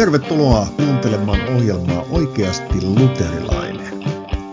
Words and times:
Tervetuloa 0.00 0.66
kuuntelemaan 0.76 1.56
ohjelmaa 1.56 2.02
Oikeasti 2.02 2.84
luterilainen. 2.84 4.04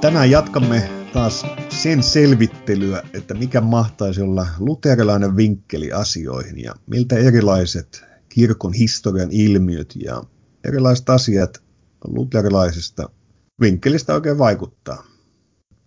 Tänään 0.01 0.31
jatkamme 0.31 0.89
taas 1.13 1.45
sen 1.69 2.03
selvittelyä, 2.03 3.03
että 3.13 3.33
mikä 3.33 3.61
mahtaisi 3.61 4.21
olla 4.21 4.47
luterilainen 4.59 5.37
vinkkeli 5.37 5.91
asioihin 5.91 6.63
ja 6.63 6.73
miltä 6.87 7.15
erilaiset 7.15 8.05
kirkon 8.29 8.73
historian 8.73 9.31
ilmiöt 9.31 9.93
ja 9.95 10.23
erilaiset 10.63 11.09
asiat 11.09 11.63
luterilaisesta 12.07 13.09
vinkkelistä 13.61 14.13
oikein 14.13 14.37
vaikuttaa. 14.37 15.03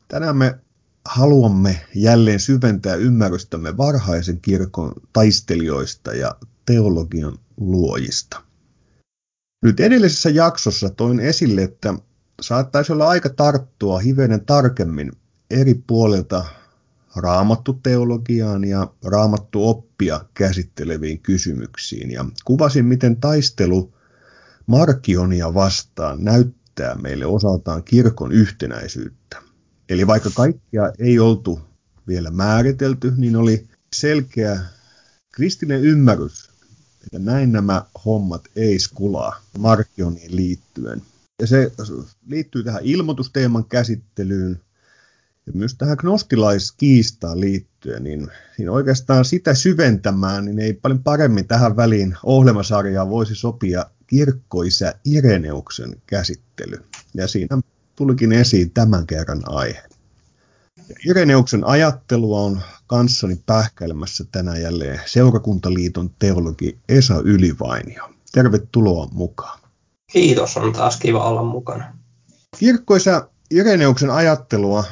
Tänään 0.08 0.36
me 0.36 0.58
haluamme 1.04 1.80
jälleen 1.94 2.40
syventää 2.40 2.94
ymmärrystämme 2.94 3.76
varhaisen 3.76 4.40
kirkon 4.40 4.92
taistelijoista 5.12 6.14
ja 6.14 6.36
teologian 6.66 7.38
luojista. 7.56 8.49
Nyt 9.62 9.80
edellisessä 9.80 10.30
jaksossa 10.30 10.90
toin 10.90 11.20
esille, 11.20 11.62
että 11.62 11.94
saattaisi 12.40 12.92
olla 12.92 13.08
aika 13.08 13.28
tarttua 13.28 13.98
hivenen 13.98 14.46
tarkemmin 14.46 15.12
eri 15.50 15.74
puolilta 15.86 16.44
raamattu 17.16 17.72
teologiaan 17.72 18.64
ja 18.64 18.94
raamattu 19.04 19.68
oppia 19.68 20.20
käsitteleviin 20.34 21.20
kysymyksiin 21.20 22.10
ja 22.10 22.24
kuvasin, 22.44 22.84
miten 22.84 23.16
taistelu 23.16 23.94
Markionia 24.66 25.54
vastaan 25.54 26.24
näyttää 26.24 26.94
meille 26.94 27.26
osaltaan 27.26 27.84
kirkon 27.84 28.32
yhtenäisyyttä. 28.32 29.42
Eli 29.88 30.06
vaikka 30.06 30.30
kaikkia 30.34 30.92
ei 30.98 31.18
oltu 31.18 31.60
vielä 32.08 32.30
määritelty, 32.30 33.12
niin 33.16 33.36
oli 33.36 33.68
selkeä 33.92 34.60
kristillinen 35.32 35.82
ymmärrys, 35.82 36.49
että 37.04 37.18
näin 37.18 37.52
nämä 37.52 37.84
hommat 38.04 38.44
ei 38.56 38.78
skulaa 38.78 39.40
Markioniin 39.58 40.36
liittyen. 40.36 41.02
Ja 41.40 41.46
se 41.46 41.72
liittyy 42.26 42.64
tähän 42.64 42.84
ilmoitusteeman 42.84 43.64
käsittelyyn 43.64 44.60
ja 45.46 45.52
myös 45.52 45.74
tähän 45.74 45.96
gnostilaiskiistaan 46.00 47.40
liittyen, 47.40 48.04
niin, 48.04 48.28
niin 48.58 48.70
oikeastaan 48.70 49.24
sitä 49.24 49.54
syventämään, 49.54 50.44
niin 50.44 50.58
ei 50.58 50.72
paljon 50.72 51.02
paremmin 51.02 51.48
tähän 51.48 51.76
väliin 51.76 52.16
ohjelmasarjaan 52.22 53.10
voisi 53.10 53.34
sopia 53.34 53.86
kirkkoisä 54.06 54.94
Ireneuksen 55.04 55.96
käsittely. 56.06 56.84
Ja 57.14 57.28
siinä 57.28 57.60
tulikin 57.96 58.32
esiin 58.32 58.70
tämän 58.70 59.06
kerran 59.06 59.42
aihe. 59.46 59.82
Ireneuksen 61.06 61.64
ajattelua 61.64 62.40
on 62.40 62.60
kanssani 62.86 63.40
pähkäilemässä 63.46 64.24
tänään 64.32 64.62
jälleen 64.62 65.00
Seurakuntaliiton 65.06 66.10
teologi 66.18 66.78
Esa 66.88 67.14
Ylivainio. 67.24 68.10
Tervetuloa 68.32 69.08
mukaan. 69.12 69.60
Kiitos, 70.12 70.56
on 70.56 70.72
taas 70.72 70.96
kiva 70.96 71.24
olla 71.24 71.42
mukana. 71.42 71.96
Kirkkoisa 72.58 73.28
Ireneuksen 73.50 74.10
ajattelua 74.10 74.84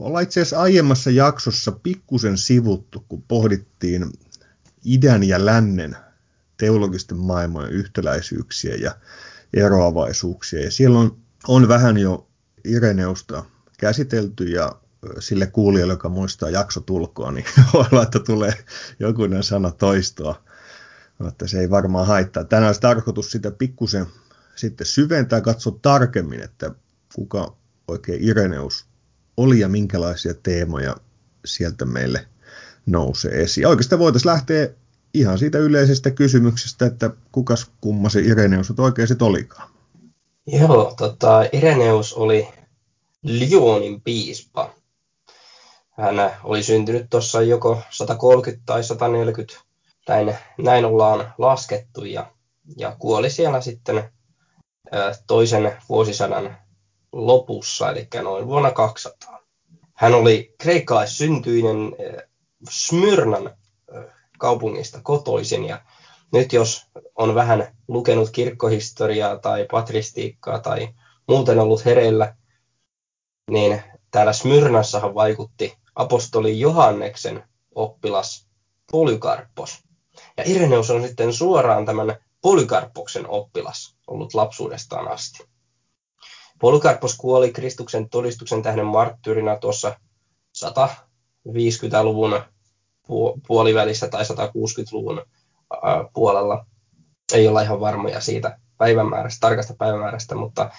ollaan 0.00 0.22
itse 0.22 0.40
asiassa 0.40 0.60
aiemmassa 0.60 1.10
jaksossa 1.10 1.72
pikkusen 1.72 2.38
sivuttu, 2.38 3.04
kun 3.08 3.22
pohdittiin 3.22 4.12
idän 4.84 5.24
ja 5.24 5.46
lännen 5.46 5.96
teologisten 6.56 7.18
maailmojen 7.18 7.72
yhtäläisyyksiä 7.72 8.74
ja 8.74 8.96
eroavaisuuksia. 9.54 10.64
Ja 10.64 10.70
siellä 10.70 10.98
on, 10.98 11.16
on 11.48 11.68
vähän 11.68 11.98
jo 11.98 12.28
Ireneusta 12.64 13.44
käsitelty 13.78 14.44
ja 14.44 14.72
sille 15.18 15.46
kuulijalle, 15.46 15.92
joka 15.92 16.08
muistaa 16.08 16.50
jaksotulkoa, 16.50 17.32
niin 17.32 17.44
voi 17.74 17.84
olla, 17.92 18.02
että 18.02 18.18
tulee 18.18 18.52
jokunen 19.00 19.42
sana 19.42 19.70
toistoa, 19.70 20.42
mutta 21.18 21.48
se 21.48 21.60
ei 21.60 21.70
varmaan 21.70 22.06
haittaa. 22.06 22.44
Tänään 22.44 22.68
olisi 22.68 22.80
tarkoitus 22.80 23.30
sitä 23.30 23.50
pikkusen 23.50 24.06
sitten 24.54 24.86
syventää 24.86 25.40
katsoa 25.40 25.78
tarkemmin, 25.82 26.42
että 26.42 26.70
kuka 27.14 27.56
oikein 27.88 28.22
Ireneus 28.22 28.86
oli 29.36 29.60
ja 29.60 29.68
minkälaisia 29.68 30.34
teemoja 30.34 30.96
sieltä 31.44 31.84
meille 31.84 32.26
nousee 32.86 33.42
esiin. 33.42 33.66
Oikeastaan 33.66 33.98
voitaisiin 33.98 34.32
lähteä 34.32 34.68
ihan 35.14 35.38
siitä 35.38 35.58
yleisestä 35.58 36.10
kysymyksestä, 36.10 36.86
että 36.86 37.10
kukas 37.32 37.70
kumma 37.80 38.08
se 38.08 38.20
Ireneus 38.20 38.72
oikein 38.78 39.08
sitten 39.08 39.26
olikaan. 39.26 39.70
Joo, 40.46 40.94
tota, 40.96 41.42
Ireneus 41.52 42.12
oli 42.12 42.48
Lyonin 43.22 44.00
piispa. 44.00 44.74
Hän 45.96 46.36
oli 46.44 46.62
syntynyt 46.62 47.06
tuossa 47.10 47.42
joko 47.42 47.82
130 47.90 48.62
tai 48.66 48.84
140, 48.84 49.60
näin, 50.08 50.36
näin 50.58 50.84
ollaan 50.84 51.34
laskettu, 51.38 52.04
ja, 52.04 52.32
ja 52.76 52.96
kuoli 52.98 53.30
siellä 53.30 53.60
sitten 53.60 54.10
toisen 55.26 55.76
vuosisadan 55.88 56.56
lopussa, 57.12 57.90
eli 57.90 58.08
noin 58.22 58.46
vuonna 58.46 58.70
200. 58.70 59.40
Hän 59.94 60.14
oli 60.14 60.54
kreikkalaissyntyinen 60.58 61.76
Smyrnan 62.70 63.56
kaupungista 64.38 65.00
kotoisin, 65.02 65.64
ja 65.64 65.80
nyt 66.32 66.52
jos 66.52 66.86
on 67.14 67.34
vähän 67.34 67.76
lukenut 67.88 68.30
kirkkohistoriaa 68.30 69.38
tai 69.38 69.66
patristiikkaa 69.70 70.58
tai 70.58 70.88
muuten 71.28 71.58
ollut 71.58 71.84
hereillä, 71.84 72.36
niin 73.50 73.82
täällä 74.10 74.32
Smyrnassahan 74.32 75.14
vaikutti 75.14 75.83
apostoli 75.94 76.60
Johanneksen 76.60 77.44
oppilas 77.74 78.48
Polykarppos. 78.92 79.84
Ja 80.36 80.44
Ireneus 80.46 80.90
on 80.90 81.02
sitten 81.02 81.32
suoraan 81.32 81.86
tämän 81.86 82.16
Polykarppoksen 82.40 83.28
oppilas 83.28 83.96
ollut 84.06 84.34
lapsuudestaan 84.34 85.08
asti. 85.08 85.44
Polykarppos 86.60 87.16
kuoli 87.16 87.52
Kristuksen 87.52 88.08
todistuksen 88.08 88.62
tähden 88.62 88.86
marttyyrinä 88.86 89.56
tuossa 89.56 90.00
150-luvun 90.64 92.40
puolivälissä 93.46 94.08
tai 94.08 94.22
160-luvun 94.24 95.26
puolella. 96.14 96.66
Ei 97.32 97.48
olla 97.48 97.62
ihan 97.62 97.80
varmoja 97.80 98.20
siitä 98.20 98.58
päivämäärästä, 98.78 99.40
tarkasta 99.40 99.74
päivämäärästä, 99.78 100.34
mutta 100.34 100.70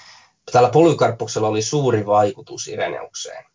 tällä 0.52 0.70
Polykarppuksella 0.70 1.48
oli 1.48 1.62
suuri 1.62 2.06
vaikutus 2.06 2.68
Ireneukseen. 2.68 3.46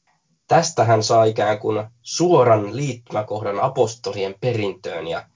Tästä 0.50 0.84
hän 0.84 1.02
saa 1.02 1.24
ikään 1.24 1.58
kuin 1.58 1.86
suoran 2.02 2.76
liittymäkohdan 2.76 3.60
apostolien 3.60 4.34
perintöön 4.40 5.06
ja 5.06 5.28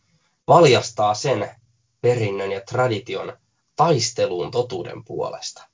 valjastaa 0.48 1.14
sen 1.14 1.50
perinnön 2.00 2.52
ja 2.52 2.60
tradition 2.60 3.36
taisteluun 3.76 4.50
totuuden 4.50 5.04
puolesta. 5.04 5.68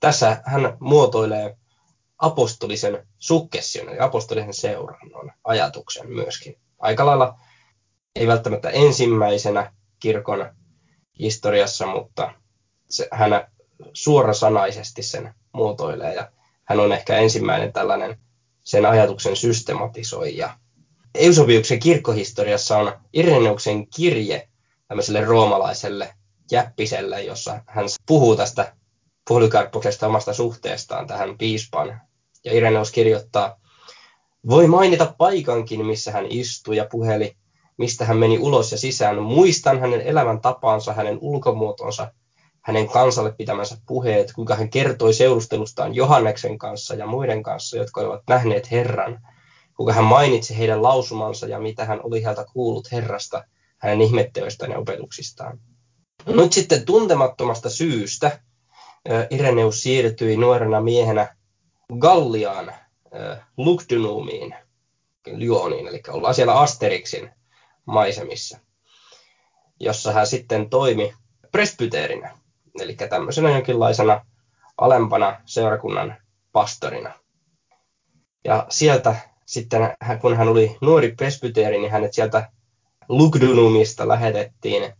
Tässä 0.00 0.42
hän 0.44 0.76
muotoilee 0.80 1.56
apostolisen 2.18 3.06
sukkession, 3.18 3.88
eli 3.88 3.98
apostolisen 3.98 4.54
seurannon 4.54 5.32
ajatuksen 5.44 6.10
myöskin. 6.10 6.56
Aika 6.78 7.06
lailla 7.06 7.38
ei 8.14 8.26
välttämättä 8.26 8.70
ensimmäisenä 8.70 9.72
kirkon 9.98 10.54
historiassa, 11.18 11.86
mutta 11.86 12.34
se, 12.88 13.08
hän 13.12 13.52
suorasanaisesti 13.92 15.02
sen 15.02 15.34
muotoilee 15.52 16.14
ja 16.14 16.32
hän 16.64 16.80
on 16.80 16.92
ehkä 16.92 17.16
ensimmäinen 17.16 17.72
tällainen 17.72 18.18
sen 18.64 18.86
ajatuksen 18.86 19.36
systematisoija. 19.36 20.58
Eusobiuksen 21.14 21.80
kirkkohistoriassa 21.80 22.78
on 22.78 22.92
Ireneuksen 23.12 23.86
kirje 23.86 24.48
tämmöiselle 24.88 25.24
roomalaiselle 25.24 26.14
jäppiselle, 26.50 27.22
jossa 27.22 27.60
hän 27.66 27.86
puhuu 28.06 28.36
tästä 28.36 28.76
Polykarppoksesta 29.28 30.06
omasta 30.06 30.34
suhteestaan 30.34 31.06
tähän 31.06 31.38
piispaan. 31.38 32.00
Ja 32.44 32.52
Ireneus 32.52 32.92
kirjoittaa, 32.92 33.60
voi 34.48 34.66
mainita 34.66 35.14
paikankin, 35.18 35.86
missä 35.86 36.12
hän 36.12 36.26
istui 36.28 36.76
ja 36.76 36.86
puheli, 36.90 37.36
mistä 37.76 38.04
hän 38.04 38.16
meni 38.16 38.38
ulos 38.38 38.72
ja 38.72 38.78
sisään. 38.78 39.22
Muistan 39.22 39.80
hänen 39.80 40.00
elämän 40.00 40.40
tapaansa, 40.40 40.92
hänen 40.92 41.18
ulkomuotonsa, 41.20 42.12
hänen 42.62 42.88
kansalle 42.88 43.32
pitämänsä 43.32 43.76
puheet, 43.86 44.32
kuinka 44.32 44.54
hän 44.54 44.70
kertoi 44.70 45.14
seurustelustaan 45.14 45.94
Johanneksen 45.94 46.58
kanssa 46.58 46.94
ja 46.94 47.06
muiden 47.06 47.42
kanssa, 47.42 47.76
jotka 47.76 48.00
olivat 48.00 48.22
nähneet 48.28 48.70
Herran, 48.70 49.20
kuinka 49.76 49.92
hän 49.92 50.04
mainitsi 50.04 50.58
heidän 50.58 50.82
lausumansa 50.82 51.46
ja 51.46 51.60
mitä 51.60 51.84
hän 51.84 52.00
oli 52.02 52.24
heiltä 52.24 52.44
kuullut 52.52 52.92
Herrasta, 52.92 53.44
hänen 53.78 54.00
ihmetteoistaan 54.00 54.70
ja 54.70 54.78
opetuksistaan. 54.78 55.60
Nyt 56.26 56.52
sitten 56.52 56.84
tuntemattomasta 56.84 57.70
syystä 57.70 58.40
Ireneus 59.30 59.82
siirtyi 59.82 60.36
nuorena 60.36 60.80
miehenä 60.80 61.36
Galliaan, 61.98 62.74
Lugdunumiin, 63.56 64.54
Lyoniin, 65.26 65.88
eli 65.88 66.00
ollaan 66.08 66.34
siellä 66.34 66.60
Asterixin 66.60 67.30
maisemissa, 67.84 68.58
jossa 69.80 70.12
hän 70.12 70.26
sitten 70.26 70.70
toimi 70.70 71.14
presbyteerinä, 71.52 72.38
eli 72.80 72.94
tämmöisenä 72.94 73.50
jonkinlaisena 73.50 74.26
alempana 74.78 75.40
seurakunnan 75.44 76.16
pastorina. 76.52 77.14
Ja 78.44 78.66
sieltä 78.68 79.16
sitten, 79.46 79.96
kun 80.20 80.36
hän 80.36 80.48
oli 80.48 80.76
nuori 80.80 81.14
presbyteeri, 81.14 81.78
niin 81.78 81.90
hänet 81.90 82.12
sieltä 82.12 82.50
Lugdunumista 83.08 84.08
lähetettiin 84.08 84.92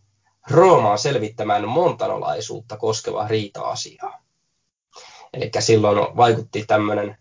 Roomaan 0.51 0.99
selvittämään 0.99 1.69
montanolaisuutta 1.69 2.77
koskevaa 2.77 3.29
riita-asiaa. 3.29 4.23
Eli 5.33 5.51
silloin 5.59 6.17
vaikutti 6.17 6.65
tämmöinen 6.67 7.17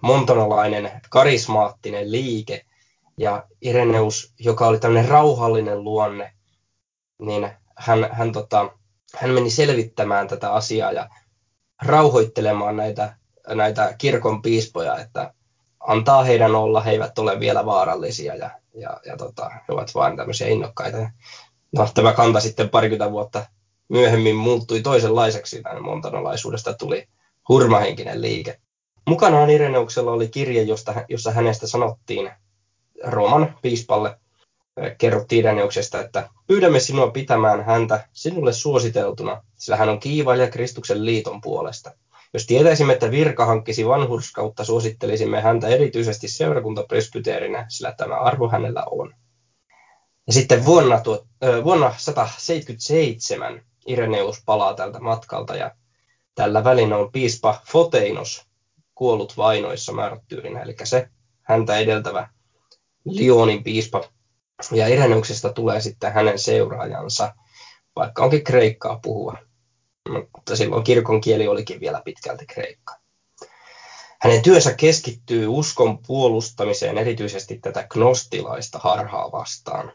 montanolainen 0.00 0.90
karismaattinen 1.10 2.12
liike, 2.12 2.66
ja 3.18 3.46
Ireneus, 3.60 4.32
joka 4.38 4.66
oli 4.66 4.78
tämmöinen 4.78 5.08
rauhallinen 5.10 5.84
luonne, 5.84 6.32
niin 7.18 7.50
hän, 7.76 8.08
hän, 8.12 8.32
tota, 8.32 8.75
hän 9.14 9.30
meni 9.30 9.50
selvittämään 9.50 10.28
tätä 10.28 10.52
asiaa 10.52 10.92
ja 10.92 11.08
rauhoittelemaan 11.82 12.76
näitä, 12.76 13.16
näitä 13.48 13.94
kirkon 13.98 14.42
piispoja, 14.42 14.98
että 14.98 15.34
antaa 15.80 16.24
heidän 16.24 16.54
olla, 16.54 16.80
he 16.80 16.90
eivät 16.90 17.18
ole 17.18 17.40
vielä 17.40 17.66
vaarallisia 17.66 18.34
ja, 18.34 18.50
ja, 18.74 19.00
ja 19.06 19.16
tota, 19.16 19.48
he 19.48 19.74
ovat 19.74 19.94
vain 19.94 20.16
tämmöisiä 20.16 20.48
innokkaita. 20.48 21.10
No, 21.72 21.88
tämä 21.94 22.12
kanta 22.12 22.40
sitten 22.40 22.68
parikymmentä 22.68 23.12
vuotta 23.12 23.46
myöhemmin 23.88 24.36
muuttui 24.36 24.80
toisenlaiseksi, 24.80 25.60
näin 25.60 25.84
montanolaisuudesta 25.84 26.74
tuli 26.74 27.08
hurmahenkinen 27.48 28.22
liike. 28.22 28.60
Mukanaan 29.08 29.50
Ireneuksella 29.50 30.10
oli 30.10 30.28
kirje, 30.28 30.62
josta, 30.62 30.94
jossa 31.08 31.30
hänestä 31.30 31.66
sanottiin 31.66 32.30
Rooman 33.04 33.58
piispalle, 33.62 34.18
kerrottiin 34.98 35.40
Ireneuksesta, 35.40 36.00
että 36.00 36.28
pyydämme 36.46 36.80
sinua 36.80 37.10
pitämään 37.10 37.64
häntä 37.64 38.08
sinulle 38.12 38.52
suositeltuna, 38.52 39.42
sillä 39.56 39.76
hän 39.76 39.88
on 39.88 40.00
kiivailija 40.00 40.50
Kristuksen 40.50 41.04
liiton 41.04 41.40
puolesta. 41.40 41.94
Jos 42.34 42.46
tietäisimme, 42.46 42.92
että 42.92 43.10
virka 43.10 43.46
hankkisi 43.46 43.86
vanhurskautta, 43.86 44.64
suosittelisimme 44.64 45.40
häntä 45.40 45.68
erityisesti 45.68 46.28
seurakuntapresbyteerinä, 46.28 47.66
sillä 47.68 47.92
tämä 47.92 48.14
arvo 48.14 48.48
hänellä 48.48 48.82
on. 48.90 49.14
Ja 50.26 50.32
sitten 50.32 50.64
vuonna, 50.64 51.00
tuo, 51.00 51.26
vuonna 51.64 51.94
177 51.96 53.62
Ireneus 53.86 54.42
palaa 54.46 54.74
tältä 54.74 55.00
matkalta 55.00 55.56
ja 55.56 55.70
tällä 56.34 56.64
välin 56.64 56.92
on 56.92 57.12
piispa 57.12 57.60
Foteinos 57.66 58.46
kuollut 58.94 59.36
vainoissa 59.36 59.92
määrättyyrinä, 59.92 60.62
eli 60.62 60.74
se 60.84 61.08
häntä 61.42 61.78
edeltävä 61.78 62.28
Lionin 63.04 63.64
piispa. 63.64 64.04
Ja 64.72 64.88
Ireneuksesta 64.88 65.52
tulee 65.52 65.80
sitten 65.80 66.12
hänen 66.12 66.38
seuraajansa, 66.38 67.34
vaikka 67.96 68.24
onkin 68.24 68.44
kreikkaa 68.44 68.98
puhuva 69.02 69.38
mutta 70.10 70.56
silloin 70.56 70.84
kirkon 70.84 71.20
kieli 71.20 71.48
olikin 71.48 71.80
vielä 71.80 72.02
pitkälti 72.04 72.46
kreikka. 72.46 72.96
Hänen 74.20 74.42
työnsä 74.42 74.74
keskittyy 74.74 75.46
uskon 75.46 75.98
puolustamiseen 76.06 76.98
erityisesti 76.98 77.58
tätä 77.58 77.86
gnostilaista 77.90 78.78
harhaa 78.78 79.32
vastaan. 79.32 79.92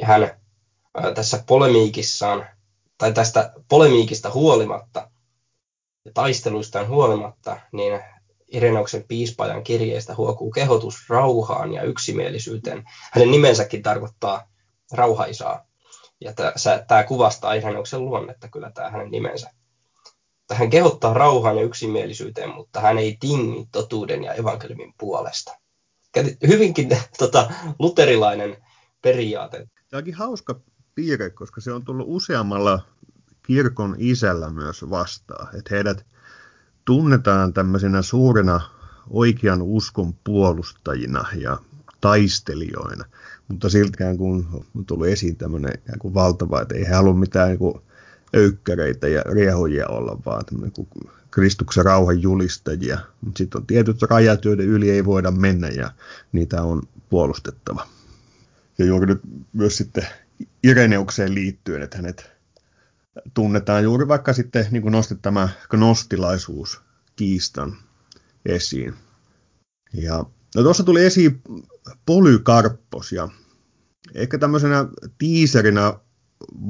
Ja 0.00 0.06
hän 0.06 0.40
tässä 1.14 1.44
polemiikissaan, 1.46 2.46
tai 2.98 3.12
tästä 3.12 3.52
polemiikista 3.68 4.30
huolimatta, 4.30 5.10
ja 6.04 6.10
taisteluistaan 6.14 6.88
huolimatta, 6.88 7.60
niin 7.72 8.00
Irenauksen 8.54 9.04
piispajan 9.08 9.64
kirjeestä 9.64 10.14
huokuu 10.14 10.50
kehotus 10.50 11.08
rauhaan 11.08 11.72
ja 11.72 11.82
yksimielisyyteen. 11.82 12.84
Hänen 13.12 13.30
nimensäkin 13.30 13.82
tarkoittaa 13.82 14.48
rauhaisaa. 14.92 15.66
Ja 16.20 16.32
tämä 16.88 17.04
kuvastaa 17.04 17.54
Ireneuksen 17.54 18.04
luonnetta 18.04 18.48
kyllä 18.48 18.70
tämä 18.70 18.90
hänen 18.90 19.10
nimensä. 19.10 19.50
Hän 20.52 20.70
kehottaa 20.70 21.14
rauhaan 21.14 21.56
ja 21.56 21.62
yksimielisyyteen, 21.62 22.50
mutta 22.50 22.80
hän 22.80 22.98
ei 22.98 23.16
tingi 23.20 23.68
totuuden 23.72 24.24
ja 24.24 24.34
evankeliumin 24.34 24.94
puolesta. 24.98 25.52
Hyvinkin 26.46 26.88
tota, 27.18 27.52
luterilainen 27.78 28.56
periaate. 29.02 29.68
Tämä 29.90 29.98
onkin 29.98 30.14
hauska 30.14 30.60
piirre, 30.94 31.30
koska 31.30 31.60
se 31.60 31.72
on 31.72 31.84
tullut 31.84 32.06
useammalla 32.08 32.80
kirkon 33.46 33.96
isällä 33.98 34.50
myös 34.50 34.90
vastaan. 34.90 35.58
Että 35.58 35.74
heidät 35.74 36.06
tunnetaan 36.84 37.52
tämmöisenä 37.52 38.02
suurena 38.02 38.60
oikean 39.10 39.62
uskon 39.62 40.14
puolustajina 40.24 41.24
ja 41.36 41.58
taistelijoina 42.00 43.04
mutta 43.48 43.68
siltikään 43.68 44.16
kun 44.18 44.64
tullut 44.86 45.06
esiin 45.06 45.36
tämmöinen 45.36 45.72
kuin 45.98 46.14
valtava, 46.14 46.62
että 46.62 46.74
ei 46.74 46.88
he 46.88 46.94
halua 46.94 47.14
mitään 47.14 47.48
niin 47.48 47.58
kuin 47.58 47.74
öykkäreitä 48.36 49.08
ja 49.08 49.22
riehojia 49.22 49.88
olla, 49.88 50.18
vaan 50.26 50.44
niin 50.50 50.88
Kristuksen 51.30 51.84
rauhan 51.84 52.22
julistajia. 52.22 52.98
Mutta 53.20 53.38
sitten 53.38 53.60
on 53.60 53.66
tietyt 53.66 54.02
rajat, 54.02 54.44
joiden 54.44 54.66
yli 54.66 54.90
ei 54.90 55.04
voida 55.04 55.30
mennä 55.30 55.68
ja 55.68 55.90
niitä 56.32 56.62
on 56.62 56.82
puolustettava. 57.10 57.86
Ja 58.78 58.84
juuri 58.84 59.06
nyt 59.06 59.20
myös 59.52 59.76
sitten 59.76 60.06
Ireneukseen 60.62 61.34
liittyen, 61.34 61.82
että 61.82 61.96
hänet 61.96 62.30
tunnetaan 63.34 63.82
juuri 63.82 64.08
vaikka 64.08 64.32
sitten 64.32 64.66
niin 64.70 64.82
kuin 64.82 64.92
nostit 64.92 65.22
tämä 65.22 65.48
gnostilaisuus 65.70 66.80
kiistan 67.16 67.76
esiin. 68.46 68.94
Ja 69.92 70.24
no 70.56 70.62
tuossa 70.62 70.84
tuli 70.84 71.04
esiin 71.04 71.42
Polykarppos 72.06 73.12
ja 73.12 73.28
ehkä 74.14 74.38
tämmöisenä 74.38 74.86
tiiserinä 75.18 75.94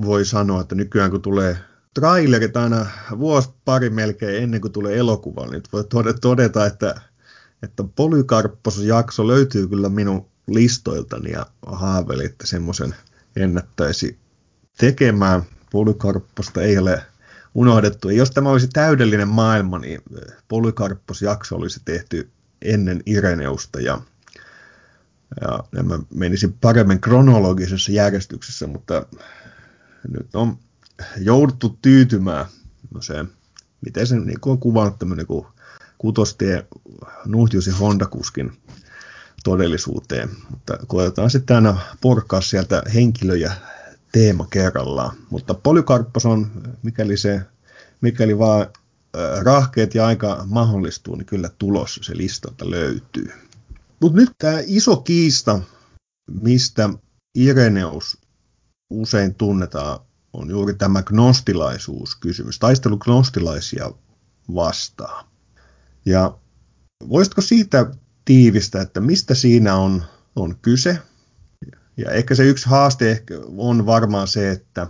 voi 0.03 0.25
sanoa, 0.25 0.61
että 0.61 0.75
nykyään 0.75 1.11
kun 1.11 1.23
tulee 1.23 1.59
trailerit 1.95 2.57
aina 2.57 2.87
vuosi 3.19 3.51
pari 3.65 3.91
melkein 3.91 4.43
ennen 4.43 4.61
kuin 4.61 4.73
tulee 4.73 4.97
elokuva, 4.97 5.47
niin 5.47 5.63
voi 5.73 5.85
todeta, 6.21 6.67
että, 6.67 7.01
että 7.63 7.85
Polykarppos 7.97 8.79
jakso 8.79 9.27
löytyy 9.27 9.69
kyllä 9.69 9.89
minun 9.89 10.27
listoiltani 10.47 11.31
ja 11.31 11.47
haaveilin, 11.67 12.27
että 12.27 12.47
semmoisen 12.47 12.95
ennättäisi 13.37 14.19
tekemään. 14.79 15.43
Polykarpposta 15.75 16.63
ei 16.63 16.79
ole 16.79 17.03
unohdettu. 17.55 18.09
Ja 18.09 18.17
jos 18.17 18.31
tämä 18.31 18.51
olisi 18.51 18.69
täydellinen 18.69 19.29
maailma, 19.29 19.79
niin 19.79 20.03
Polykarppos 20.49 21.23
jakso 21.23 21.57
olisi 21.57 21.81
tehty 21.85 22.31
ennen 22.63 23.03
Ireneusta 23.07 23.81
ja 23.81 24.01
ja 25.73 25.83
mä 25.83 25.99
menisin 26.15 26.53
paremmin 26.53 27.01
kronologisessa 27.01 27.93
järjestyksessä, 27.93 28.67
mutta 28.67 29.07
nyt 30.09 30.35
on 30.35 30.59
jouduttu 31.19 31.79
tyytymään 31.83 32.47
se, 33.01 33.25
miten 33.85 34.07
se 34.07 34.19
niin 34.19 34.39
on 34.47 34.59
kuvannut 34.59 34.99
tämmöinen 34.99 35.27
kuin 35.27 35.47
kutostie 35.99 36.67
Nuhtiosi 37.27 37.71
Honda-kuskin 37.71 38.53
todellisuuteen. 39.45 40.31
Mutta 40.51 40.79
koetetaan 40.87 41.31
sitten 41.31 41.57
aina 41.57 41.79
purkaa 42.01 42.41
sieltä 42.41 42.83
henkilö 42.95 43.37
ja 43.37 43.53
teema 44.15 44.47
kerrallaan. 44.51 45.17
Mutta 45.31 45.55
Polykarppos 45.55 46.27
on, 46.27 46.51
mikäli, 46.83 47.17
se, 47.17 47.41
mikäli 48.01 48.39
vaan 48.39 48.67
rahkeet 49.43 49.95
ja 49.95 50.07
aika 50.07 50.45
mahdollistuu, 50.47 51.17
niin 51.17 51.27
kyllä 51.27 51.51
tulos 51.59 52.01
se 52.03 52.17
listalta 52.17 52.71
löytyy. 52.71 53.33
Mutta 54.01 54.17
nyt 54.17 54.31
tämä 54.39 54.59
iso 54.67 54.97
kiista, 54.97 55.61
mistä 56.43 56.91
Ireneus 57.35 58.19
usein 58.91 59.35
tunnetaan, 59.35 60.01
on 60.33 60.51
juuri 60.51 60.75
tämä 60.75 61.03
gnostilaisuuskysymys, 61.03 62.59
taistelu 62.59 62.99
gnostilaisia 62.99 63.91
vastaan. 64.55 65.27
Ja 66.07 66.39
voisitko 67.09 67.41
siitä 67.41 67.91
tiivistä, 68.25 68.83
että 68.83 69.01
mistä 69.01 69.35
siinä 69.35 69.77
on, 69.77 70.05
on 70.37 70.57
kyse? 70.63 70.99
Ja 71.97 72.11
ehkä 72.11 72.35
se 72.35 72.45
yksi 72.45 72.69
haaste 72.69 73.11
ehkä 73.11 73.35
on 73.57 73.87
varmaan 73.87 74.29
se, 74.29 74.51
että, 74.51 74.87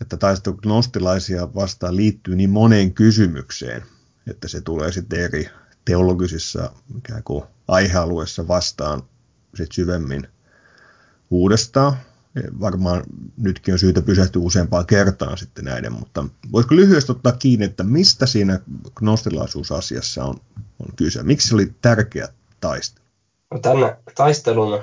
että 0.00 0.16
taistelu 0.16 0.56
gnostilaisia 0.56 1.54
vastaan 1.54 1.96
liittyy 1.96 2.36
niin 2.36 2.50
moneen 2.50 2.94
kysymykseen, 2.94 3.82
että 4.30 4.48
se 4.48 4.60
tulee 4.60 4.92
sitten 4.92 5.20
eri 5.20 5.48
teologisissa 5.84 6.72
ikään 6.98 7.22
kuin 7.22 7.44
aihealueessa 7.68 8.48
vastaan 8.48 9.02
sit 9.54 9.72
syvemmin 9.72 10.28
uudestaan. 11.30 11.96
Varmaan 12.60 13.02
nytkin 13.36 13.74
on 13.74 13.78
syytä 13.78 14.02
pysähtyä 14.02 14.42
useampaan 14.42 14.86
kertaan 14.86 15.38
sitten 15.38 15.64
näiden, 15.64 15.92
mutta 15.92 16.24
voisiko 16.52 16.76
lyhyesti 16.76 17.12
ottaa 17.12 17.32
kiinni, 17.32 17.64
että 17.64 17.84
mistä 17.84 18.26
siinä 18.26 18.60
gnostilaisuusasiassa 18.94 20.24
on, 20.24 20.34
on 20.80 20.96
kyse? 20.96 21.22
Miksi 21.22 21.48
se 21.48 21.54
oli 21.54 21.72
tärkeä 21.82 22.28
taistelu? 22.60 23.04
No, 23.50 23.58
tämän 23.58 23.96
taistelun 24.14 24.82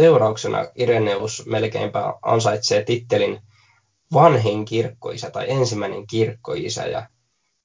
seurauksena 0.00 0.66
Ireneus 0.74 1.46
melkeinpä 1.46 2.14
ansaitsee 2.22 2.84
tittelin 2.84 3.40
vanhin 4.12 4.64
kirkkoisä 4.64 5.30
tai 5.30 5.50
ensimmäinen 5.50 6.06
kirkkoisä 6.06 6.86
ja 6.86 7.08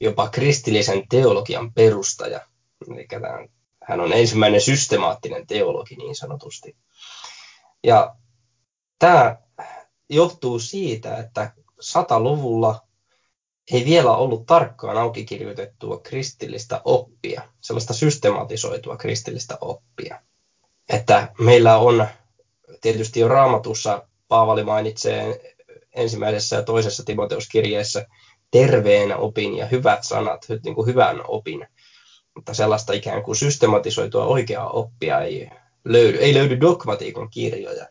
jopa 0.02 0.30
kristillisen 0.30 1.08
teologian 1.10 1.74
perustaja. 1.74 2.40
Eli 2.92 3.06
tämä 3.10 3.48
hän 3.84 4.00
on 4.00 4.14
ensimmäinen 4.14 4.62
systemaattinen 4.62 5.48
teologi 5.48 5.96
niin 5.96 6.16
sanotusti. 6.16 6.76
Ja 7.84 8.16
tämä 9.00 9.38
johtuu 10.10 10.60
siitä, 10.60 11.18
että 11.18 11.52
sataluvulla 11.80 12.82
ei 13.72 13.86
vielä 13.86 14.12
ollut 14.12 14.46
tarkkaan 14.46 14.98
aukikirjoitettua 14.98 16.00
kristillistä 16.00 16.82
oppia, 16.86 17.42
sellaista 17.62 17.94
systematisoitua 17.94 18.98
kristillistä 18.98 19.58
oppia. 19.62 20.22
Että 20.90 21.34
meillä 21.40 21.78
on 21.78 22.08
tietysti 22.86 23.20
jo 23.20 23.28
raamatussa, 23.28 24.08
Paavali 24.28 24.64
mainitsee 24.64 25.56
ensimmäisessä 25.96 26.56
ja 26.56 26.64
toisessa 26.64 27.04
Timoteuskirjeessä 27.04 28.08
terveen 28.52 29.18
opin 29.18 29.58
ja 29.58 29.66
hyvät 29.66 30.04
sanat, 30.04 30.46
niin 30.64 30.76
kuin 30.76 30.88
hyvän 30.88 31.22
opin. 31.28 31.68
Mutta 32.36 32.54
sellaista 32.54 32.94
ikään 32.94 33.24
kuin 33.24 33.36
systematisoitua 33.36 34.26
oikeaa 34.26 34.70
oppia 34.70 35.22
ei 35.22 35.50
löydy. 35.86 36.18
Ei 36.18 36.34
löydy 36.34 36.60
dogmatiikon 36.60 37.30
kirjoja. 37.30 37.88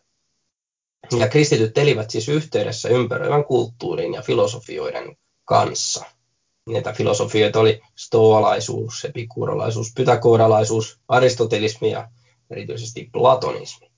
Ja 1.19 1.27
kristityt 1.27 1.77
elivät 1.77 2.09
siis 2.09 2.29
yhteydessä 2.29 2.89
ympäröivän 2.89 3.43
kulttuurin 3.43 4.13
ja 4.13 4.21
filosofioiden 4.21 5.17
kanssa. 5.45 6.05
Niitä 6.69 6.93
filosofioita 6.93 7.59
oli 7.59 7.81
stoalaisuus, 7.95 9.05
epikurolaisuus, 9.05 9.93
pythagoradalaisuus, 9.95 10.99
aristotelismi 11.07 11.91
ja 11.91 12.09
erityisesti 12.49 13.09
platonismi. 13.13 13.94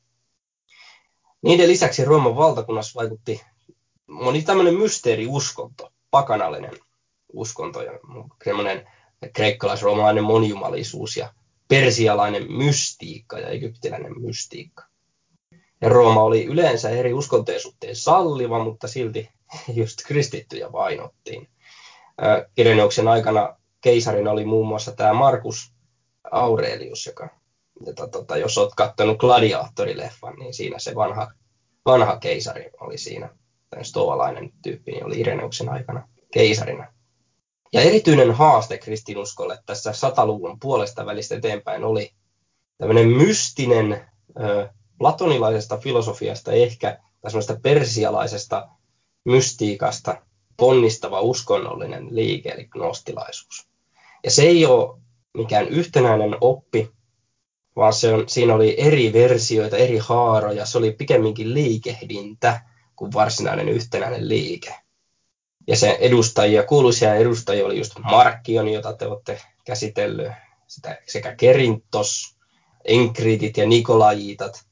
Niiden 1.47 1.67
lisäksi 1.67 2.05
Rooman 2.05 2.35
valtakunnassa 2.35 2.99
vaikutti 2.99 3.41
moni 4.07 4.41
tämmöinen 4.41 4.73
mysteeriuskonto, 4.73 5.91
pakanallinen 6.11 6.71
uskonto 7.33 7.81
ja 7.81 7.91
semmoinen 8.43 8.89
kreikkalais-roomalainen 9.33 10.23
monijumalisuus 10.23 11.17
ja 11.17 11.33
persialainen 11.67 12.51
mystiikka 12.51 13.39
ja 13.39 13.49
egyptiläinen 13.49 14.21
mystiikka. 14.21 14.83
Ja 15.81 15.89
Rooma 15.89 16.23
oli 16.23 16.45
yleensä 16.45 16.89
eri 16.89 17.13
uskontojen 17.13 17.61
suhteen 17.61 17.95
salliva, 17.95 18.63
mutta 18.63 18.87
silti 18.87 19.29
just 19.79 19.97
kristittyjä 20.07 20.71
vainottiin. 20.71 21.49
Ireneuksen 22.57 23.07
aikana 23.07 23.55
keisarin 23.81 24.27
oli 24.27 24.45
muun 24.45 24.67
muassa 24.67 24.91
tämä 24.91 25.13
Markus 25.13 25.73
Aurelius, 26.31 27.05
joka, 27.05 27.29
jota, 27.85 28.07
tota, 28.07 28.37
jos 28.37 28.57
olet 28.57 28.73
katsonut 28.75 29.17
Gladiaattorileffan, 29.17 30.35
niin 30.35 30.53
siinä 30.53 30.79
se 30.79 30.95
vanha, 30.95 31.31
vanha 31.85 32.17
keisari 32.19 32.69
oli 32.79 32.97
siinä. 32.97 33.29
Tämä 33.69 33.83
stoalainen 33.83 34.51
tyyppi 34.63 34.91
niin 34.91 35.05
oli 35.05 35.19
Ireneuksen 35.19 35.69
aikana 35.69 36.07
keisarina. 36.33 36.93
Ja 37.73 37.81
erityinen 37.81 38.31
haaste 38.31 38.77
kristinuskolle 38.77 39.59
tässä 39.65 39.93
sataluvun 39.93 40.59
puolesta 40.59 41.05
välistä 41.05 41.35
eteenpäin 41.35 41.83
oli 41.83 42.11
tämmöinen 42.77 43.07
mystinen 43.07 44.05
platonilaisesta 44.97 45.77
filosofiasta 45.77 46.51
ehkä, 46.51 46.99
tai 47.21 47.31
semmoista 47.31 47.59
persialaisesta 47.63 48.69
mystiikasta 49.25 50.21
ponnistava 50.57 51.21
uskonnollinen 51.21 52.15
liike, 52.15 52.49
eli 52.49 52.65
gnostilaisuus. 52.65 53.67
Ja 54.23 54.31
se 54.31 54.41
ei 54.41 54.65
ole 54.65 54.99
mikään 55.33 55.67
yhtenäinen 55.67 56.35
oppi, 56.41 56.91
vaan 57.77 57.93
se 57.93 58.13
on, 58.13 58.23
siinä 58.29 58.53
oli 58.53 58.75
eri 58.77 59.13
versioita, 59.13 59.77
eri 59.77 59.97
haaroja, 59.97 60.65
se 60.65 60.77
oli 60.77 60.91
pikemminkin 60.91 61.53
liikehdintä 61.53 62.61
kuin 62.95 63.13
varsinainen 63.13 63.69
yhtenäinen 63.69 64.29
liike. 64.29 64.75
Ja 65.67 65.75
se 65.75 65.97
edustajia, 65.99 66.63
kuuluisia 66.63 67.15
edustajia 67.15 67.65
oli 67.65 67.77
just 67.77 67.99
Markkion, 67.99 68.67
jota 68.67 68.93
te 68.93 69.07
olette 69.07 69.41
käsitellyt, 69.65 70.31
sitä, 70.67 71.01
sekä 71.05 71.35
Kerintos, 71.35 72.37
Enkriitit 72.85 73.57
ja 73.57 73.67
Nikolajitat, 73.67 74.65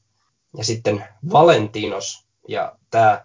ja 0.56 0.64
sitten 0.64 1.04
Valentinos, 1.32 2.26
ja 2.48 2.76
tämä 2.90 3.24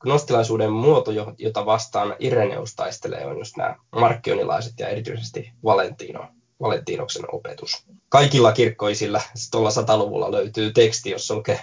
gnostilaisuuden 0.00 0.72
muoto, 0.72 1.10
jota 1.38 1.66
vastaan 1.66 2.16
Ireneus 2.18 2.74
taistelee, 2.74 3.26
on 3.26 3.38
just 3.38 3.56
nämä 3.56 3.76
markkionilaiset 3.96 4.72
ja 4.78 4.88
erityisesti 4.88 5.52
Valentino, 5.64 6.28
Valentinoksen 6.60 7.24
opetus. 7.32 7.84
Kaikilla 8.08 8.52
kirkkoisilla 8.52 9.20
tuolla 9.50 9.70
sataluvulla 9.70 10.32
löytyy 10.32 10.72
teksti, 10.72 11.10
jossa 11.10 11.34
lukee 11.34 11.60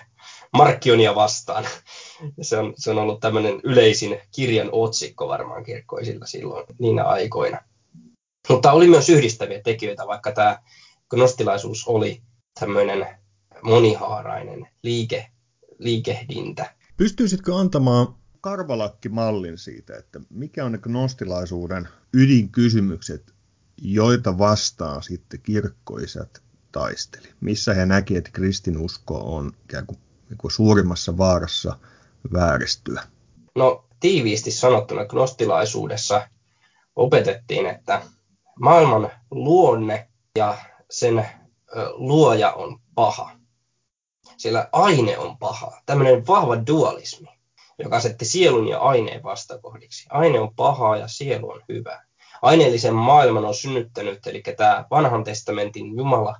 Markkionia 0.54 1.16
vastaan. 1.16 1.66
Se 2.42 2.58
on, 2.58 2.74
se 2.77 2.92
on 2.92 2.98
ollut 2.98 3.20
tämmöinen 3.20 3.62
yleisin 3.63 4.20
kirjan 4.36 4.70
otsikko 4.72 5.27
varmaan 5.27 5.63
kirkkoisilla 5.63 6.25
silloin 6.25 6.66
niinä 6.80 7.04
aikoina. 7.04 7.62
Mutta 8.50 8.72
oli 8.72 8.88
myös 8.88 9.10
yhdistäviä 9.10 9.62
tekijöitä, 9.62 10.08
vaikka 10.08 10.32
tämä 10.32 10.60
gnostilaisuus 11.10 11.88
oli 11.88 12.22
tämmöinen 12.60 13.08
monihaarainen 13.62 14.68
liike, 14.84 15.27
liikehdintä. 15.80 16.75
Pystyisitkö 16.98 17.56
antamaan 17.56 18.16
karvalakki-mallin 18.42 19.58
siitä, 19.58 19.98
että 19.98 20.20
mikä 20.30 20.66
on 20.66 20.72
ne 20.72 20.77
gnostilaisuuden 20.77 21.88
ydinkysymykset, 22.13 23.34
joita 23.77 24.38
vastaan 24.38 25.03
sitten 25.03 25.41
kirkkoisät 25.41 26.41
taisteli? 26.72 27.27
Missä 27.41 27.74
he 27.74 27.86
näki, 27.86 28.15
että 28.15 28.29
kristinusko 28.34 29.36
on 29.36 29.51
ikään 29.63 29.86
kuin, 29.86 30.00
niin 30.29 30.38
kuin 30.38 30.51
suurimmassa 30.51 31.17
vaarassa 31.17 31.77
vääristyä? 32.34 33.03
No 33.55 33.86
tiiviisti 34.00 34.51
sanottuna 34.51 35.05
gnostilaisuudessa 35.05 36.27
opetettiin, 36.96 37.65
että 37.65 38.01
maailman 38.60 39.12
luonne 39.31 40.07
ja 40.38 40.57
sen 40.89 41.25
luoja 41.93 42.53
on 42.53 42.79
paha. 42.96 43.31
Sillä 44.38 44.69
aine 44.72 45.17
on 45.17 45.38
paha. 45.38 45.81
Tämmöinen 45.86 46.27
vahva 46.27 46.67
dualismi 46.67 47.38
joka 47.79 47.96
asetti 47.96 48.25
sielun 48.25 48.67
ja 48.67 48.79
aineen 48.79 49.24
vastakohdiksi. 49.24 50.05
Aine 50.10 50.39
on 50.39 50.55
pahaa 50.55 50.98
ja 50.98 51.07
sielu 51.07 51.50
on 51.50 51.62
hyvä. 51.69 52.03
Aineellisen 52.41 52.94
maailman 52.96 53.46
on 53.46 53.56
synnyttänyt, 53.56 54.27
eli 54.27 54.44
tämä 54.58 54.86
vanhan 54.91 55.24
testamentin 55.24 55.98
Jumala 55.98 56.36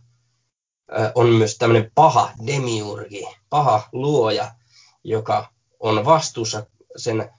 on 1.16 1.30
myös 1.30 1.58
tämmöinen 1.58 1.92
paha 1.96 2.30
demiurgi, 2.48 3.27
paha 3.50 3.89
luoja, 3.92 4.51
joka 5.04 5.48
on 5.80 6.06
vastuussa 6.06 6.66
sen, 6.96 7.32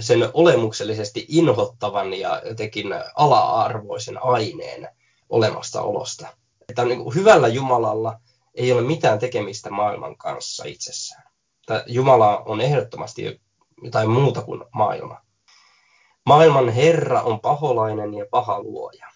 sen 0.00 0.28
olemuksellisesti 0.34 1.26
inhottavan 1.28 2.14
ja 2.14 2.42
jotenkin 2.48 2.86
ala-arvoisen 3.16 4.24
aineen 4.24 4.88
olemassaolosta. 5.28 6.28
Että 6.68 6.84
niin 6.84 7.14
hyvällä 7.14 7.48
Jumalalla 7.48 8.20
ei 8.54 8.72
ole 8.72 8.82
mitään 8.82 9.18
tekemistä 9.18 9.70
maailman 9.70 10.16
kanssa 10.16 10.64
itsessään 10.64 11.30
Jumala 11.86 12.38
on 12.38 12.60
ehdottomasti 12.60 13.40
jotain 13.82 14.10
muuta 14.10 14.42
kuin 14.42 14.64
maailma. 14.72 15.20
Maailman 16.26 16.68
Herra 16.68 17.22
on 17.22 17.40
paholainen 17.40 18.14
ja 18.14 18.26
paha 18.30 18.62
luoja. 18.62 19.06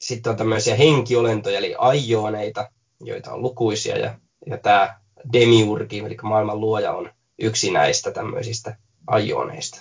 Sitten 0.00 0.30
on 0.30 0.36
tämmöisiä 0.36 0.74
henkiolentoja, 0.74 1.58
eli 1.58 1.74
aioneita, 1.78 2.70
joita 3.00 3.32
on 3.32 3.42
lukuisia, 3.42 3.98
ja, 3.98 4.18
ja 4.46 4.58
tämä 4.58 5.00
demiurgi, 5.32 5.98
eli 5.98 6.16
maailman 6.22 6.60
luoja, 6.60 6.92
on 6.92 7.10
yksi 7.38 7.70
näistä 7.70 8.10
tämmöisistä 8.10 8.76
aioneista. 9.06 9.80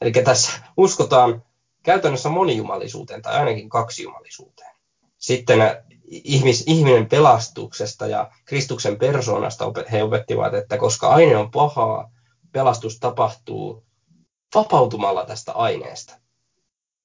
Eli 0.00 0.12
tässä 0.12 0.52
uskotaan 0.76 1.42
käytännössä 1.82 2.28
monijumalisuuteen 2.28 3.22
tai 3.22 3.34
ainakin 3.34 3.68
kaksijumalisuuteen. 3.68 4.74
Sitten 5.18 5.58
ihmis, 6.10 6.64
ihminen 6.66 7.08
pelastuksesta 7.08 8.06
ja 8.06 8.30
Kristuksen 8.44 8.98
persoonasta 8.98 9.64
he 9.92 10.02
opettivat, 10.02 10.54
että 10.54 10.78
koska 10.78 11.08
aine 11.08 11.36
on 11.36 11.50
pahaa, 11.50 12.10
pelastus 12.52 12.98
tapahtuu 12.98 13.84
vapautumalla 14.54 15.26
tästä 15.26 15.52
aineesta. 15.52 16.20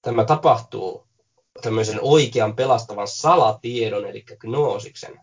Tämä 0.02 0.26
tapahtuu 0.26 1.08
tämmöisen 1.62 2.00
oikean 2.02 2.56
pelastavan 2.56 3.08
salatiedon, 3.08 4.06
eli 4.06 4.24
gnoosiksen 4.40 5.20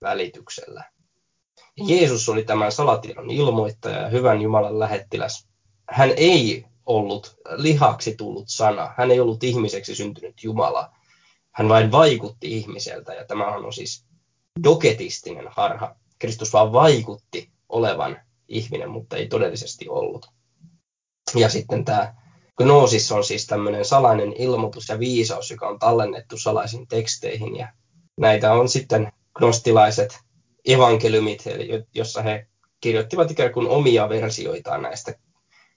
välityksellä. 0.00 0.84
Jeesus 1.76 2.28
oli 2.28 2.44
tämän 2.44 2.72
salatiedon 2.72 3.30
ilmoittaja 3.30 4.00
ja 4.00 4.08
hyvän 4.08 4.40
Jumalan 4.40 4.78
lähettiläs. 4.78 5.48
Hän 5.90 6.12
ei 6.16 6.64
ollut 6.86 7.36
lihaksi 7.56 8.14
tullut 8.16 8.48
sana, 8.48 8.94
hän 8.96 9.10
ei 9.10 9.20
ollut 9.20 9.44
ihmiseksi 9.44 9.94
syntynyt 9.94 10.42
Jumala, 10.42 10.92
hän 11.52 11.68
vain 11.68 11.92
vaikutti 11.92 12.56
ihmiseltä 12.56 13.14
ja 13.14 13.24
tämä 13.24 13.46
on 13.46 13.72
siis 13.72 14.04
doketistinen 14.64 15.48
harha. 15.50 15.96
Kristus 16.18 16.52
vaan 16.52 16.72
vaikutti 16.72 17.50
olevan 17.68 18.20
ihminen, 18.48 18.90
mutta 18.90 19.16
ei 19.16 19.28
todellisesti 19.28 19.88
ollut. 19.88 20.26
Ja 21.34 21.48
sitten 21.48 21.84
tämä 21.84 22.14
Gnoosis 22.58 23.12
on 23.12 23.24
siis 23.24 23.46
tämmöinen 23.46 23.84
salainen 23.84 24.32
ilmoitus 24.38 24.88
ja 24.88 24.98
viisaus, 24.98 25.50
joka 25.50 25.68
on 25.68 25.78
tallennettu 25.78 26.38
salaisiin 26.38 26.88
teksteihin. 26.88 27.56
Ja 27.56 27.72
näitä 28.16 28.52
on 28.52 28.68
sitten 28.68 29.12
gnostilaiset 29.34 30.18
evankeliumit, 30.64 31.46
eli 31.46 31.84
jossa 31.94 32.22
he 32.22 32.46
kirjoittivat 32.80 33.30
ikään 33.30 33.52
kuin 33.52 33.68
omia 33.68 34.08
versioitaan 34.08 34.82
näistä 34.82 35.14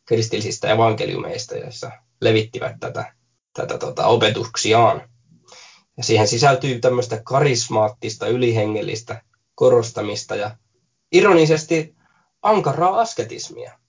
kristillisistä 0.05 0.71
evankeliumeista, 0.71 1.57
joissa 1.57 1.91
levittivät 2.21 2.75
tätä, 2.79 3.13
tätä 3.53 3.77
tota, 3.77 4.05
opetuksiaan. 4.05 5.09
Ja 5.97 6.03
siihen 6.03 6.27
sisältyy 6.27 6.79
tämmöistä 6.79 7.21
karismaattista, 7.25 8.27
ylihengellistä 8.27 9.21
korostamista 9.55 10.35
ja 10.35 10.57
ironisesti 11.11 11.95
ankaraa 12.41 12.99
asketismia. 12.99 13.79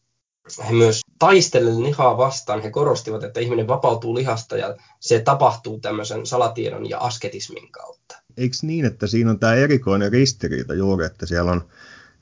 He 0.68 0.73
myös 0.73 1.00
taistellen 1.18 1.83
lihaa 1.83 2.16
vastaan, 2.16 2.62
he 2.62 2.71
korostivat, 2.71 3.25
että 3.25 3.40
ihminen 3.40 3.68
vapautuu 3.68 4.14
lihasta 4.14 4.56
ja 4.56 4.76
se 5.00 5.21
tapahtuu 5.21 5.80
tämmöisen 5.80 6.26
salatiedon 6.26 6.90
ja 6.90 6.99
asketismin 6.99 7.73
kautta. 7.73 8.16
Eikö 8.37 8.56
niin, 8.62 8.85
että 8.85 9.06
siinä 9.06 9.30
on 9.30 9.38
tämä 9.38 9.54
erikoinen 9.54 10.12
ristiriita 10.12 10.75
juuri, 10.75 11.06
että 11.06 11.26
siellä 11.26 11.52
on, 11.52 11.68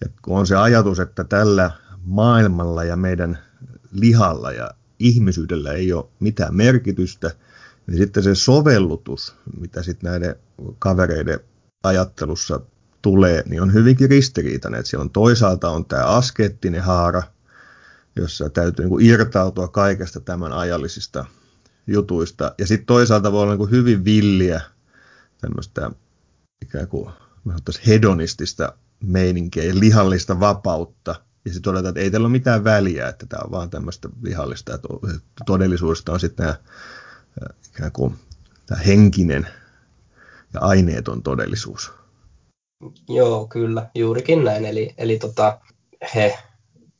että 0.05 0.17
kun 0.23 0.39
on 0.39 0.47
se 0.47 0.57
ajatus, 0.57 1.01
että 1.01 1.25
tällä 1.25 1.71
maailmalla 2.05 2.85
ja 2.85 2.97
meidän 2.97 3.39
lihalla 3.93 4.53
ja 4.53 4.71
ihmisyydellä 4.99 5.73
ei 5.73 5.93
ole 5.93 6.05
mitään 6.21 6.57
merkitystä, 6.57 7.31
niin 7.87 7.99
sitten 7.99 8.23
se 8.23 8.35
sovellutus, 8.35 9.35
mitä 9.61 9.83
sitten 9.83 10.11
näiden 10.11 10.37
kavereiden 10.79 11.41
ajattelussa 11.83 12.61
tulee, 13.03 13.43
niin 13.49 13.63
on 13.63 13.73
hyvinkin 13.73 14.11
ristiriitainen. 14.11 14.81
Että 14.81 14.91
siellä 14.91 15.03
on 15.03 15.11
toisaalta 15.11 15.71
on 15.71 15.85
tämä 15.85 16.05
askeettinen 16.05 16.83
haara, 16.83 17.23
jossa 18.17 18.51
täytyy 18.51 18.89
niin 18.89 19.01
irtautua 19.01 19.69
kaikesta 19.69 20.21
tämän 20.21 20.53
ajallisista 20.53 21.25
jutuista. 21.87 22.55
Ja 22.59 22.67
sitten 22.67 22.87
toisaalta 22.87 23.33
voi 23.33 23.43
olla 23.43 23.57
niin 23.57 23.71
hyvin 23.71 24.05
villiä 24.05 24.61
tämmöistä 25.41 25.91
ikään 26.63 26.89
kuin 26.89 27.11
hedonistista 27.87 28.73
meininkiä 29.03 29.65
ja 29.65 29.79
lihallista 29.79 30.41
vapautta. 30.41 31.15
Ja 31.45 31.53
sitten 31.53 31.63
todetaan, 31.63 31.89
että 31.89 32.01
ei 32.01 32.11
tällä 32.11 32.27
ole 32.27 32.33
mitään 32.33 32.65
väliä, 32.65 33.09
että 33.09 33.27
tämä 33.27 33.43
on 33.45 33.51
vaan 33.51 33.71
tämmöistä 33.71 34.09
lihallista, 34.23 34.75
että 34.75 34.89
todellisuudesta 35.47 36.13
on 36.13 36.21
sitten 36.21 36.47
nämä 36.47 36.57
ikään 37.69 37.93
kuin 37.93 38.15
tämä 38.67 38.81
henkinen 38.81 39.49
ja 40.55 40.61
aineeton 40.61 41.23
todellisuus. 41.23 41.93
Joo, 43.09 43.47
kyllä, 43.47 43.91
juurikin 43.95 44.45
näin. 44.45 44.65
Eli, 44.65 44.95
eli 44.99 45.19
tota, 45.19 45.61
he 46.15 46.39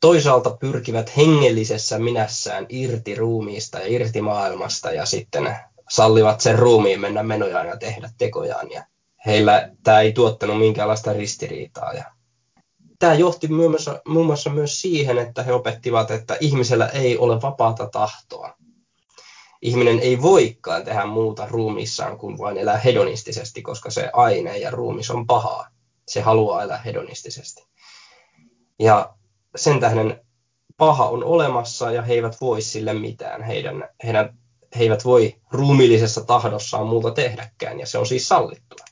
toisaalta 0.03 0.57
pyrkivät 0.59 1.17
hengellisessä 1.17 1.99
minässään 1.99 2.65
irti 2.69 3.15
ruumiista 3.15 3.79
ja 3.79 3.87
irti 3.87 4.21
maailmasta 4.21 4.91
ja 4.91 5.05
sitten 5.05 5.55
sallivat 5.89 6.41
sen 6.41 6.59
ruumiin 6.59 7.01
mennä 7.01 7.23
menojaan 7.23 7.67
ja 7.67 7.77
tehdä 7.77 8.09
tekojaan. 8.17 8.71
Ja 8.71 8.83
heillä 9.25 9.69
tämä 9.83 10.01
ei 10.01 10.11
tuottanut 10.11 10.59
minkäänlaista 10.59 11.13
ristiriitaa. 11.13 11.93
Ja 11.93 12.03
tämä 12.99 13.13
johti 13.13 13.47
muun 13.47 13.71
muassa, 13.71 14.01
muun 14.07 14.25
muassa 14.25 14.49
myös 14.49 14.81
siihen, 14.81 15.17
että 15.17 15.43
he 15.43 15.53
opettivat, 15.53 16.11
että 16.11 16.37
ihmisellä 16.39 16.87
ei 16.87 17.17
ole 17.17 17.41
vapaata 17.41 17.89
tahtoa. 17.89 18.53
Ihminen 19.61 19.99
ei 19.99 20.21
voikaan 20.21 20.83
tehdä 20.83 21.05
muuta 21.05 21.47
ruumissaan 21.49 22.17
kuin 22.17 22.37
vain 22.37 22.57
elää 22.57 22.77
hedonistisesti, 22.77 23.61
koska 23.61 23.91
se 23.91 24.09
aine 24.13 24.57
ja 24.57 24.71
ruumis 24.71 25.11
on 25.11 25.27
pahaa. 25.27 25.67
Se 26.07 26.21
haluaa 26.21 26.63
elää 26.63 26.77
hedonistisesti. 26.77 27.67
Ja 28.79 29.15
sen 29.55 29.79
tähden 29.79 30.21
paha 30.77 31.09
on 31.09 31.23
olemassa 31.23 31.91
ja 31.91 32.01
he 32.01 32.13
eivät 32.13 32.41
voi 32.41 32.61
sille 32.61 32.93
mitään. 32.93 33.43
Heidän, 33.43 33.89
heidän, 34.03 34.37
he 34.75 34.83
eivät 34.83 35.05
voi 35.05 35.35
ruumiillisessa 35.51 36.23
tahdossaan 36.23 36.87
muuta 36.87 37.11
tehdäkään 37.11 37.79
ja 37.79 37.85
se 37.85 37.97
on 37.97 38.05
siis 38.05 38.27
sallittua. 38.27 38.85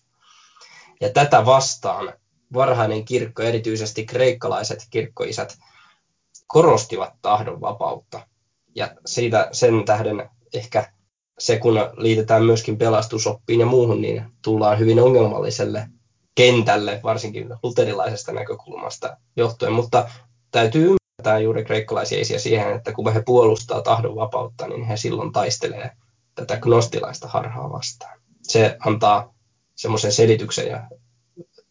Ja 1.02 1.10
tätä 1.10 1.46
vastaan 1.46 2.14
varhainen 2.54 3.06
kirkko, 3.06 3.44
erityisesti 3.44 4.06
kreikkalaiset 4.06 4.88
kirkkoisät, 4.90 5.58
korostivat 6.48 7.14
tahdon 7.22 7.62
vapautta. 7.62 8.28
Ja 8.76 8.96
siitä 9.06 9.50
sen 9.52 9.86
tähden 9.86 10.30
ehkä 10.54 10.94
se, 11.40 11.60
kun 11.60 11.76
liitetään 11.98 12.44
myöskin 12.44 12.78
pelastusoppiin 12.78 13.60
ja 13.60 13.66
muuhun, 13.66 14.02
niin 14.02 14.26
tullaan 14.42 14.80
hyvin 14.80 15.00
ongelmalliselle 15.00 15.88
kentälle, 16.36 17.00
varsinkin 17.04 17.50
luterilaisesta 17.64 18.32
näkökulmasta 18.32 19.18
johtuen. 19.36 19.74
Mutta 19.74 20.10
täytyy 20.52 20.84
ymmärtää 20.84 21.40
juuri 21.40 21.66
kreikkalaisia 21.66 22.40
siihen, 22.40 22.76
että 22.76 22.94
kun 22.94 23.14
he 23.14 23.24
puolustaa 23.26 23.82
tahdon 23.82 24.16
vapautta, 24.16 24.68
niin 24.68 24.84
he 24.84 24.98
silloin 24.98 25.32
taistelee 25.32 25.92
tätä 26.36 26.58
gnostilaista 26.58 27.28
harhaa 27.28 27.72
vastaan. 27.72 28.20
Se 28.42 28.78
antaa 28.86 29.34
semmoisen 29.76 30.12
selityksen 30.12 30.68
ja 30.68 30.88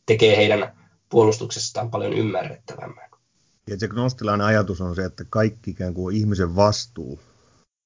tekee 0.07 0.37
heidän 0.37 0.79
puolustuksestaan 1.09 1.91
paljon 1.91 2.13
ymmärrettävämmän. 2.13 3.11
Ja 3.67 3.79
se 3.79 3.89
gnostilainen 3.89 4.47
ajatus 4.47 4.81
on 4.81 4.97
se, 4.97 5.05
että 5.05 5.25
kaikki 5.31 5.71
ikään 5.71 5.95
kuin 5.95 6.17
ihmisen 6.17 6.57
vastuu 6.57 7.21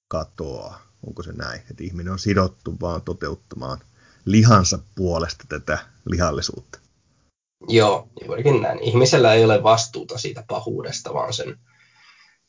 katoaa. 0.09 0.83
Onko 1.07 1.23
se 1.23 1.33
näin? 1.33 1.61
Että 1.71 1.85
ihminen 1.85 2.13
on 2.13 2.19
sidottu 2.19 2.77
vaan 2.81 3.03
toteuttamaan 3.03 3.79
lihansa 4.25 4.79
puolesta 4.95 5.45
tätä 5.49 5.79
lihallisuutta. 6.05 6.79
Joo, 7.69 8.09
juurikin 8.27 8.63
näin. 8.63 8.79
Ihmisellä 8.79 9.35
ei 9.35 9.45
ole 9.45 9.63
vastuuta 9.63 10.19
siitä 10.19 10.45
pahuudesta, 10.49 11.15
vaan 11.15 11.33
sen 11.33 11.59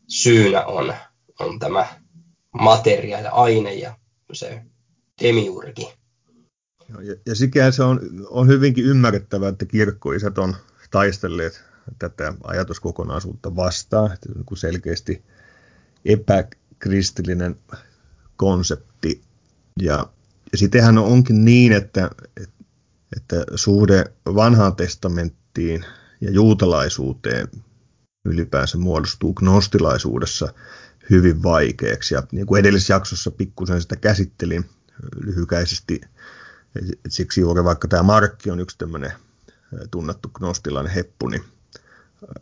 syynä 0.07 0.65
on, 0.65 0.93
on 1.39 1.59
tämä 1.59 1.87
materia 2.61 3.19
ja 3.19 3.31
aine 3.31 3.73
ja 3.73 3.97
se 4.33 4.61
demiurgi. 5.23 5.93
Ja, 6.89 7.15
ja 7.25 7.35
sikään 7.35 7.73
se 7.73 7.83
on, 7.83 7.99
on 8.29 8.47
hyvinkin 8.47 8.85
ymmärrettävää, 8.85 9.49
että 9.49 9.65
kirkkoisät 9.65 10.37
on 10.37 10.55
taistelleet 10.91 11.63
tätä 11.99 12.33
ajatuskokonaisuutta 12.43 13.55
vastaan, 13.55 14.11
että 14.13 14.29
on 14.51 14.57
selkeästi 14.57 15.23
epäkristillinen 16.05 17.55
konsepti. 18.37 19.21
Ja, 19.81 20.09
ja 20.51 20.57
sittenhän 20.57 20.97
onkin 20.97 21.45
niin, 21.45 21.71
että, 21.71 22.09
että 22.41 22.54
suhde 23.55 24.05
vanhaan 24.25 24.75
testamenttiin 24.75 25.85
ja 26.21 26.31
juutalaisuuteen 26.31 27.47
ylipäänsä 28.25 28.77
muodostuu 28.77 29.33
gnostilaisuudessa 29.33 30.53
hyvin 31.09 31.43
vaikeaksi. 31.43 32.13
Ja 32.13 32.23
niin 32.31 32.45
kuin 32.45 32.59
edellisessä 32.59 32.93
jaksossa 32.93 33.31
pikkusen 33.31 33.81
sitä 33.81 33.95
käsittelin 33.95 34.65
lyhykäisesti, 35.21 36.01
siksi 37.09 37.41
juuri 37.41 37.63
vaikka 37.63 37.87
tämä 37.87 38.03
Markki 38.03 38.51
on 38.51 38.59
yksi 38.59 38.77
tämmöinen 38.77 39.13
tunnettu 39.91 40.29
gnostilainen 40.33 40.93
heppu, 40.93 41.27
niin 41.27 41.43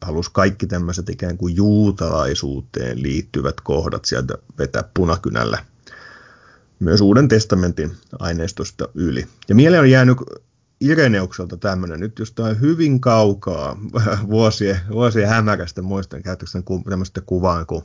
halusi 0.01 0.29
kaikki 0.33 0.67
tämmöiset 0.67 1.09
ikään 1.09 1.37
kuin 1.37 1.55
juutalaisuuteen 1.55 3.03
liittyvät 3.03 3.61
kohdat 3.61 4.05
sieltä 4.05 4.37
vetää 4.57 4.83
punakynällä 4.93 5.65
myös 6.79 7.01
Uuden 7.01 7.27
testamentin 7.27 7.97
aineistosta 8.19 8.87
yli. 8.93 9.27
Ja 9.49 9.55
mieleen 9.55 9.81
on 9.81 9.89
jäänyt 9.89 10.17
Ireneukselta 10.83 11.57
tämmöinen, 11.57 11.99
nyt 11.99 12.19
jostain 12.19 12.61
hyvin 12.61 13.01
kaukaa 13.01 13.77
vuosien, 14.29 14.79
vuosien 14.91 15.29
hämärästä 15.29 15.81
muistan, 15.81 16.23
käytöksen 16.23 16.63
tämmöistä 16.89 17.21
kuvaa 17.21 17.65
kuin 17.65 17.83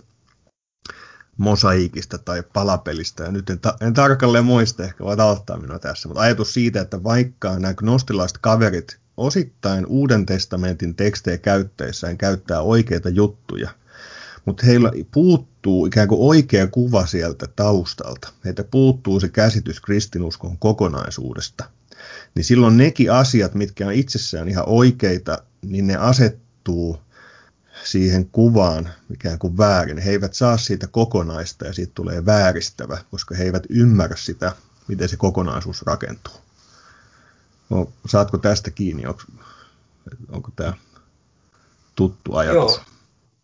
mosaikista 1.36 2.18
tai 2.18 2.42
palapelistä, 2.52 3.24
ja 3.24 3.32
nyt 3.32 3.50
en, 3.50 3.60
ta- 3.60 3.76
en 3.80 3.94
tarkalleen 3.94 4.44
muista, 4.44 4.84
ehkä 4.84 5.04
voit 5.04 5.20
auttaa 5.20 5.58
minua 5.58 5.78
tässä, 5.78 6.08
mutta 6.08 6.22
ajatus 6.22 6.54
siitä, 6.54 6.80
että 6.80 7.02
vaikka 7.02 7.58
nämä 7.58 7.74
gnostilaiset 7.74 8.38
kaverit 8.38 8.98
osittain 9.16 9.86
Uuden 9.86 10.26
testamentin 10.26 10.94
tekstejä 10.94 11.38
käyttäessään 11.38 12.18
käyttää 12.18 12.60
oikeita 12.60 13.08
juttuja, 13.08 13.70
mutta 14.44 14.66
heillä 14.66 14.92
puuttuu 15.10 15.86
ikään 15.86 16.08
kuin 16.08 16.20
oikea 16.20 16.66
kuva 16.66 17.06
sieltä 17.06 17.46
taustalta. 17.56 18.32
Heiltä 18.44 18.64
puuttuu 18.64 19.20
se 19.20 19.28
käsitys 19.28 19.80
kristinuskon 19.80 20.58
kokonaisuudesta. 20.58 21.77
Niin 22.38 22.44
silloin 22.44 22.76
nekin 22.76 23.12
asiat, 23.12 23.54
mitkä 23.54 23.86
on 23.86 23.92
itsessään 23.92 24.48
ihan 24.48 24.64
oikeita, 24.68 25.42
niin 25.62 25.86
ne 25.86 25.96
asettuu 25.96 27.00
siihen 27.84 28.28
kuvaan 28.28 28.88
ikään 29.12 29.38
kuin 29.38 29.58
väärin. 29.58 29.98
He 29.98 30.10
eivät 30.10 30.34
saa 30.34 30.56
siitä 30.56 30.86
kokonaista 30.86 31.66
ja 31.66 31.72
siitä 31.72 31.92
tulee 31.94 32.26
vääristävä, 32.26 32.98
koska 33.10 33.34
he 33.34 33.44
eivät 33.44 33.62
ymmärrä 33.68 34.16
sitä, 34.16 34.52
miten 34.88 35.08
se 35.08 35.16
kokonaisuus 35.16 35.82
rakentuu. 35.82 36.32
No, 37.70 37.92
saatko 38.06 38.38
tästä 38.38 38.70
kiinni? 38.70 39.06
Onko, 39.06 39.22
onko 40.32 40.50
tämä 40.56 40.72
tuttu 41.94 42.34
ajatus? 42.34 42.80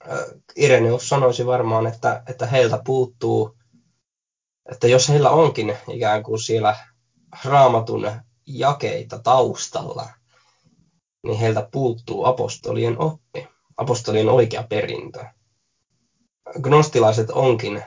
Joo. 0.07 0.17
Ireneus 0.57 1.09
sanoisi 1.09 1.47
varmaan, 1.47 1.87
että, 1.87 2.23
että 2.27 2.47
heiltä 2.47 2.81
puuttuu, 2.85 3.57
että 4.73 4.89
jos 4.89 5.09
heillä 5.09 5.31
onkin 5.31 5.77
ikään 5.89 6.23
kuin 6.23 6.41
siellä 6.41 6.77
raamatun 7.45 8.07
jakeita 8.47 9.19
taustalla, 9.19 10.09
niin 11.23 11.39
heiltä 11.39 11.69
puuttuu 11.73 12.25
apostolien 12.25 12.99
oppi, 12.99 13.49
apostolien 13.77 14.29
oikea 14.29 14.63
perintö. 14.63 15.25
Gnostilaiset 16.63 17.31
onkin, 17.31 17.83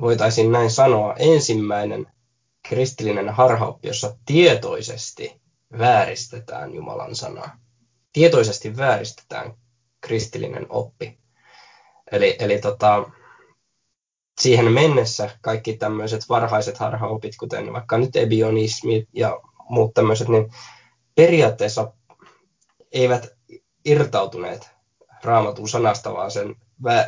voitaisiin 0.00 0.52
näin 0.52 0.70
sanoa, 0.70 1.14
ensimmäinen 1.18 2.06
kristillinen 2.68 3.30
harhaoppi, 3.30 3.88
jossa 3.88 4.16
tietoisesti 4.26 5.40
vääristetään 5.78 6.74
Jumalan 6.74 7.16
sanaa. 7.16 7.58
Tietoisesti 8.12 8.76
vääristetään 8.76 9.54
kristillinen 10.00 10.66
oppi. 10.68 11.18
Eli, 12.12 12.36
eli 12.38 12.58
tota, 12.58 13.10
siihen 14.40 14.72
mennessä 14.72 15.30
kaikki 15.40 15.76
tämmöiset 15.76 16.28
varhaiset 16.28 16.78
harhaopit, 16.78 17.36
kuten 17.38 17.72
vaikka 17.72 17.98
nyt 17.98 18.16
ebionismi 18.16 19.06
ja 19.12 19.40
muut 19.68 19.94
tämmöiset, 19.94 20.28
niin 20.28 20.50
periaatteessa 21.14 21.92
eivät 22.92 23.26
irtautuneet 23.84 24.70
raamatun 25.24 25.68
sanasta, 25.68 26.12
vaan 26.12 26.30
sen, 26.30 26.56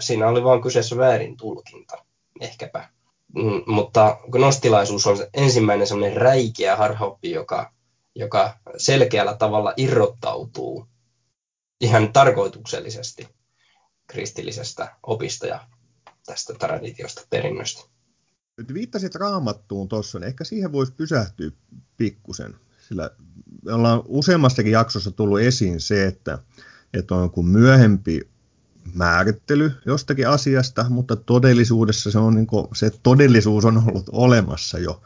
siinä 0.00 0.28
oli 0.28 0.44
vain 0.44 0.62
kyseessä 0.62 0.96
väärin 0.96 1.36
tulkinta, 1.36 2.04
ehkäpä. 2.40 2.88
Mm, 3.34 3.62
mutta 3.66 4.18
gnostilaisuus 4.30 5.06
on 5.06 5.16
ensimmäinen 5.34 5.86
semmoinen 5.86 6.16
räikeä 6.16 6.76
harhaoppi, 6.76 7.30
joka, 7.30 7.72
joka 8.14 8.58
selkeällä 8.76 9.36
tavalla 9.36 9.72
irrottautuu 9.76 10.86
ihan 11.80 12.12
tarkoituksellisesti 12.12 13.28
kristillisestä 14.06 14.96
opista 15.02 15.46
ja 15.46 15.60
tästä 16.26 16.54
traditiosta 16.54 17.26
perinnöstä. 17.30 17.82
Nyt 18.56 18.74
viittasit 18.74 19.14
raamattuun 19.14 19.88
tuossa, 19.88 20.18
niin 20.18 20.28
ehkä 20.28 20.44
siihen 20.44 20.72
voisi 20.72 20.92
pysähtyä 20.92 21.50
pikkusen, 21.96 22.54
sillä 22.88 23.10
me 23.64 23.72
ollaan 23.72 24.02
useammassakin 24.06 24.72
jaksossa 24.72 25.10
tullut 25.10 25.40
esiin 25.40 25.80
se, 25.80 26.06
että, 26.06 26.38
että 26.94 27.14
on 27.14 27.30
kuin 27.30 27.46
myöhempi 27.46 28.28
määrittely 28.94 29.72
jostakin 29.86 30.28
asiasta, 30.28 30.86
mutta 30.88 31.16
todellisuudessa 31.16 32.10
se, 32.10 32.18
on 32.18 32.34
niin 32.34 32.46
kuin, 32.46 32.66
se 32.74 32.90
todellisuus 33.02 33.64
on 33.64 33.82
ollut 33.88 34.08
olemassa 34.12 34.78
jo, 34.78 35.02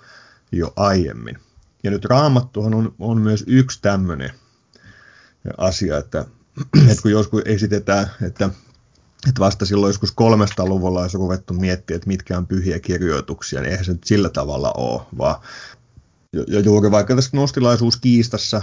jo 0.53 0.73
aiemmin. 0.77 1.39
Ja 1.85 1.91
nyt 1.91 2.05
raamattuhan 2.05 2.75
on, 2.75 2.95
on 2.99 3.21
myös 3.21 3.45
yksi 3.47 3.79
tämmöinen 3.83 4.31
asia, 5.59 5.99
että, 5.99 6.25
että 6.89 7.03
kun 7.03 7.11
joskus 7.11 7.43
esitetään, 7.45 8.07
että, 8.23 8.51
että 9.29 9.41
vasta 9.41 9.67
silloin 9.67 9.91
joskus 9.91 10.11
300-luvulla 10.11 11.01
olisi 11.01 11.17
ruvettu 11.17 11.55
miettiä, 11.55 11.97
että 11.97 12.09
mitkä 12.09 12.39
on 12.39 12.47
pyhiä 12.47 12.81
kirjoituksia, 12.81 13.61
niin 13.61 13.71
eihän 13.71 13.85
se 13.85 13.93
nyt 13.93 14.05
sillä 14.05 14.29
tavalla 14.29 14.73
ole, 14.73 15.03
vaan 15.19 15.37
ja 16.33 16.61
juuri 16.61 16.91
vaikka 16.91 17.15
tässä 17.15 17.31
gnostilaisuuskiistassa, 17.31 18.63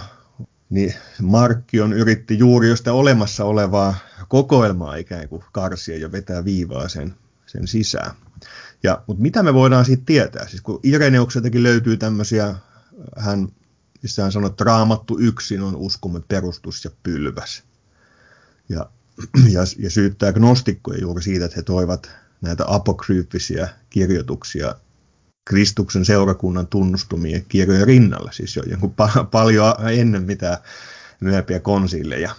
niin 0.69 0.93
Markkion 1.21 1.93
yritti 1.93 2.37
juuri 2.37 2.69
jo 2.69 2.75
sitä 2.75 2.93
olemassa 2.93 3.45
olevaa 3.45 3.95
kokoelmaa 4.27 4.95
ikään 4.95 5.29
kuin 5.29 5.43
karsia 5.51 5.97
ja 5.97 6.11
vetää 6.11 6.45
viivaa 6.45 6.87
sen, 6.87 7.15
sen 7.45 7.67
sisään. 7.67 8.11
Ja, 8.83 9.03
mutta 9.07 9.21
mitä 9.21 9.43
me 9.43 9.53
voidaan 9.53 9.85
siitä 9.85 10.03
tietää? 10.05 10.47
Siis 10.47 10.61
kun 10.61 10.79
Ireneukseltakin 10.83 11.63
löytyy 11.63 11.97
tämmöisiä, 11.97 12.55
hän, 13.17 13.47
missä 14.03 14.21
hän 14.21 14.31
sanoi, 14.31 14.49
että 14.49 14.63
raamattu 14.63 15.17
yksin 15.19 15.61
on 15.61 15.75
uskomme 15.75 16.21
perustus 16.27 16.85
ja 16.85 16.91
pylväs. 17.03 17.63
Ja, 18.69 18.89
ja, 19.55 19.61
ja 19.79 19.89
syyttää 19.89 20.33
gnostikkoja 20.33 21.01
juuri 21.01 21.21
siitä, 21.21 21.45
että 21.45 21.57
he 21.57 21.63
toivat 21.63 22.11
näitä 22.41 22.63
apokryyppisiä 22.67 23.69
kirjoituksia 23.89 24.75
Kristuksen 25.49 26.05
seurakunnan 26.05 26.67
tunnustumien 26.67 27.45
kirjojen 27.49 27.87
rinnalla, 27.87 28.31
siis 28.31 28.55
jo 28.55 28.63
jonkun 28.63 28.93
pa- 29.01 29.25
paljon 29.31 29.73
ennen 29.91 30.23
mitä 30.23 30.61
myöhempiä 31.19 31.59
konsilleja. 31.59 32.31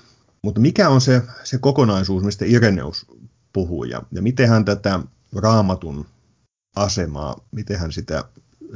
Mutta 0.42 0.60
mikä 0.60 0.88
on 0.88 1.00
se, 1.00 1.22
se 1.44 1.58
kokonaisuus, 1.58 2.24
mistä 2.24 2.44
Ireneus 2.44 3.06
puhuu 3.52 3.84
ja, 3.84 4.02
ja 4.12 4.22
miten 4.22 4.48
hän 4.48 4.64
tätä 4.64 5.00
raamatun 5.36 6.06
asemaa, 6.76 7.36
miten 7.52 7.78
hän 7.78 7.92
sitä 7.92 8.24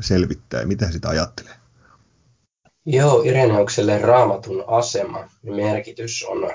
selvittää 0.01 0.61
ja 0.61 0.67
miten 0.67 0.87
hän 0.87 0.93
sitä 0.93 1.09
ajattelee? 1.09 1.55
Joo, 2.87 3.23
Ireneukselle 3.23 3.99
raamatun 3.99 4.65
asema 4.67 5.19
ja 5.43 5.53
merkitys 5.53 6.25
on 6.29 6.51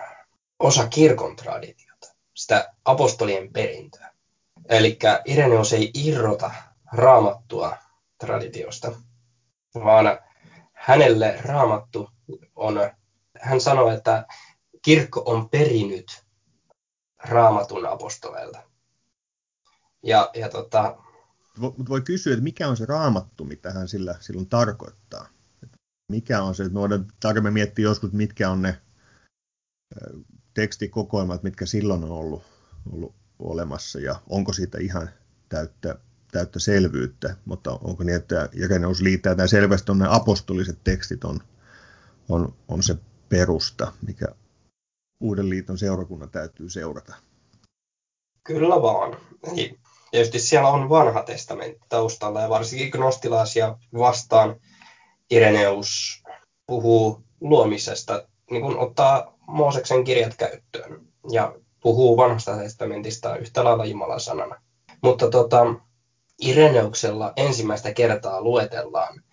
osa 0.59 0.87
kirkon 0.87 1.35
traditiota, 1.35 2.07
sitä 2.35 2.73
apostolien 2.85 3.53
perintöä. 3.53 4.11
Eli 4.69 4.99
Ireneus 5.25 5.73
ei 5.73 5.91
irrota 5.93 6.51
raamattua 6.93 7.77
traditiosta, 8.17 8.91
vaan 9.75 10.19
hänelle 10.73 11.39
raamattu 11.45 12.09
on, 12.55 12.75
hän 13.41 13.61
sanoi, 13.61 13.93
että 13.93 14.25
kirkko 14.81 15.23
on 15.25 15.49
perinyt 15.49 16.23
raamatun 17.23 17.85
apostoleilta. 17.85 18.63
Ja, 20.03 20.29
ja 20.35 20.49
tota, 20.49 20.97
Mutta 21.57 21.89
voi 21.89 22.01
kysyä, 22.01 22.33
että 22.33 22.43
mikä 22.43 22.67
on 22.67 22.77
se 22.77 22.85
raamattu, 22.85 23.45
mitä 23.45 23.71
hän 23.71 23.87
sillä 23.87 24.15
silloin 24.19 24.49
tarkoittaa? 24.49 25.27
Mikä 26.11 26.41
on 26.41 26.55
se, 26.55 26.63
että 26.63 26.73
me 26.73 26.79
voidaan 26.79 27.05
tarkemmin 27.19 27.53
miettiä 27.53 27.83
joskus, 27.83 28.11
mitkä 28.11 28.49
on 28.49 28.61
ne 28.61 28.81
tekstikokoelmat, 30.57 31.43
mitkä 31.43 31.65
silloin 31.65 32.03
on 32.03 32.11
ollut, 32.11 32.43
ollut 32.91 33.15
olemassa 33.39 33.99
ja 33.99 34.15
onko 34.29 34.53
siitä 34.53 34.77
ihan 34.77 35.09
täyttä 35.49 35.95
täyttä 36.31 36.59
selvyyttä, 36.59 37.35
mutta 37.45 37.71
onko 37.71 38.03
niin, 38.03 38.15
että 38.15 38.49
Ireneus 38.53 39.01
liittää 39.01 39.35
tämän 39.35 39.49
selvästi 39.49 39.91
on 39.91 40.01
apostoliset 40.01 40.79
tekstit 40.83 41.23
on, 41.23 41.39
on, 42.29 42.53
on 42.67 42.83
se 42.83 42.95
perusta, 43.29 43.91
mikä 44.07 44.25
uuden 45.19 45.49
liiton 45.49 45.77
seurakunnan 45.77 46.29
täytyy 46.29 46.69
seurata. 46.69 47.15
Kyllä 48.43 48.81
vaan. 48.81 49.17
Eli 49.51 49.79
tietysti 50.11 50.39
siellä 50.39 50.69
on 50.69 50.89
vanha 50.89 51.23
testamentti 51.23 51.85
taustalla 51.89 52.41
ja 52.41 52.49
varsinkin 52.49 52.89
gnostilaisia 52.89 53.77
vastaan 53.97 54.55
Ireneus 55.29 56.23
puhuu 56.67 57.23
luomisesta, 57.41 58.27
niin 58.51 58.61
kuin 58.61 58.77
ottaa 58.77 59.36
Mooseksen 59.47 60.03
kirjat 60.03 60.35
käyttöön 60.37 61.07
ja 61.31 61.55
puhuu 61.81 62.17
vanhasta 62.17 62.57
testamentista 62.57 63.35
yhtä 63.35 63.63
lailla 63.63 63.85
Jumalan 63.85 64.19
sanana. 64.19 64.61
Mutta 65.03 65.29
tota, 65.29 65.65
Ireneuksella 66.41 67.33
ensimmäistä 67.35 67.93
kertaa 67.93 68.41
luetellaan 68.41 69.23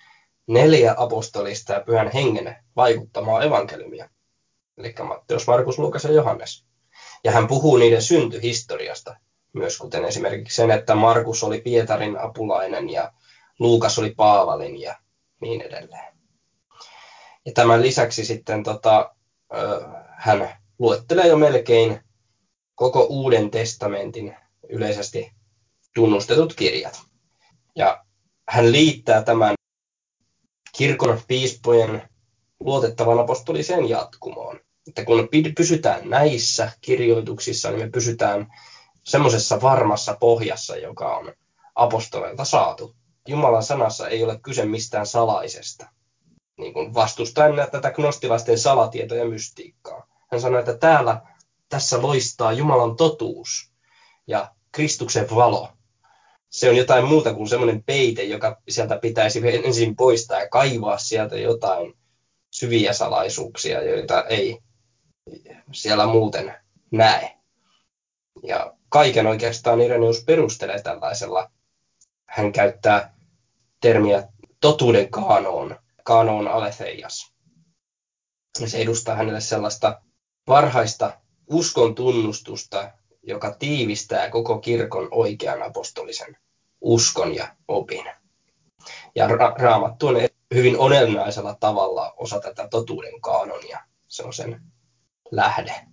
neljä 0.46 0.94
apostolista 0.96 1.72
ja 1.72 1.81
pyhän 1.81 2.11
hengen 2.14 2.57
vaikuttamaa 2.77 3.42
evankeliumia, 3.42 4.11
eli 4.79 4.94
Matteus, 5.03 5.46
Markus, 5.46 5.79
Lukas 5.79 6.05
ja 6.05 6.12
Johannes. 6.12 6.64
Ja 7.24 7.33
hän 7.33 7.46
puhuu 7.46 7.77
niiden 7.77 8.03
syntyhistoriasta, 8.03 9.16
myös 9.53 9.79
kuten 9.79 10.05
esimerkiksi 10.05 10.57
sen, 10.57 10.70
että 10.70 10.94
Markus 10.94 11.44
oli 11.44 11.61
Pietarin 11.61 12.18
apulainen 12.18 12.90
ja 12.90 13.12
Luukas 13.59 13.98
oli 13.98 14.14
Paavalin 14.16 14.81
ja 14.81 14.96
niin 15.40 15.61
edelleen. 15.61 16.14
Ja 17.46 17.53
tämän 17.53 17.83
lisäksi 17.83 18.24
sitten 18.24 18.62
tota, 18.62 19.14
hän 20.25 20.57
luettelee 20.79 21.27
jo 21.27 21.37
melkein 21.37 22.01
koko 22.75 23.07
Uuden 23.11 23.51
testamentin 23.51 24.37
yleisesti 24.69 25.33
tunnustetut 25.95 26.55
kirjat. 26.55 27.03
Ja 27.77 28.05
hän 28.49 28.73
liittää 28.73 29.23
tämän 29.23 29.55
kirkon 30.77 31.21
piispojen 31.29 32.09
luotettavan 32.61 33.19
apostoliseen 33.19 33.89
jatkumoon. 33.89 34.61
Että 34.89 35.05
kun 35.05 35.29
pysytään 35.57 36.11
näissä 36.11 36.73
kirjoituksissa, 36.81 37.71
niin 37.71 37.81
me 37.81 37.91
pysytään 37.91 38.47
semmoisessa 39.05 39.61
varmassa 39.63 40.17
pohjassa, 40.21 40.77
joka 40.77 41.17
on 41.17 41.33
apostoleilta 41.75 42.45
saatu. 42.45 42.97
Jumalan 43.29 43.63
sanassa 43.63 44.09
ei 44.09 44.25
ole 44.25 44.39
kyse 44.43 44.65
mistään 44.65 45.07
salaisesta, 45.07 45.87
niin 46.59 46.73
kuin 46.73 46.95
vastustaen 46.95 47.55
tätä 47.73 47.91
gnostilaisten 47.91 48.59
salatietoja 48.59 49.25
ja 49.25 49.31
mystiikkaa. 49.31 50.13
Hän 50.35 50.40
sanoi, 50.40 50.61
että 50.61 50.79
täällä 50.79 51.20
tässä 51.68 52.03
loistaa 52.03 52.53
Jumalan 52.53 52.97
totuus 52.97 53.73
ja 54.27 54.55
Kristuksen 54.73 55.27
valo 55.35 55.68
se 56.55 56.70
on 56.70 56.77
jotain 56.77 57.05
muuta 57.05 57.35
kuin 57.35 57.49
semmoinen 57.49 57.85
peite, 57.85 58.23
joka 58.23 58.62
sieltä 58.68 58.99
pitäisi 58.99 59.40
ensin 59.64 59.97
poistaa 59.97 60.40
ja 60.40 60.49
kaivaa 60.49 60.99
sieltä 60.99 61.37
jotain 61.37 61.94
syviä 62.51 62.92
salaisuuksia, 62.92 63.83
joita 63.83 64.25
ei 64.25 64.59
siellä 65.73 66.07
muuten 66.07 66.55
näe. 66.90 67.38
Ja 68.42 68.75
kaiken 68.88 69.27
oikeastaan 69.27 69.81
Ireneus 69.81 70.25
perustelee 70.25 70.83
tällaisella. 70.83 71.51
Hän 72.27 72.53
käyttää 72.53 73.14
termiä 73.81 74.29
totuuden 74.61 75.11
kaanoon, 75.11 75.77
kaanoon 76.05 76.49
aletheias. 76.49 77.33
Se 78.66 78.79
edustaa 78.79 79.14
hänelle 79.14 79.40
sellaista 79.40 80.03
varhaista 80.47 81.21
uskon 81.47 81.95
tunnustusta, 81.95 82.93
joka 83.23 83.57
tiivistää 83.59 84.31
koko 84.31 84.59
kirkon 84.59 85.09
oikean 85.11 85.63
apostolisen 85.63 86.37
uskon 86.81 87.35
ja 87.35 87.57
opin. 87.69 88.07
Ja 89.15 89.29
ra- 89.29 89.63
raamattu 89.63 90.07
on 90.07 90.17
hyvin 90.55 90.79
olennaisella 90.79 91.55
tavalla 91.55 92.15
osa 92.17 92.41
tätä 92.41 92.69
totuuden 92.69 93.21
kaanonia. 93.21 93.81
Se 94.09 94.23
on 94.23 94.33
sen 94.33 94.63
lähde. 95.31 95.87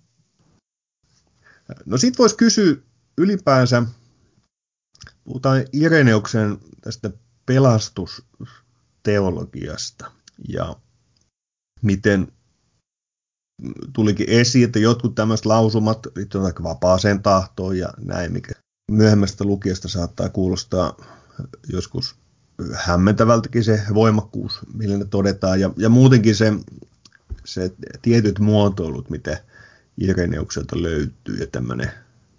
No 1.86 1.98
sit 1.98 2.20
voisi 2.20 2.38
kysyä 2.38 2.76
ylipäänsä, 3.18 3.84
puhutaan 5.24 5.66
Ireneuksen 5.74 6.60
tästä 6.82 7.10
pelastusteologiasta 7.46 10.12
ja 10.48 10.76
miten 11.82 12.28
tulikin 13.93 14.30
esiin, 14.30 14.65
että 14.65 14.80
jotkut 14.80 15.15
tämmöiset 15.15 15.45
lausumat 15.45 16.08
vaikka 16.41 16.63
vapaaseen 16.63 17.24
tahtoon 17.24 17.78
ja 17.78 17.93
näin, 17.97 18.34
mikä 18.34 18.52
myöhemmästä 18.91 19.43
lukijasta 19.43 19.88
saattaa 19.88 20.30
kuulostaa 20.30 20.97
joskus 21.69 22.15
hämmentävältäkin 22.74 23.63
se 23.63 23.82
voimakkuus, 23.93 24.60
millä 24.74 24.97
ne 24.97 25.06
todetaan, 25.06 25.60
ja, 25.60 25.69
ja 25.78 25.89
muutenkin 25.89 26.36
se, 26.36 26.54
se 27.45 27.71
tietyt 28.02 28.39
muotoilut, 28.39 29.10
mitä 29.10 29.43
Ireneukselta 29.97 30.82
löytyy, 30.82 31.38
ja 31.38 31.47
tämmöinen, 31.47 31.91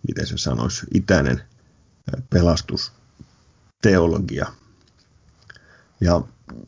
miten 0.08 0.26
se 0.26 0.38
sanoisi, 0.38 0.86
itäinen 0.94 1.42
pelastusteologia. 2.30 4.46
Ja 6.00 6.22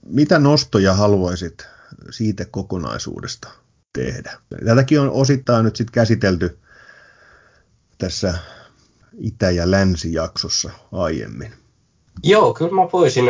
mitä 0.07 0.39
nostoja 0.39 0.95
haluaisit 0.95 1.67
siitä 2.11 2.45
kokonaisuudesta 2.45 3.64
tehdä? 3.95 4.39
Tätäkin 4.65 5.01
on 5.01 5.11
osittain 5.11 5.65
nyt 5.65 5.77
sitten 5.77 5.93
käsitelty 5.93 6.59
tässä 7.99 8.35
itä- 9.19 9.51
ja 9.51 9.71
länsijaksossa 9.71 10.71
aiemmin. 10.93 11.53
Joo, 12.23 12.55
kyllä 12.55 12.73
mä 12.73 12.89
voisin 12.93 13.25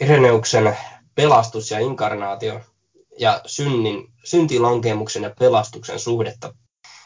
Ireneuksen 0.00 0.76
pelastus 1.14 1.70
ja 1.70 1.78
inkarnaatio 1.78 2.60
ja 3.18 3.40
synnin, 3.46 4.12
syntilankemuksen 4.24 5.22
ja 5.22 5.34
pelastuksen 5.38 5.98
suhdetta, 5.98 6.54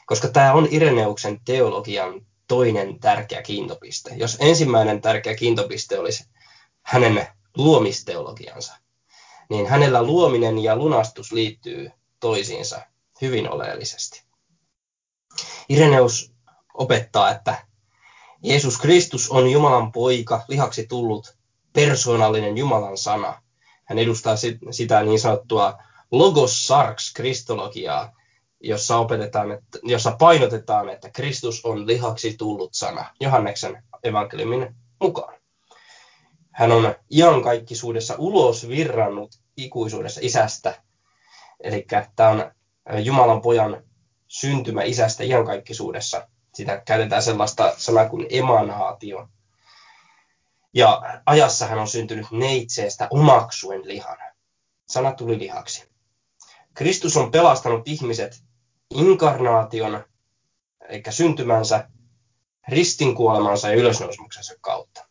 koska 0.06 0.28
tämä 0.28 0.52
on 0.52 0.68
Ireneuksen 0.70 1.40
teologian 1.44 2.26
toinen 2.48 3.00
tärkeä 3.00 3.42
kiintopiste. 3.42 4.10
Jos 4.16 4.36
ensimmäinen 4.40 5.00
tärkeä 5.00 5.34
kiintopiste 5.34 5.98
olisi 5.98 6.24
hänen 6.82 7.26
luomisteologiansa, 7.56 8.76
niin 9.50 9.66
hänellä 9.66 10.02
luominen 10.02 10.58
ja 10.58 10.76
lunastus 10.76 11.32
liittyy 11.32 11.90
toisiinsa 12.20 12.80
hyvin 13.20 13.50
oleellisesti. 13.50 14.22
Ireneus 15.68 16.32
opettaa, 16.74 17.30
että 17.30 17.66
Jeesus 18.42 18.78
Kristus 18.78 19.30
on 19.30 19.50
Jumalan 19.50 19.92
poika, 19.92 20.44
lihaksi 20.48 20.86
tullut 20.86 21.36
persoonallinen 21.72 22.58
Jumalan 22.58 22.98
sana. 22.98 23.42
Hän 23.84 23.98
edustaa 23.98 24.34
sitä 24.70 25.02
niin 25.02 25.20
sanottua 25.20 25.78
logos 26.10 26.66
sarx 26.66 27.12
kristologiaa, 27.12 28.16
jossa, 28.60 28.96
opetetaan, 28.96 29.52
että, 29.52 29.78
jossa 29.82 30.16
painotetaan, 30.18 30.88
että 30.88 31.10
Kristus 31.10 31.64
on 31.64 31.86
lihaksi 31.86 32.34
tullut 32.38 32.74
sana, 32.74 33.14
Johanneksen 33.20 33.82
evankeliumin 34.02 34.74
mukaan. 35.00 35.34
Hän 36.50 36.72
on 36.72 36.94
iankaikkisuudessa 37.10 38.14
ulos 38.18 38.68
virrannut 38.68 39.40
ikuisuudessa 39.56 40.20
isästä. 40.22 40.82
Eli 41.62 41.86
tämä 42.16 42.30
on 42.30 42.52
Jumalan 43.04 43.42
pojan 43.42 43.82
syntymä 44.28 44.82
isästä 44.82 45.24
iankaikkisuudessa. 45.24 46.28
Sitä 46.54 46.82
käytetään 46.86 47.22
sellaista 47.22 47.74
sanaa 47.76 48.08
kuin 48.08 48.26
emanaatio. 48.30 49.28
Ja 50.74 51.02
ajassa 51.26 51.66
hän 51.66 51.78
on 51.78 51.88
syntynyt 51.88 52.26
neitseestä 52.30 53.08
omaksuen 53.10 53.88
lihan. 53.88 54.18
Sana 54.88 55.12
tuli 55.12 55.38
lihaksi. 55.38 55.90
Kristus 56.74 57.16
on 57.16 57.30
pelastanut 57.30 57.88
ihmiset 57.88 58.44
inkarnaation, 58.94 60.04
eli 60.88 61.02
syntymänsä, 61.10 61.88
ristinkuolemansa 62.68 63.68
ja 63.68 63.74
ylösnousemuksensa 63.74 64.54
kautta. 64.60 65.08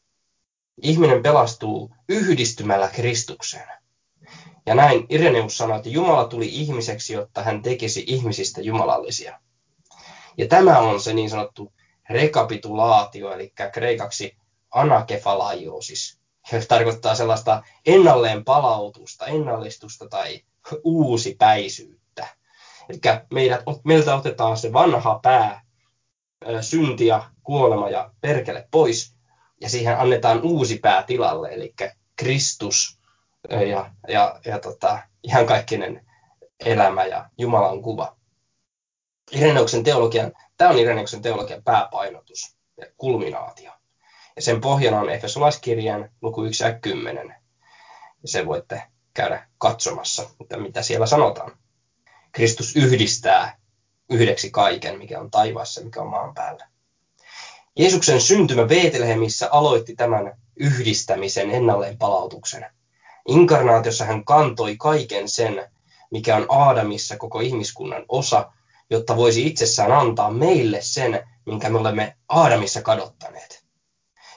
Ihminen 0.82 1.24
pelastuu 1.24 1.96
yhdistymällä 2.10 2.88
Kristukseen. 2.88 3.79
Ja 4.66 4.76
näin 4.76 5.06
Ireneus 5.10 5.58
sanoi, 5.58 5.78
että 5.78 5.90
Jumala 5.90 6.28
tuli 6.28 6.48
ihmiseksi, 6.48 7.14
jotta 7.14 7.44
hän 7.44 7.62
tekisi 7.62 8.04
ihmisistä 8.08 8.62
jumalallisia. 8.62 9.40
Ja 10.38 10.48
tämä 10.48 10.80
on 10.80 11.02
se 11.02 11.14
niin 11.14 11.30
sanottu 11.30 11.74
rekapitulaatio, 12.10 13.34
eli 13.34 13.54
kreikaksi 13.74 14.38
anakefalaiosis, 14.72 16.20
joka 16.52 16.66
tarkoittaa 16.66 17.16
sellaista 17.16 17.64
ennalleen 17.86 18.46
palautusta, 18.46 19.26
ennallistusta 19.26 20.08
tai 20.10 20.42
uusi 20.84 21.36
päisyyttä. 21.40 22.28
Eli 22.90 23.00
meidät, 23.34 23.62
meiltä 23.84 24.16
otetaan 24.16 24.58
se 24.58 24.74
vanha 24.74 25.20
pää, 25.24 25.62
synti 26.62 27.06
ja 27.06 27.30
kuolema 27.44 27.90
ja 27.90 28.12
perkele 28.22 28.68
pois, 28.72 29.16
ja 29.62 29.70
siihen 29.70 30.00
annetaan 30.00 30.42
uusi 30.42 30.78
pää 30.78 31.04
tilalle, 31.04 31.50
eli 31.50 31.74
Kristus 32.16 32.99
ja, 33.50 33.92
ja, 34.08 34.40
ja 34.46 34.60
tota, 34.60 35.00
ihan 35.24 35.46
kaikkinen 35.46 36.06
elämä 36.66 37.06
ja 37.06 37.30
Jumalan 37.38 37.82
kuva. 37.82 38.18
Ireneuksen 39.32 39.84
teologian, 39.84 40.34
tämä 40.58 40.72
on 40.72 40.80
Ireneuksen 40.80 41.22
teologian 41.22 41.64
pääpainotus 41.64 42.58
ja 42.78 42.86
kulminaatio. 42.98 43.72
Ja 44.36 44.42
sen 44.42 44.62
pohjana 44.62 45.00
on 45.00 45.10
Efesolaiskirjan 45.10 46.10
luku 46.22 46.44
1 46.44 46.64
ja 46.64 46.80
10. 46.80 47.36
Ja 48.22 48.28
se 48.28 48.46
voitte 48.46 48.84
käydä 49.14 49.48
katsomassa, 49.58 50.30
että 50.42 50.58
mitä 50.58 50.82
siellä 50.82 51.06
sanotaan. 51.06 51.52
Kristus 52.32 52.76
yhdistää 52.76 53.58
yhdeksi 54.10 54.52
kaiken, 54.52 54.98
mikä 54.98 55.20
on 55.20 55.32
taivaassa, 55.32 55.82
mikä 55.84 56.02
on 56.02 56.08
maan 56.08 56.34
päällä. 56.34 56.68
Jeesuksen 57.76 58.22
syntymä 58.22 58.66
Beetlehemissä 58.66 59.50
aloitti 59.52 59.96
tämän 59.96 60.38
yhdistämisen 60.56 61.52
ennalleen 61.52 61.98
palautuksen. 61.98 62.66
Inkarnaatiossa 63.28 64.06
hän 64.06 64.26
kantoi 64.26 64.78
kaiken 64.78 65.30
sen, 65.30 65.72
mikä 66.12 66.36
on 66.36 66.46
Aadamissa 66.50 67.18
koko 67.18 67.40
ihmiskunnan 67.40 68.06
osa, 68.10 68.52
jotta 68.90 69.18
voisi 69.18 69.48
itsessään 69.48 69.92
antaa 69.92 70.32
meille 70.32 70.82
sen, 70.82 71.28
minkä 71.46 71.70
me 71.70 71.78
olemme 71.78 72.18
Aadamissa 72.30 72.82
kadottaneet. 72.82 73.64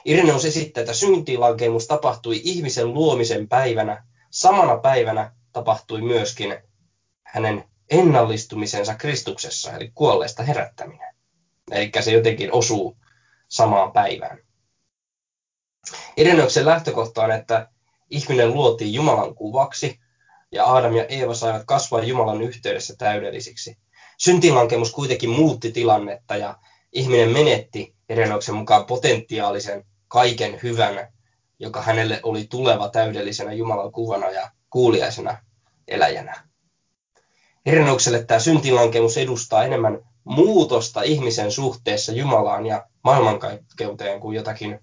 Ireneus 0.05 0.45
esittää, 0.45 0.81
että 0.81 0.93
syntilankemus 0.93 1.87
tapahtui 1.87 2.41
ihmisen 2.43 2.93
luomisen 2.93 3.47
päivänä. 3.47 4.03
Samana 4.29 4.77
päivänä 4.77 5.31
tapahtui 5.53 6.01
myöskin 6.01 6.57
hänen 7.23 7.63
ennallistumisensa 7.89 8.95
Kristuksessa, 8.95 9.71
eli 9.71 9.91
kuolleesta 9.95 10.43
herättäminen. 10.43 11.15
Eli 11.71 11.91
se 12.01 12.11
jotenkin 12.11 12.53
osuu 12.53 12.97
samaan 13.47 13.91
päivään. 13.91 14.37
Ireneuksen 16.17 16.65
lähtökohta 16.65 17.23
on, 17.23 17.31
että 17.31 17.69
ihminen 18.13 18.53
luotiin 18.53 18.93
Jumalan 18.93 19.35
kuvaksi, 19.35 19.99
ja 20.51 20.65
Aadam 20.65 20.95
ja 20.95 21.05
Eeva 21.05 21.33
saivat 21.33 21.63
kasvaa 21.65 22.03
Jumalan 22.03 22.41
yhteydessä 22.41 22.95
täydellisiksi. 22.97 23.77
Syntilankemus 24.17 24.91
kuitenkin 24.91 25.29
muutti 25.29 25.71
tilannetta, 25.71 26.35
ja 26.35 26.57
ihminen 26.91 27.29
menetti 27.29 27.95
Ireneuksen 28.09 28.55
mukaan 28.55 28.85
potentiaalisen 28.85 29.85
kaiken 30.07 30.59
hyvän, 30.63 31.13
joka 31.59 31.81
hänelle 31.81 32.19
oli 32.23 32.47
tuleva 32.49 32.89
täydellisenä 32.89 33.53
Jumalan 33.53 33.91
kuvana 33.91 34.29
ja 34.29 34.51
kuuliaisena 34.69 35.37
eläjänä. 35.87 36.47
Ireneukselle 37.65 38.23
tämä 38.23 38.39
syntilankemus 38.39 39.17
edustaa 39.17 39.63
enemmän 39.63 39.99
muutosta 40.23 41.01
ihmisen 41.01 41.51
suhteessa 41.51 42.11
Jumalaan 42.11 42.65
ja 42.65 42.87
maailmankaikkeuteen 43.03 44.19
kuin 44.19 44.35
jotakin 44.35 44.79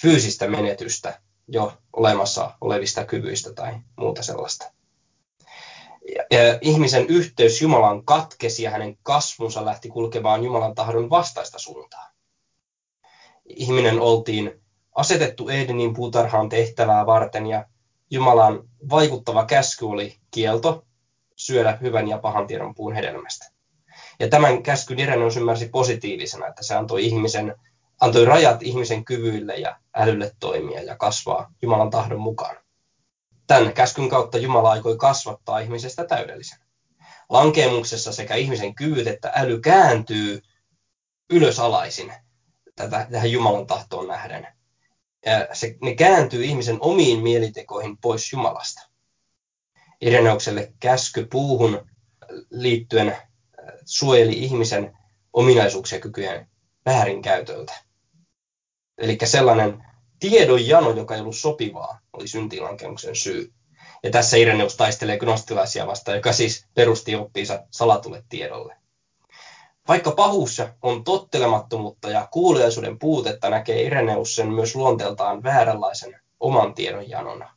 fyysistä 0.00 0.48
menetystä 0.48 1.20
jo 1.52 1.72
olemassa 1.92 2.54
olevista 2.60 3.04
kyvyistä 3.04 3.52
tai 3.52 3.72
muuta 3.96 4.22
sellaista. 4.22 4.72
Ja 6.30 6.58
ihmisen 6.60 7.06
yhteys 7.06 7.62
Jumalan 7.62 8.04
katkesi 8.04 8.62
ja 8.62 8.70
hänen 8.70 8.96
kasvunsa 9.02 9.64
lähti 9.64 9.88
kulkemaan 9.88 10.44
Jumalan 10.44 10.74
tahdon 10.74 11.10
vastaista 11.10 11.58
suuntaa. 11.58 12.10
Ihminen 13.44 14.00
oltiin 14.00 14.62
asetettu 14.94 15.48
Edenin 15.48 15.94
puutarhaan 15.94 16.48
tehtävää 16.48 17.06
varten 17.06 17.46
ja 17.46 17.66
Jumalan 18.10 18.68
vaikuttava 18.90 19.46
käsky 19.46 19.84
oli 19.84 20.16
kielto 20.30 20.84
syödä 21.36 21.78
hyvän 21.80 22.08
ja 22.08 22.18
pahan 22.18 22.46
tiedon 22.46 22.74
puun 22.74 22.94
hedelmästä. 22.94 23.52
Ja 24.20 24.28
tämän 24.28 24.62
käskyn 24.62 24.98
Ireneus 24.98 25.36
ymmärsi 25.36 25.68
positiivisena, 25.68 26.46
että 26.46 26.64
se 26.64 26.74
antoi, 26.74 27.04
ihmisen, 27.04 27.54
antoi 28.02 28.24
rajat 28.24 28.62
ihmisen 28.62 29.04
kyvyille 29.04 29.54
ja 29.54 29.76
älylle 29.94 30.32
toimia 30.40 30.82
ja 30.82 30.96
kasvaa 30.96 31.52
Jumalan 31.62 31.90
tahdon 31.90 32.20
mukaan. 32.20 32.56
Tämän 33.46 33.72
käskyn 33.72 34.08
kautta 34.08 34.38
Jumala 34.38 34.70
aikoi 34.70 34.96
kasvattaa 34.96 35.58
ihmisestä 35.58 36.04
täydellisen. 36.04 36.58
Lankemuksessa 37.28 38.12
sekä 38.12 38.34
ihmisen 38.34 38.74
kyvyt 38.74 39.06
että 39.06 39.32
äly 39.34 39.60
kääntyy 39.60 40.42
ylösalaisin 41.30 42.12
tätä, 42.76 43.06
tähän 43.10 43.32
Jumalan 43.32 43.66
tahtoon 43.66 44.08
nähden. 44.08 44.46
Ja 45.26 45.48
se, 45.52 45.76
ne 45.82 45.94
kääntyy 45.94 46.44
ihmisen 46.44 46.78
omiin 46.80 47.22
mielitekoihin 47.22 47.98
pois 47.98 48.32
Jumalasta. 48.32 48.88
Ireneukselle 50.00 50.72
käsky 50.80 51.26
puuhun 51.30 51.90
liittyen 52.50 53.16
suojeli 53.84 54.32
ihmisen 54.32 54.98
ominaisuuksia 55.32 56.00
kykyjen 56.00 56.48
väärinkäytöltä. 56.86 57.91
Eli 59.02 59.18
sellainen 59.24 59.84
tiedon 60.20 60.66
jano, 60.66 60.90
joka 60.90 61.14
ei 61.14 61.20
ollut 61.20 61.36
sopivaa, 61.36 61.98
oli 62.12 62.28
syntilankemuksen 62.28 63.16
syy. 63.16 63.52
Ja 64.02 64.10
tässä 64.10 64.36
Ireneus 64.36 64.76
taistelee 64.76 65.18
gnostilaisia 65.18 65.86
vastaan, 65.86 66.16
joka 66.16 66.32
siis 66.32 66.66
perusti 66.74 67.14
oppiinsa 67.14 67.66
salatulle 67.70 68.24
tiedolle. 68.28 68.76
Vaikka 69.88 70.10
pahuus 70.10 70.62
on 70.82 71.04
tottelemattomuutta 71.04 72.10
ja 72.10 72.28
kuuliaisuuden 72.30 72.98
puutetta, 72.98 73.50
näkee 73.50 73.82
Ireneus 73.82 74.36
sen 74.36 74.52
myös 74.52 74.74
luonteeltaan 74.74 75.42
vääränlaisen 75.42 76.20
oman 76.40 76.74
tiedon 76.74 77.10
janona. 77.10 77.50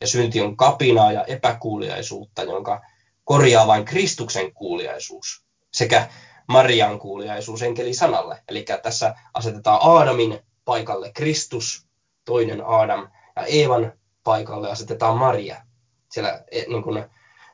Ja 0.00 0.06
synti 0.06 0.40
on 0.40 0.56
kapinaa 0.56 1.12
ja 1.12 1.24
epäkuuliaisuutta, 1.24 2.42
jonka 2.42 2.80
korjaa 3.24 3.66
vain 3.66 3.84
Kristuksen 3.84 4.52
kuuliaisuus 4.52 5.44
sekä 5.72 6.08
Marian 6.46 6.98
kuuliaisuus 6.98 7.62
enkeli 7.62 7.94
sanalle. 7.94 8.42
Eli 8.48 8.64
tässä 8.82 9.14
asetetaan 9.34 9.80
Aadamin 9.82 10.40
paikalle 10.64 11.12
Kristus, 11.12 11.86
toinen 12.24 12.62
Aadam, 12.66 13.08
ja 13.36 13.42
Eevan 13.46 13.92
paikalle 14.24 14.70
asetetaan 14.70 15.16
Maria. 15.16 15.62
Siellä 16.10 16.44
e, 16.50 16.62
niin 16.68 16.82
kuin, 16.82 17.04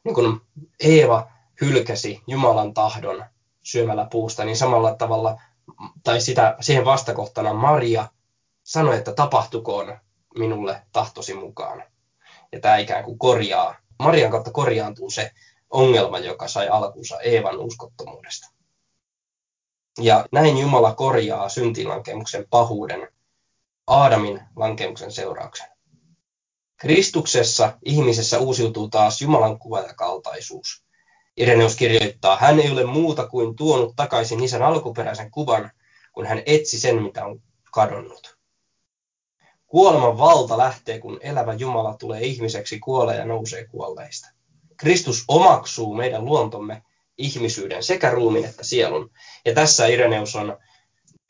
niin 0.05 0.15
kuin 0.15 0.41
Eeva 0.81 1.31
hylkäsi 1.61 2.23
Jumalan 2.27 2.75
tahdon 2.75 3.25
syömällä 3.63 4.07
puusta, 4.11 4.45
niin 4.45 4.57
samalla 4.57 4.95
tavalla 4.95 5.41
tai 6.05 6.21
sitä, 6.21 6.57
siihen 6.61 6.85
vastakohtana 6.85 7.55
Maria 7.55 8.09
sanoi, 8.63 8.97
että 8.97 9.13
tapahtukoon 9.13 9.99
minulle 10.39 10.83
tahtosi 10.93 11.35
mukaan. 11.35 11.83
Ja 12.53 12.61
tämä 12.61 12.77
ikään 12.77 13.05
kuin 13.05 13.19
korjaa, 13.19 13.77
Marian 13.99 14.31
kautta 14.31 14.51
korjaantuu 14.51 15.11
se 15.11 15.31
ongelma, 15.71 16.19
joka 16.19 16.49
sai 16.49 16.69
alkunsa 16.69 17.21
Eevan 17.21 17.59
uskottomuudesta. 17.59 18.60
Ja 19.99 20.27
näin 20.33 20.59
Jumala 20.59 20.95
korjaa 20.95 21.49
syntilankemuksen 21.49 22.47
pahuuden 22.51 23.09
Aadamin 23.87 24.41
lankemuksen 24.57 25.13
seurauksen. 25.13 25.67
Kristuksessa 26.77 27.79
ihmisessä 27.85 28.39
uusiutuu 28.39 28.89
taas 28.89 29.23
Jumalan 29.23 29.59
kuva 29.59 29.81
ja 29.81 29.95
kaltaisuus. 29.95 30.85
Ireneus 31.37 31.77
kirjoittaa, 31.77 32.37
hän 32.37 32.61
ei 32.61 32.71
ole 32.71 32.85
muuta 32.85 33.27
kuin 33.27 33.57
tuonut 33.57 33.97
takaisin 33.97 34.45
isän 34.45 34.63
alkuperäisen 34.63 35.31
kuvan, 35.31 35.71
kun 36.13 36.27
hän 36.27 36.43
etsi 36.47 36.81
sen, 36.81 37.03
mitä 37.03 37.25
on 37.25 37.43
kadonnut. 37.73 38.39
Kuoleman 39.67 40.19
valta 40.19 40.59
lähtee, 40.59 40.99
kun 40.99 41.19
elävä 41.21 41.55
Jumala 41.55 41.97
tulee 41.97 42.21
ihmiseksi, 42.21 42.79
kuolee 42.79 43.17
ja 43.17 43.25
nousee 43.25 43.65
kuolleista. 43.65 44.29
Kristus 44.77 45.25
omaksuu 45.29 45.95
meidän 45.95 46.25
luontomme 46.25 46.83
ihmisyyden, 47.21 47.83
sekä 47.83 48.11
ruumin 48.11 48.45
että 48.45 48.65
sielun. 48.65 49.11
Ja 49.45 49.55
tässä 49.55 49.87
Ireneus 49.87 50.37
on 50.37 50.57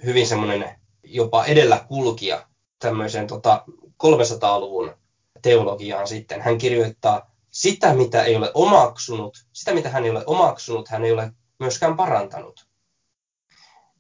hyvin 0.04 0.26
semmoinen 0.26 0.80
jopa 1.04 1.44
edellä 1.44 1.84
kulkija 1.88 2.46
tämmöiseen 2.78 3.26
tota 3.26 3.64
300-luvun 4.04 4.94
teologiaan 5.42 6.08
sitten. 6.08 6.40
Hän 6.40 6.58
kirjoittaa, 6.58 7.30
sitä 7.50 7.94
mitä 7.94 8.22
ei 8.22 8.36
ole 8.36 8.50
omaksunut, 8.54 9.46
sitä 9.52 9.74
mitä 9.74 9.88
hän 9.88 10.04
ei 10.04 10.10
ole 10.10 10.24
omaksunut, 10.26 10.88
hän 10.88 11.04
ei 11.04 11.12
ole 11.12 11.32
myöskään 11.58 11.96
parantanut. 11.96 12.66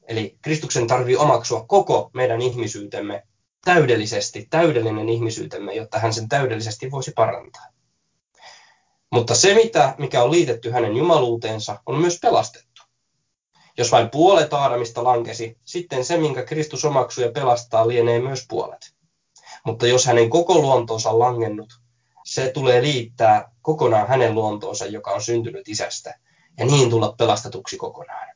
Eli 0.08 0.38
Kristuksen 0.42 0.86
tarvii 0.86 1.16
omaksua 1.16 1.64
koko 1.68 2.10
meidän 2.14 2.40
ihmisyytemme 2.40 3.22
täydellisesti, 3.64 4.46
täydellinen 4.50 5.08
ihmisyytemme, 5.08 5.74
jotta 5.74 5.98
hän 5.98 6.12
sen 6.12 6.28
täydellisesti 6.28 6.90
voisi 6.90 7.12
parantaa. 7.16 7.66
Mutta 9.10 9.34
se, 9.34 9.54
mitä, 9.54 9.94
mikä 9.98 10.22
on 10.22 10.30
liitetty 10.30 10.70
hänen 10.70 10.96
jumaluuteensa, 10.96 11.82
on 11.86 12.00
myös 12.00 12.18
pelastettu. 12.22 12.82
Jos 13.78 13.92
vain 13.92 14.10
puolet 14.10 14.52
Aadamista 14.52 15.04
lankesi, 15.04 15.58
sitten 15.64 16.04
se, 16.04 16.16
minkä 16.16 16.42
Kristus 16.42 16.84
omaksuu 16.84 17.24
ja 17.24 17.32
pelastaa, 17.32 17.88
lienee 17.88 18.20
myös 18.20 18.46
puolet. 18.48 18.94
Mutta 19.66 19.86
jos 19.86 20.06
hänen 20.06 20.30
koko 20.30 20.58
luontonsa 20.58 21.10
on 21.10 21.18
langennut, 21.18 21.80
se 22.24 22.50
tulee 22.50 22.82
liittää 22.82 23.52
kokonaan 23.62 24.08
hänen 24.08 24.34
luontoonsa, 24.34 24.86
joka 24.86 25.10
on 25.10 25.22
syntynyt 25.22 25.68
isästä, 25.68 26.18
ja 26.58 26.66
niin 26.66 26.90
tulla 26.90 27.14
pelastetuksi 27.18 27.76
kokonaan. 27.76 28.28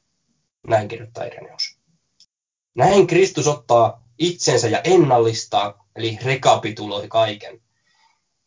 Näin 0.68 0.88
kirjoittaa 0.88 1.24
Ireneus. 1.24 1.78
Näin 2.74 3.06
Kristus 3.06 3.46
ottaa 3.46 4.04
itsensä 4.18 4.68
ja 4.68 4.80
ennallistaa, 4.84 5.86
eli 5.96 6.18
rekapituloi 6.24 7.08
kaiken. 7.08 7.60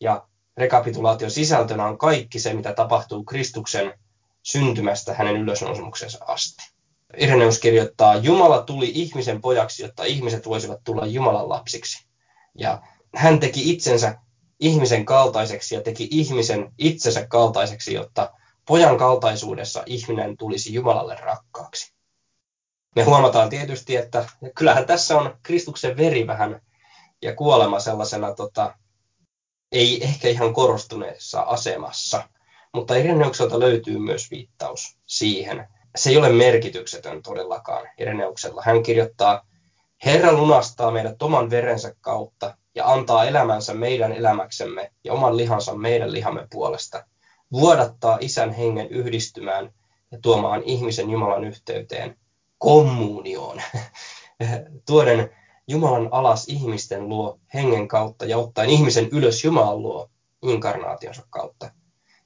Ja 0.00 0.27
rekapitulaation 0.58 1.30
sisältönä 1.30 1.86
on 1.86 1.98
kaikki 1.98 2.38
se, 2.38 2.54
mitä 2.54 2.72
tapahtuu 2.72 3.24
Kristuksen 3.24 3.94
syntymästä 4.42 5.14
hänen 5.14 5.36
ylösnousemuksensa 5.36 6.24
asti. 6.26 6.72
Ireneus 7.16 7.58
kirjoittaa, 7.58 8.16
Jumala 8.16 8.62
tuli 8.62 8.90
ihmisen 8.94 9.40
pojaksi, 9.40 9.82
jotta 9.82 10.04
ihmiset 10.04 10.46
voisivat 10.46 10.80
tulla 10.84 11.06
Jumalan 11.06 11.48
lapsiksi. 11.48 12.06
Ja 12.54 12.82
hän 13.14 13.40
teki 13.40 13.70
itsensä 13.70 14.18
ihmisen 14.60 15.04
kaltaiseksi 15.04 15.74
ja 15.74 15.80
teki 15.80 16.08
ihmisen 16.10 16.72
itsensä 16.78 17.26
kaltaiseksi, 17.26 17.94
jotta 17.94 18.32
pojan 18.66 18.98
kaltaisuudessa 18.98 19.82
ihminen 19.86 20.36
tulisi 20.36 20.74
Jumalalle 20.74 21.16
rakkaaksi. 21.20 21.92
Me 22.96 23.02
huomataan 23.02 23.48
tietysti, 23.48 23.96
että 23.96 24.28
kyllähän 24.54 24.86
tässä 24.86 25.18
on 25.18 25.38
Kristuksen 25.42 25.96
veri 25.96 26.26
vähän 26.26 26.60
ja 27.22 27.34
kuolema 27.34 27.80
sellaisena 27.80 28.34
tota, 28.34 28.74
ei 29.72 30.04
ehkä 30.04 30.28
ihan 30.28 30.54
korostuneessa 30.54 31.40
asemassa, 31.40 32.28
mutta 32.74 32.94
Ireneukselta 32.94 33.60
löytyy 33.60 33.98
myös 33.98 34.30
viittaus 34.30 34.98
siihen. 35.06 35.68
Se 35.96 36.10
ei 36.10 36.16
ole 36.16 36.28
merkityksetön 36.28 37.22
todellakaan 37.22 37.88
Ireneuksella. 37.98 38.62
Hän 38.64 38.82
kirjoittaa, 38.82 39.46
Herra 40.04 40.32
lunastaa 40.32 40.90
meidät 40.90 41.22
oman 41.22 41.50
verensä 41.50 41.94
kautta 42.00 42.56
ja 42.74 42.92
antaa 42.92 43.24
elämänsä 43.24 43.74
meidän 43.74 44.12
elämäksemme 44.12 44.92
ja 45.04 45.12
oman 45.12 45.36
lihansa 45.36 45.74
meidän 45.74 46.12
lihamme 46.12 46.46
puolesta. 46.50 47.06
Vuodattaa 47.52 48.18
isän 48.20 48.52
hengen 48.52 48.88
yhdistymään 48.88 49.72
ja 50.10 50.18
tuomaan 50.22 50.62
ihmisen 50.62 51.10
Jumalan 51.10 51.44
yhteyteen, 51.44 52.16
kommunioon, 52.58 53.62
tuoden 54.86 55.30
Jumalan 55.68 56.08
alas 56.10 56.48
ihmisten 56.48 57.08
luo 57.08 57.40
hengen 57.54 57.88
kautta 57.88 58.24
ja 58.24 58.38
ottaen 58.38 58.70
ihmisen 58.70 59.08
ylös 59.12 59.44
Jumalan 59.44 59.82
luo 59.82 60.10
inkarnaationsa 60.42 61.22
kautta. 61.30 61.70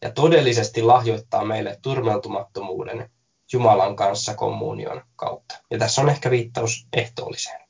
Ja 0.02 0.10
todellisesti 0.12 0.82
lahjoittaa 0.82 1.44
meille 1.44 1.78
turmeltumattomuuden 1.82 3.10
Jumalan 3.52 3.96
kanssa 3.96 4.34
kommunion 4.34 5.02
kautta. 5.16 5.58
Ja 5.70 5.78
tässä 5.78 6.00
on 6.00 6.08
ehkä 6.08 6.30
viittaus 6.30 6.86
ehtoolliseen. 6.92 7.60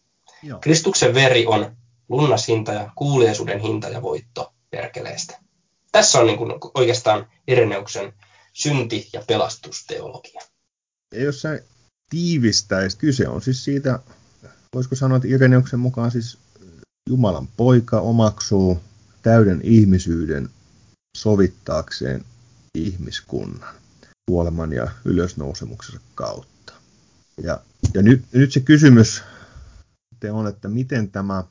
Joo. 0.42 0.58
Kristuksen 0.58 1.14
veri 1.14 1.46
on 1.46 1.76
lunnashinta 2.08 2.72
ja 2.72 2.92
kuuliaisuuden 2.94 3.60
hinta 3.60 3.88
ja 3.88 4.02
voitto 4.02 4.54
perkeleestä. 4.70 5.38
Tässä 5.92 6.18
on 6.20 6.26
niin 6.26 6.38
kuin 6.38 6.52
oikeastaan 6.74 7.26
Ireneuksen 7.48 8.12
synti- 8.52 9.08
ja 9.12 9.22
pelastusteologia. 9.26 10.40
Ja 11.14 11.22
jos 11.22 11.42
sä 11.42 11.60
tiivistäisi, 12.10 12.98
kyse 12.98 13.28
on 13.28 13.42
siis 13.42 13.64
siitä, 13.64 13.98
voisiko 14.74 14.94
sanoa, 14.94 15.16
että 15.16 15.28
Ireneuksen 15.28 15.80
mukaan 15.80 16.10
siis 16.10 16.38
Jumalan 17.08 17.48
poika 17.56 18.00
omaksuu 18.00 18.80
täyden 19.22 19.60
ihmisyyden 19.62 20.48
sovittaakseen 21.16 22.24
ihmiskunnan 22.74 23.74
kuoleman 24.30 24.72
ja 24.72 24.90
ylösnousemuksensa 25.04 26.00
kautta. 26.14 26.72
Ja, 27.42 27.60
ja 27.94 28.02
nyt, 28.02 28.24
nyt 28.32 28.52
se 28.52 28.60
kysymys 28.60 29.22
on, 30.32 30.46
että 30.46 30.68
miten 30.68 31.10
tämä 31.10 31.44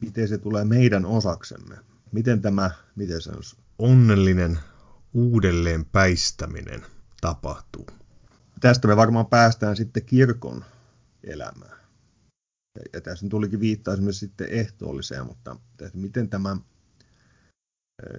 miten 0.00 0.28
se 0.28 0.38
tulee 0.38 0.64
meidän 0.64 1.06
osaksemme. 1.06 1.76
Miten 2.12 2.42
tämä, 2.42 2.70
miten 2.96 3.22
se 3.22 3.30
on, 3.30 3.42
onnellinen 3.78 4.58
uudelleen 5.14 5.84
päistäminen 5.84 6.86
tapahtuu. 7.20 7.86
Tästä 8.60 8.88
me 8.88 8.96
varmaan 8.96 9.26
päästään 9.26 9.76
sitten 9.76 10.04
kirkon 10.04 10.64
elämään. 11.24 11.83
Ja 12.92 13.00
tässä 13.00 13.28
tulikin 13.28 13.60
viittaa 13.60 13.94
esimerkiksi 13.94 14.26
sitten 14.26 14.50
ehtoolliseen, 14.50 15.26
mutta 15.26 15.56
että 15.80 15.98
miten 15.98 16.30
tämä, 16.30 16.56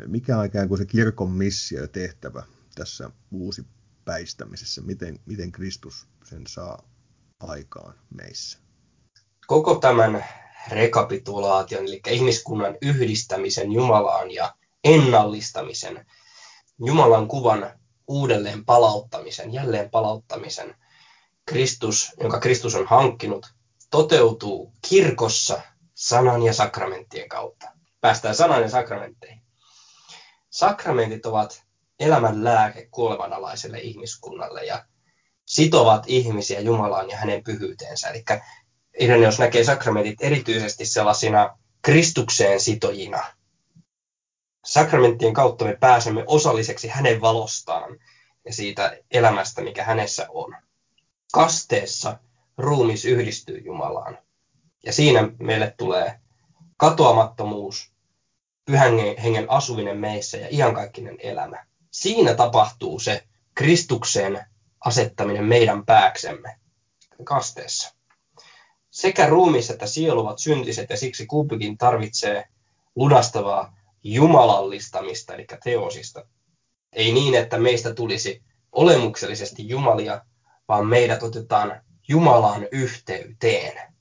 mikä 0.07 0.37
on 0.37 0.45
ikään 0.45 0.67
kuin 0.67 0.77
se 0.77 0.85
kirkon 0.85 1.31
missio 1.31 1.81
ja 1.81 1.87
tehtävä 1.87 2.43
tässä 2.75 3.09
uusi 3.31 3.65
päistämisessä, 4.05 4.81
miten, 4.81 5.19
miten 5.25 5.51
Kristus 5.51 6.07
sen 6.23 6.47
saa 6.47 6.89
aikaan 7.39 7.93
meissä? 8.09 8.59
Koko 9.47 9.75
tämän 9.75 10.25
rekapitulaation, 10.71 11.83
eli 11.83 12.01
ihmiskunnan 12.09 12.77
yhdistämisen 12.81 13.71
Jumalaan 13.71 14.31
ja 14.31 14.55
ennallistamisen, 14.83 16.05
Jumalan 16.85 17.27
kuvan 17.27 17.79
uudelleen 18.07 18.65
palauttamisen, 18.65 19.53
jälleen 19.53 19.89
palauttamisen, 19.89 20.75
Kristus, 21.45 22.11
jonka 22.19 22.39
Kristus 22.39 22.75
on 22.75 22.87
hankkinut, 22.87 23.54
toteutuu 23.95 24.73
kirkossa 24.89 25.61
sanan 25.93 26.43
ja 26.43 26.53
sakramenttien 26.53 27.29
kautta. 27.29 27.67
Päästään 28.01 28.35
sanan 28.35 28.61
ja 28.61 28.69
sakramentteihin. 28.69 29.41
Sakramentit 30.49 31.25
ovat 31.25 31.63
elämän 31.99 32.43
lääke 32.43 32.87
kuolevanalaiselle 32.91 33.79
ihmiskunnalle 33.79 34.65
ja 34.65 34.85
sitovat 35.45 36.03
ihmisiä 36.07 36.59
Jumalaan 36.59 37.09
ja 37.09 37.17
hänen 37.17 37.43
pyhyyteensä. 37.43 38.07
Eli 38.07 38.23
Ireneus 38.99 39.39
näkee 39.39 39.63
sakramentit 39.63 40.21
erityisesti 40.21 40.85
sellaisina 40.85 41.57
Kristukseen 41.81 42.59
sitojina. 42.59 43.23
Sakramenttien 44.65 45.33
kautta 45.33 45.65
me 45.65 45.77
pääsemme 45.79 46.23
osalliseksi 46.27 46.87
hänen 46.87 47.21
valostaan 47.21 47.99
ja 48.45 48.53
siitä 48.53 48.97
elämästä, 49.11 49.61
mikä 49.61 49.83
hänessä 49.83 50.25
on. 50.29 50.55
Kasteessa 51.33 52.19
ruumis 52.57 53.05
yhdistyy 53.05 53.57
Jumalaan. 53.57 54.17
Ja 54.85 54.93
siinä 54.93 55.29
meille 55.39 55.73
tulee 55.77 56.19
katoamattomuus, 56.77 57.91
pyhän 58.65 58.93
hengen 59.23 59.51
asuminen 59.51 59.97
meissä 59.97 60.37
ja 60.37 60.47
iankaikkinen 60.51 61.17
elämä. 61.19 61.65
Siinä 61.91 62.33
tapahtuu 62.33 62.99
se 62.99 63.23
Kristuksen 63.55 64.45
asettaminen 64.85 65.43
meidän 65.43 65.85
pääksemme 65.85 66.59
kasteessa. 67.23 67.95
Sekä 68.91 69.27
ruumis 69.27 69.69
että 69.69 69.87
sielu 69.87 70.19
ovat 70.19 70.39
syntiset 70.39 70.89
ja 70.89 70.97
siksi 70.97 71.25
kumpikin 71.25 71.77
tarvitsee 71.77 72.45
lunastavaa 72.95 73.77
jumalallistamista, 74.03 75.33
eli 75.33 75.45
teosista. 75.63 76.27
Ei 76.93 77.13
niin, 77.13 77.35
että 77.35 77.57
meistä 77.57 77.93
tulisi 77.93 78.43
olemuksellisesti 78.71 79.67
jumalia, 79.67 80.25
vaan 80.67 80.87
meidät 80.87 81.23
otetaan 81.23 81.81
Jumalan 82.07 82.67
yhteyteen. 82.71 83.93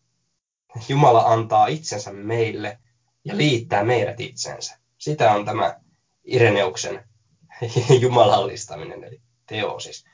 Jumala 0.89 1.21
antaa 1.21 1.67
itsensä 1.67 2.13
meille 2.13 2.79
ja 3.25 3.37
liittää 3.37 3.85
meidät 3.85 4.21
itsensä. 4.21 4.79
Sitä 4.99 5.33
on 5.33 5.45
tämä 5.45 5.81
Ireneuksen 6.25 7.09
jumalallistaminen, 8.01 9.05
eli 9.05 9.21
teosis. 9.47 10.05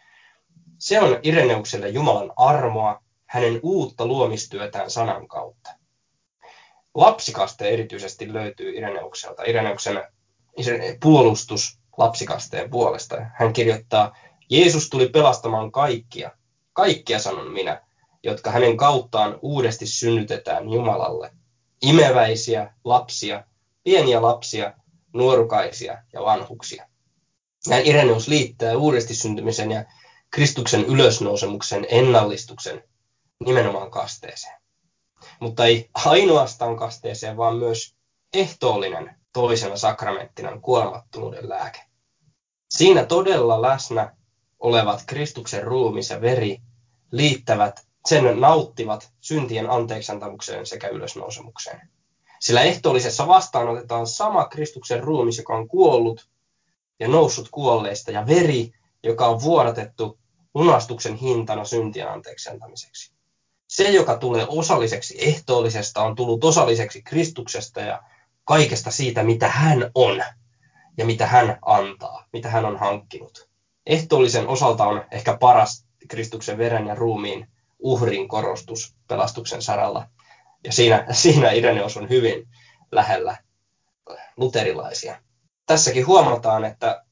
Se 0.79 1.01
on 1.01 1.19
Ireneukselle 1.23 1.89
Jumalan 1.89 2.33
armoa, 2.37 3.03
hänen 3.27 3.61
uutta 3.63 4.07
luomistyötään 4.07 4.91
sanan 4.91 5.29
kautta. 5.29 5.71
Lapsikaste 6.95 7.69
erityisesti 7.69 8.33
löytyy 8.33 8.77
Ireneukselta. 8.77 9.43
Ireneuksen 9.43 10.03
puolustus 11.03 11.81
lapsikasteen 11.99 12.71
puolesta. 12.71 13.17
Hän 13.35 13.53
kirjoittaa, 13.53 14.17
Jeesus 14.51 14.91
tuli 14.91 15.09
pelastamaan 15.09 15.73
kaikkia, 15.73 16.31
kaikkia 16.73 17.19
sanon 17.19 17.53
minä, 17.53 17.83
jotka 18.23 18.51
hänen 18.51 18.77
kauttaan 18.77 19.39
uudesti 19.43 19.87
synnytetään 19.87 20.71
Jumalalle. 20.71 21.33
Imeväisiä 21.83 22.75
lapsia, 22.85 23.45
pieniä 23.85 24.23
lapsia, 24.23 24.75
nuorukaisia 25.13 26.03
ja 26.13 26.23
vanhuksia. 26.23 26.87
Näin 27.67 27.87
Ireneus 27.87 28.29
liittää 28.29 28.77
uudesti 28.77 29.15
syntymisen 29.15 29.71
ja 29.71 29.85
Kristuksen 30.31 30.85
ylösnousemuksen 30.85 31.87
ennallistuksen 31.91 32.85
nimenomaan 33.45 33.91
kasteeseen. 33.91 34.61
Mutta 35.41 35.67
ei 35.67 35.91
ainoastaan 35.95 36.77
kasteeseen, 36.77 37.37
vaan 37.37 37.57
myös 37.57 37.95
ehtoollinen 38.35 39.17
toisena 39.33 39.77
sakramenttina 39.77 40.61
kuolemattomuuden 40.61 41.49
lääke. 41.49 41.81
Siinä 42.71 43.05
todella 43.05 43.63
läsnä 43.63 44.17
olevat 44.61 45.03
Kristuksen 45.07 45.63
ruumis 45.63 46.11
ja 46.11 46.21
veri 46.21 46.59
liittävät, 47.11 47.87
sen 48.07 48.41
nauttivat 48.41 49.13
syntien 49.21 49.71
anteeksantamukseen 49.71 50.67
sekä 50.67 50.89
ylösnousemukseen. 50.89 51.89
Sillä 52.41 52.63
ehtoollisessa 52.63 53.27
vastaanotetaan 53.27 54.07
sama 54.07 54.45
Kristuksen 54.45 55.03
ruumis, 55.03 55.39
joka 55.39 55.57
on 55.57 55.69
kuollut 55.69 56.29
ja 57.01 57.09
noussut 57.09 57.49
kuolleista, 57.51 58.11
ja 58.11 58.27
veri, 58.27 58.73
joka 59.05 59.27
on 59.27 59.43
vuodatettu 59.43 60.19
lunastuksen 60.55 61.15
hintana 61.15 61.65
syntien 61.65 62.09
anteeksiantamiseksi. 62.09 63.13
Se, 63.69 63.91
joka 63.91 64.19
tulee 64.19 64.47
osalliseksi 64.49 65.17
ehtoollisesta, 65.19 66.03
on 66.03 66.15
tullut 66.15 66.45
osalliseksi 66.45 67.03
Kristuksesta 67.03 67.81
ja 67.81 68.03
kaikesta 68.45 68.91
siitä, 68.91 69.23
mitä 69.23 69.49
hän 69.49 69.91
on 69.95 70.23
ja 70.97 71.07
mitä 71.07 71.27
hän 71.27 71.59
antaa, 71.63 72.25
mitä 72.33 72.51
hän 72.51 72.65
on 72.65 72.77
hankkinut. 72.77 73.50
Ehtoollisen 73.91 74.49
osalta 74.49 74.85
on 74.87 75.05
ehkä 75.11 75.37
paras 75.37 75.87
Kristuksen 76.09 76.59
veren 76.59 76.87
ja 76.87 76.95
ruumiin 76.95 77.49
uhrin 77.79 78.29
korostus 78.29 78.95
pelastuksen 79.09 79.63
saralla. 79.63 80.09
Ja 80.65 80.73
siinä, 80.73 81.07
siinä 81.13 81.51
Ireneus 81.51 81.97
on 81.97 82.09
hyvin 82.09 82.49
lähellä 82.93 83.37
luterilaisia. 84.37 85.23
Tässäkin 85.67 86.07
huomataan, 86.07 86.65
että 86.65 87.05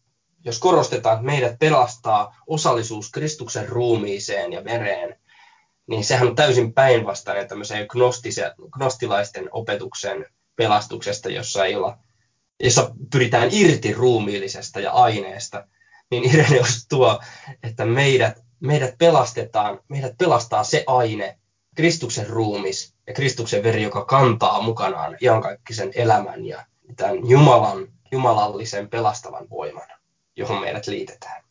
jos 0.45 0.59
korostetaan, 0.59 1.17
että 1.17 1.27
meidät 1.27 1.59
pelastaa 1.59 2.37
osallisuus 2.47 3.11
Kristuksen 3.11 3.69
ruumiiseen 3.69 4.53
ja 4.53 4.65
vereen, 4.65 5.21
niin 5.87 6.05
sehän 6.05 6.29
on 6.29 6.35
täysin 6.35 6.75
päinvastainen 6.75 7.49
tämmöiseen 7.49 7.87
gnostilaisten 8.73 9.49
opetuksen 9.51 10.27
pelastuksesta, 10.57 11.29
jossa, 11.29 11.65
ei 11.65 11.77
olla, 11.77 11.99
jossa 12.61 12.91
pyritään 13.13 13.49
irti 13.53 13.93
ruumiillisesta 13.93 14.81
ja 14.81 14.93
aineesta, 14.93 15.67
niin 16.11 16.25
Ireneus 16.35 16.87
tuo, 16.89 17.21
että 17.63 17.85
meidät, 17.85 18.45
meidät 18.61 18.99
pelastetaan, 18.99 19.81
meidät 19.89 20.19
pelastaa 20.19 20.65
se 20.65 20.85
aine, 20.87 21.39
Kristuksen 21.77 22.27
ruumis 22.27 22.95
ja 23.07 23.15
Kristuksen 23.15 23.63
veri, 23.63 23.83
joka 23.83 24.05
kantaa 24.05 24.63
mukanaan 24.63 25.17
iankaikkisen 25.21 25.91
elämän 25.95 26.45
ja 26.45 26.67
tämän 26.97 27.29
Jumalan, 27.29 27.89
jumalallisen 28.13 28.89
pelastavan 28.89 29.51
voiman, 29.51 29.89
johon 30.37 30.61
meidät 30.61 30.87
liitetään. 30.87 31.45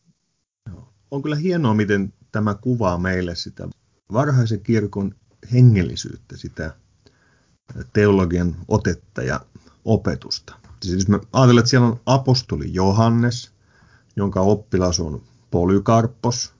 On 1.10 1.22
kyllä 1.22 1.36
hienoa, 1.36 1.74
miten 1.74 2.12
tämä 2.32 2.54
kuvaa 2.54 2.98
meille 2.98 3.34
sitä 3.34 3.68
varhaisen 4.12 4.60
kirkon 4.60 5.14
hengellisyyttä, 5.52 6.36
sitä 6.36 6.74
teologian 7.92 8.56
otetta 8.68 9.22
ja 9.22 9.40
opetusta. 9.84 10.54
Siis 10.82 11.08
me 11.08 11.20
ajatellaan, 11.32 11.58
että 11.58 11.70
siellä 11.70 11.86
on 11.86 12.00
apostoli 12.06 12.74
Johannes, 12.74 13.50
jonka 14.18 14.40
oppilas 14.40 15.00
on 15.00 15.22
Polykarppos, 15.50 16.52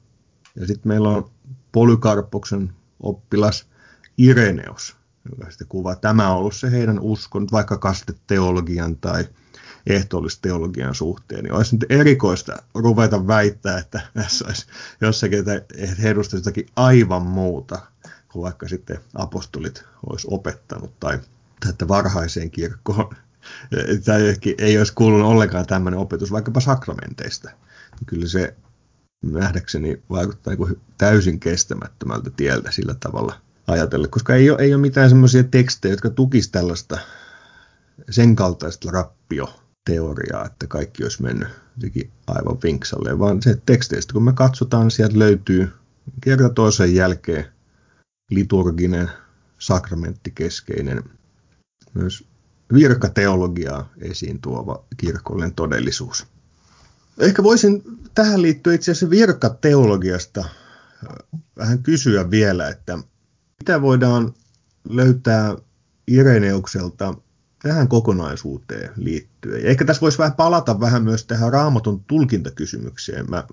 ja 0.57 0.67
sitten 0.67 0.89
meillä 0.89 1.09
on 1.09 1.31
Polykarppoksen 1.73 2.73
oppilas 3.01 3.67
Ireneus, 4.19 4.97
joka 5.31 5.51
sitten 5.51 5.69
kuvaa, 5.69 5.97
tämä 5.97 6.31
on 6.31 6.39
ollut 6.39 6.55
se 6.55 6.71
heidän 6.71 7.01
uskon, 7.01 7.47
vaikka 7.53 7.79
kasteteologian 7.79 8.97
tai 8.97 9.25
ehtoollisteologian 9.87 10.95
suhteen, 10.95 11.45
niin 11.45 11.53
olisi 11.53 11.77
nyt 11.77 11.91
erikoista 11.91 12.63
ruveta 12.75 13.27
väittää, 13.27 13.79
että 13.79 14.01
tässä 14.15 14.45
olisi 14.47 14.67
jossakin, 15.01 15.39
että 15.39 15.53
he 16.03 16.15
jotakin 16.35 16.67
aivan 16.77 17.23
muuta 17.23 17.79
kuin 18.33 18.43
vaikka 18.43 18.69
sitten 18.69 18.99
apostolit 19.15 19.85
olisi 20.11 20.29
opettanut 20.31 21.01
tai 21.01 21.19
että 21.71 21.89
varhaiseen 21.89 22.51
kirkkoon 22.51 23.17
tai 24.05 24.37
ei 24.59 24.79
olisi 24.79 24.93
kuulunut 24.95 25.27
ollenkaan 25.27 25.67
tämmöinen 25.67 26.01
opetus 26.01 26.33
vaikkapa 26.33 26.61
sakramenteista. 26.61 27.51
Kyllä 28.07 28.29
se 28.29 28.55
nähdäkseni 29.23 30.03
vaikuttaa 30.11 30.55
niin 30.55 30.81
täysin 30.99 31.41
kestämättömältä 31.41 32.31
tieltä 32.31 32.71
sillä 32.71 32.95
tavalla 33.01 33.35
ajatella, 33.67 34.09
koska 34.09 34.35
ei 34.35 34.51
ole, 34.51 34.59
ei 34.61 34.75
ole 34.75 34.81
mitään 34.81 35.09
semmoisia 35.09 35.45
tekstejä, 35.45 35.93
jotka 35.93 36.11
tukisivat 36.11 36.53
tällaista 36.53 36.99
sen 38.11 38.37
kaltaista 38.37 38.91
rappio-teoriaa, 38.91 40.47
että 40.47 40.67
kaikki 40.67 41.03
olisi 41.03 41.23
mennyt 41.23 41.49
aivan 42.27 42.59
vinksalle, 42.63 43.19
vaan 43.19 43.43
se 43.43 43.63
teksteistä, 43.67 44.13
kun 44.13 44.25
me 44.25 44.33
katsotaan, 44.33 44.91
sieltä 44.91 45.19
löytyy 45.19 45.73
kerta 46.21 46.49
toisen 46.49 46.95
jälkeen 46.95 47.45
liturginen, 48.31 49.11
sakramenttikeskeinen, 49.59 51.05
myös 51.95 52.28
virkateologiaa 52.75 53.93
esiin 54.01 54.41
tuova 54.41 54.85
kirkollinen 54.97 55.55
todellisuus. 55.55 56.27
Ehkä 57.19 57.43
voisin 57.43 57.83
tähän 58.15 58.43
liittyä 58.43 58.75
itse 58.75 58.91
asiassa 58.91 59.11
virkateologiasta 59.11 60.41
äh, 60.41 61.41
vähän 61.57 61.83
kysyä 61.83 62.31
vielä, 62.31 62.69
että 62.69 62.99
mitä 63.59 63.83
voidaan 63.83 64.35
löytää 64.89 65.57
Ireneukselta 66.07 67.15
tähän 67.63 67.89
kokonaisuuteen 67.89 68.91
liittyen. 68.97 69.63
Ja 69.63 69.71
ehkä 69.71 69.85
tässä 69.85 70.01
voisi 70.01 70.19
vähän 70.19 70.33
palata 70.33 70.81
vähän 70.81 71.05
myös 71.05 71.25
tähän 71.25 71.53
raamatun 71.53 72.05
tulkintakysymykseen. 72.05 73.31
Mä 73.31 73.45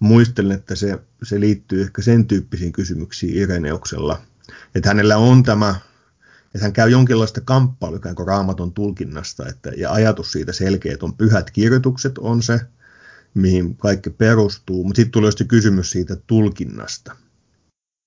muistelen, 0.00 0.56
että 0.56 0.74
se, 0.74 0.98
se 1.22 1.40
liittyy 1.40 1.82
ehkä 1.82 2.02
sen 2.02 2.26
tyyppisiin 2.26 2.72
kysymyksiin 2.72 3.36
Ireneuksella, 3.36 4.20
että 4.74 4.88
hänellä 4.88 5.16
on 5.16 5.42
tämä, 5.42 5.74
että 6.54 6.64
hän 6.64 6.72
käy 6.72 6.90
jonkinlaista 6.90 7.40
kamppailua 7.40 7.96
ikään 7.96 8.14
kuin 8.14 8.28
raamaton 8.28 8.72
tulkinnasta, 8.72 9.48
että, 9.48 9.70
ja 9.76 9.92
ajatus 9.92 10.32
siitä 10.32 10.52
selkeä, 10.52 10.92
että 10.92 11.06
on 11.06 11.16
pyhät 11.16 11.50
kirjoitukset 11.50 12.18
on 12.18 12.42
se, 12.42 12.60
mihin 13.34 13.76
kaikki 13.76 14.10
perustuu, 14.10 14.84
mutta 14.84 14.96
sitten 14.96 15.12
tulee 15.12 15.30
kysymys 15.48 15.90
siitä 15.90 16.16
tulkinnasta. 16.26 17.16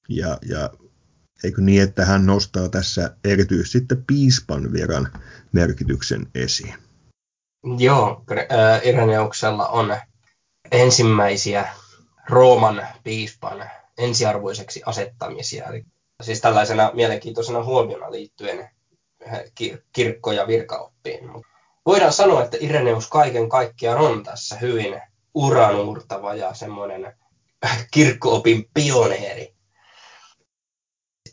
Ja, 0.09 0.37
ja 0.49 0.69
eikö 1.43 1.61
niin, 1.61 1.81
että 1.83 2.05
hän 2.05 2.25
nostaa 2.25 2.69
tässä 2.69 3.15
erityisesti 3.23 3.79
sitten 3.79 4.03
piispan 4.07 4.73
viran 4.73 5.07
merkityksen 5.51 6.27
esiin? 6.35 6.73
Joo, 7.77 8.23
Ireneuksella 8.83 9.67
on 9.67 9.97
ensimmäisiä 10.71 11.67
Rooman 12.29 12.87
piispan 13.03 13.69
ensiarvoiseksi 13.97 14.81
asettamisia. 14.85 15.65
Eli 15.65 15.85
siis 16.21 16.41
tällaisena 16.41 16.91
mielenkiintoisena 16.93 17.63
huomiona 17.63 18.11
liittyen 18.11 18.69
kirkko- 19.93 20.31
ja 20.31 20.47
virkaoppiin. 20.47 21.29
Voidaan 21.85 22.13
sanoa, 22.13 22.43
että 22.43 22.57
Ireneus 22.59 23.09
kaiken 23.09 23.49
kaikkiaan 23.49 23.97
on 23.97 24.23
tässä 24.23 24.55
hyvin 24.55 25.01
uranuurtava 25.33 26.33
ja 26.33 26.53
semmoinen 26.53 27.17
kirkkoopin 27.91 28.69
pioneeri. 28.73 29.55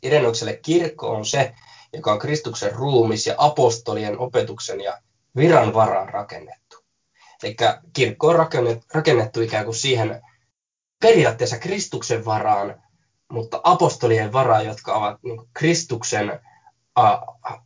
Ireneukselle 0.03 0.57
kirkko 0.57 1.11
on 1.11 1.25
se, 1.25 1.55
joka 1.93 2.13
on 2.13 2.19
Kristuksen 2.19 2.73
ruumis 2.73 3.27
ja 3.27 3.35
apostolien 3.39 4.19
opetuksen 4.19 4.81
ja 4.81 5.03
viran 5.37 5.75
varaan 5.75 6.09
rakennettu. 6.09 6.85
Eli 7.43 7.57
kirkko 7.93 8.29
on 8.29 8.37
rakennettu 8.95 9.41
ikään 9.41 9.65
kuin 9.65 9.75
siihen 9.75 10.23
periaatteessa 11.03 11.59
Kristuksen 11.59 12.25
varaan, 12.25 12.83
mutta 13.31 13.61
apostolien 13.65 14.33
varaan, 14.33 14.67
jotka 14.67 14.95
ovat 14.95 15.23
niin 15.23 15.41
Kristuksen, 15.53 16.31
äh, 16.99 17.21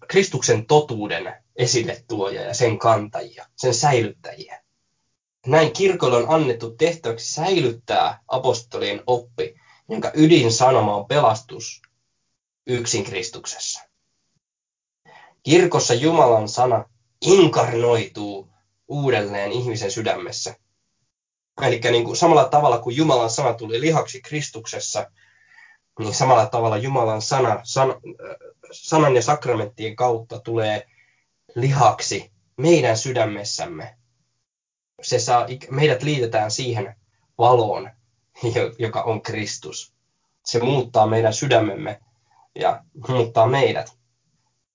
Kristuksen 0.09 0.67
totuuden 0.67 1.35
esille 1.57 2.05
tuoja 2.09 2.43
ja 2.43 2.55
sen 2.55 2.79
kantajia, 2.79 3.47
sen 3.57 3.75
säilyttäjiä. 3.75 4.63
Näin 5.47 5.73
kirkolle 5.73 6.17
on 6.17 6.35
annettu 6.35 6.71
tehtäväksi 6.71 7.35
säilyttää 7.35 8.21
apostolien 8.29 9.03
oppi 9.07 9.55
jonka 9.89 10.11
ydinsanoma 10.15 10.97
on 10.97 11.07
pelastus 11.07 11.83
yksin 12.67 13.05
Kristuksessa. 13.05 13.81
Kirkossa 15.43 15.95
Jumalan 15.95 16.49
sana 16.49 16.85
inkarnoituu 17.21 18.49
uudelleen 18.89 19.53
ihmisen 19.53 19.91
sydämessä. 19.91 20.55
Eli 21.63 21.81
niin 21.91 22.05
kuin 22.05 22.17
samalla 22.17 22.49
tavalla 22.49 22.79
kuin 22.79 22.97
Jumalan 22.97 23.31
sana 23.31 23.55
tuli 23.55 23.81
lihaksi 23.81 24.23
Kristuksessa, 24.23 25.11
niin 25.99 26.15
samalla 26.15 26.47
tavalla 26.47 26.77
Jumalan 26.77 27.23
sana, 27.23 27.61
san, 27.63 27.95
sanan 28.73 29.17
ja 29.17 29.23
sakramenttien 29.23 29.97
kautta 29.97 30.39
tulee 30.39 30.87
lihaksi 31.55 32.33
meidän 32.57 32.97
sydämessämme. 32.97 33.97
Se 35.03 35.19
saa, 35.19 35.47
meidät 35.71 36.03
liitetään 36.03 36.51
siihen 36.51 36.97
valoon, 37.39 37.91
joka 38.79 39.03
on 39.03 39.23
Kristus. 39.23 39.95
Se 40.45 40.61
muuttaa 40.61 41.07
meidän 41.07 41.35
sydämemme 41.35 42.01
ja 42.55 42.85
muuttaa 43.09 43.47
meidät. 43.47 43.99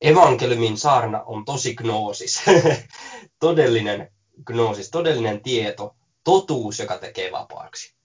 Evankeliumin 0.01 0.78
saarna 0.78 1.24
on 1.24 1.45
tosi 1.45 1.76
gnoosis, 1.76 2.43
todellinen 3.39 4.11
gnoosis, 4.45 4.91
todellinen 4.91 5.41
tieto, 5.41 5.95
totuus, 6.24 6.80
joka 6.80 6.97
tekee 6.97 7.32
vapaaksi. 7.32 7.95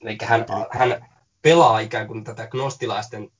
Eli 0.00 0.18
hän, 0.22 0.46
hän 0.70 1.13
pelaa 1.44 1.80
ikään 1.80 2.06
kuin 2.06 2.24
tätä 2.24 2.46
gnostilaisten 2.46 3.30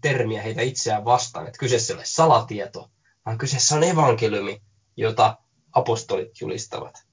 termiä 0.00 0.42
heitä 0.42 0.62
itseään 0.62 1.04
vastaan, 1.04 1.46
että 1.46 1.58
kyseessä 1.58 1.92
ei 1.92 1.96
ole 1.96 2.04
salatieto, 2.06 2.90
vaan 3.26 3.38
kyseessä 3.38 3.74
on 3.74 3.84
evankeliumi, 3.84 4.62
jota 4.96 5.38
apostolit 5.72 6.40
julistavat. 6.40 7.06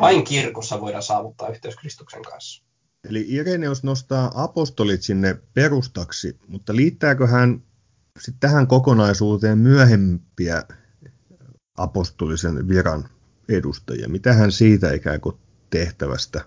Vain 0.00 0.24
kirkossa 0.24 0.80
voidaan 0.80 1.02
saavuttaa 1.02 1.48
yhteys 1.48 1.76
Kristuksen 1.76 2.22
kanssa. 2.22 2.64
Eli 3.08 3.24
Ireneus 3.28 3.82
nostaa 3.82 4.32
apostolit 4.34 5.02
sinne 5.02 5.38
perustaksi, 5.54 6.38
mutta 6.48 6.76
liittääkö 6.76 7.26
hän 7.26 7.62
sitten 8.20 8.40
tähän 8.40 8.66
kokonaisuuteen 8.66 9.58
myöhempiä 9.58 10.62
apostolisen 11.76 12.68
viran 12.68 13.08
edustajia? 13.48 14.08
Mitä 14.08 14.32
hän 14.32 14.52
siitä 14.52 14.92
ikään 14.92 15.20
kuin 15.20 15.36
tehtävästä 15.70 16.44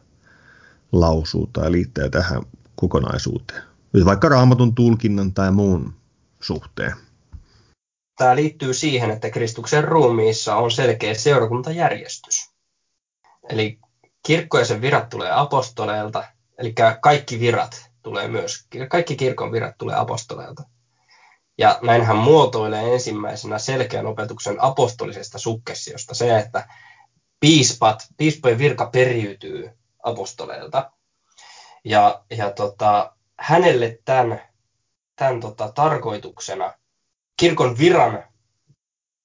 lausuu 0.92 1.48
tai 1.48 1.72
liittää 1.72 2.10
tähän 2.10 2.42
kokonaisuuteen? 2.82 3.64
Vaikka 4.06 4.30
raamatun 4.30 4.76
tulkinnan 4.76 5.34
tai 5.34 5.52
muun 5.52 5.94
suhteen. 6.40 6.94
Tämä 8.18 8.36
liittyy 8.36 8.74
siihen, 8.74 9.12
että 9.12 9.30
Kristuksen 9.30 9.84
ruumiissa 9.84 10.56
on 10.56 10.72
selkeä 10.72 11.14
seurakuntajärjestys. 11.14 12.50
Eli 13.50 13.80
kirkko 14.26 14.60
ja 14.60 14.66
sen 14.66 14.82
virat 14.82 15.10
tulee 15.10 15.32
apostoleilta, 15.32 16.24
eli 16.58 16.74
kaikki 17.02 17.40
virat 17.40 17.90
tulee 18.04 18.28
myös, 18.28 18.68
kaikki 18.90 19.16
kirkon 19.16 19.52
virat 19.52 19.78
tulee 19.78 19.96
apostoleilta. 19.96 20.64
Ja 21.58 21.80
näin 21.82 22.04
hän 22.04 22.18
muotoilee 22.18 22.94
ensimmäisenä 22.94 23.60
selkeän 23.60 24.06
opetuksen 24.06 24.64
apostolisesta 24.64 25.40
sukkessiosta 25.40 26.16
se, 26.16 26.38
että 26.38 26.68
piispat, 27.40 28.08
piispojen 28.18 28.58
virka 28.58 28.86
periytyy 28.86 29.70
apostoleilta. 30.04 30.92
Ja, 31.86 32.24
ja 32.30 32.52
tota, 32.52 33.16
hänelle 33.40 34.00
tämän, 34.06 34.42
tämän 35.16 35.40
tota, 35.40 35.72
tarkoituksena 35.72 36.74
kirkon 37.38 37.78
viran 37.78 38.24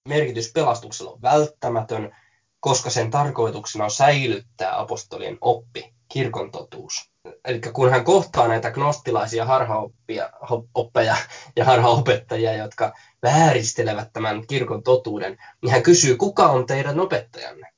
merkitys 0.08 0.52
pelastuksella 0.52 1.10
on 1.10 1.22
välttämätön, 1.22 2.16
koska 2.60 2.90
sen 2.90 3.10
tarkoituksena 3.10 3.84
on 3.84 3.90
säilyttää 3.90 4.80
apostolien 4.80 5.38
oppi, 5.40 5.94
kirkon 6.08 6.50
totuus. 6.50 7.10
Eli 7.44 7.60
kun 7.72 7.90
hän 7.90 8.04
kohtaa 8.04 8.48
näitä 8.48 8.70
gnostilaisia 8.70 9.44
harhaoppeja 9.44 11.16
ja 11.56 11.64
harhaopettajia, 11.64 12.54
jotka 12.54 12.92
vääristelevät 13.22 14.12
tämän 14.12 14.46
kirkon 14.46 14.82
totuuden, 14.82 15.36
niin 15.62 15.72
hän 15.72 15.82
kysyy, 15.82 16.16
kuka 16.16 16.46
on 16.46 16.66
teidän 16.66 17.00
opettajanne? 17.00 17.72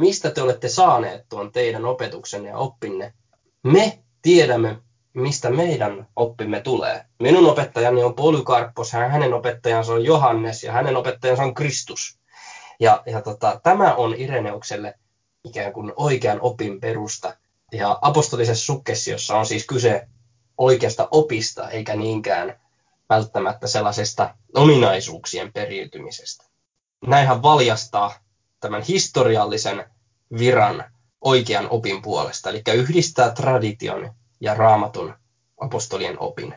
Mistä 0.00 0.30
te 0.30 0.42
olette 0.42 0.68
saaneet 0.68 1.28
tuon 1.28 1.52
teidän 1.52 1.84
opetuksenne 1.84 2.48
ja 2.48 2.58
oppinne? 2.58 3.14
Me 3.62 4.02
tiedämme, 4.26 4.76
mistä 5.14 5.50
meidän 5.50 6.06
oppimme 6.16 6.60
tulee. 6.60 7.04
Minun 7.22 7.46
opettajani 7.46 8.02
on 8.02 8.14
Polykarppos, 8.14 8.92
hänen 8.92 9.34
opettajansa 9.34 9.92
on 9.92 10.04
Johannes 10.04 10.62
ja 10.62 10.72
hänen 10.72 10.96
opettajansa 10.96 11.42
on 11.42 11.54
Kristus. 11.54 12.18
Ja, 12.80 13.02
ja 13.06 13.22
tota, 13.22 13.60
tämä 13.62 13.94
on 13.94 14.14
Ireneukselle 14.14 14.94
ikään 15.44 15.72
kuin 15.72 15.92
oikean 15.96 16.38
opin 16.40 16.80
perusta. 16.80 17.36
Ja 17.72 17.98
apostolisessa 18.02 18.64
sukkessiossa 18.64 19.36
on 19.36 19.46
siis 19.46 19.66
kyse 19.66 20.08
oikeasta 20.58 21.08
opista, 21.10 21.70
eikä 21.70 21.96
niinkään 21.96 22.60
välttämättä 23.08 23.66
sellaisesta 23.66 24.34
ominaisuuksien 24.54 25.52
periytymisestä. 25.52 26.44
Näinhän 27.06 27.42
valjastaa 27.42 28.14
tämän 28.60 28.82
historiallisen 28.82 29.84
viran 30.38 30.84
oikean 31.26 31.66
opin 31.70 32.02
puolesta, 32.02 32.50
eli 32.50 32.62
yhdistää 32.74 33.30
tradition 33.30 34.14
ja 34.40 34.54
raamatun 34.54 35.14
apostolien 35.60 36.20
opin. 36.20 36.54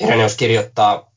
Ireneus 0.00 0.36
kirjoittaa, 0.36 1.10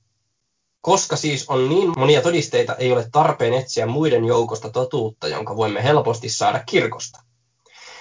koska 0.82 1.16
siis 1.16 1.50
on 1.50 1.70
niin 1.70 2.00
monia 2.00 2.22
todisteita, 2.22 2.76
ei 2.76 2.92
ole 2.92 3.08
tarpeen 3.12 3.54
etsiä 3.54 3.86
muiden 3.86 4.26
joukosta 4.26 4.70
totuutta, 4.70 5.28
jonka 5.28 5.56
voimme 5.56 5.84
helposti 5.84 6.30
saada 6.30 6.64
kirkosta. 6.66 7.20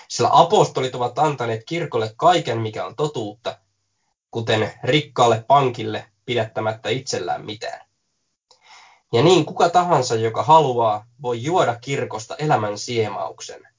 Sillä 0.09 0.31
apostolit 0.33 0.95
ovat 0.95 1.19
antaneet 1.19 1.63
kirkolle 1.67 2.13
kaiken, 2.17 2.59
mikä 2.59 2.87
on 2.87 2.97
totuutta, 2.97 3.59
kuten 4.31 4.73
rikkaalle 4.85 5.45
pankille 5.49 6.07
pidättämättä 6.25 6.89
itsellään 6.89 7.45
mitään. 7.45 7.87
Ja 9.13 9.23
niin 9.23 9.45
kuka 9.45 9.69
tahansa, 9.69 10.15
joka 10.15 10.43
haluaa, 10.43 11.07
voi 11.23 11.43
juoda 11.43 11.77
kirkosta 11.77 12.37
elämän 12.37 12.79
siemauksen. 12.79 13.70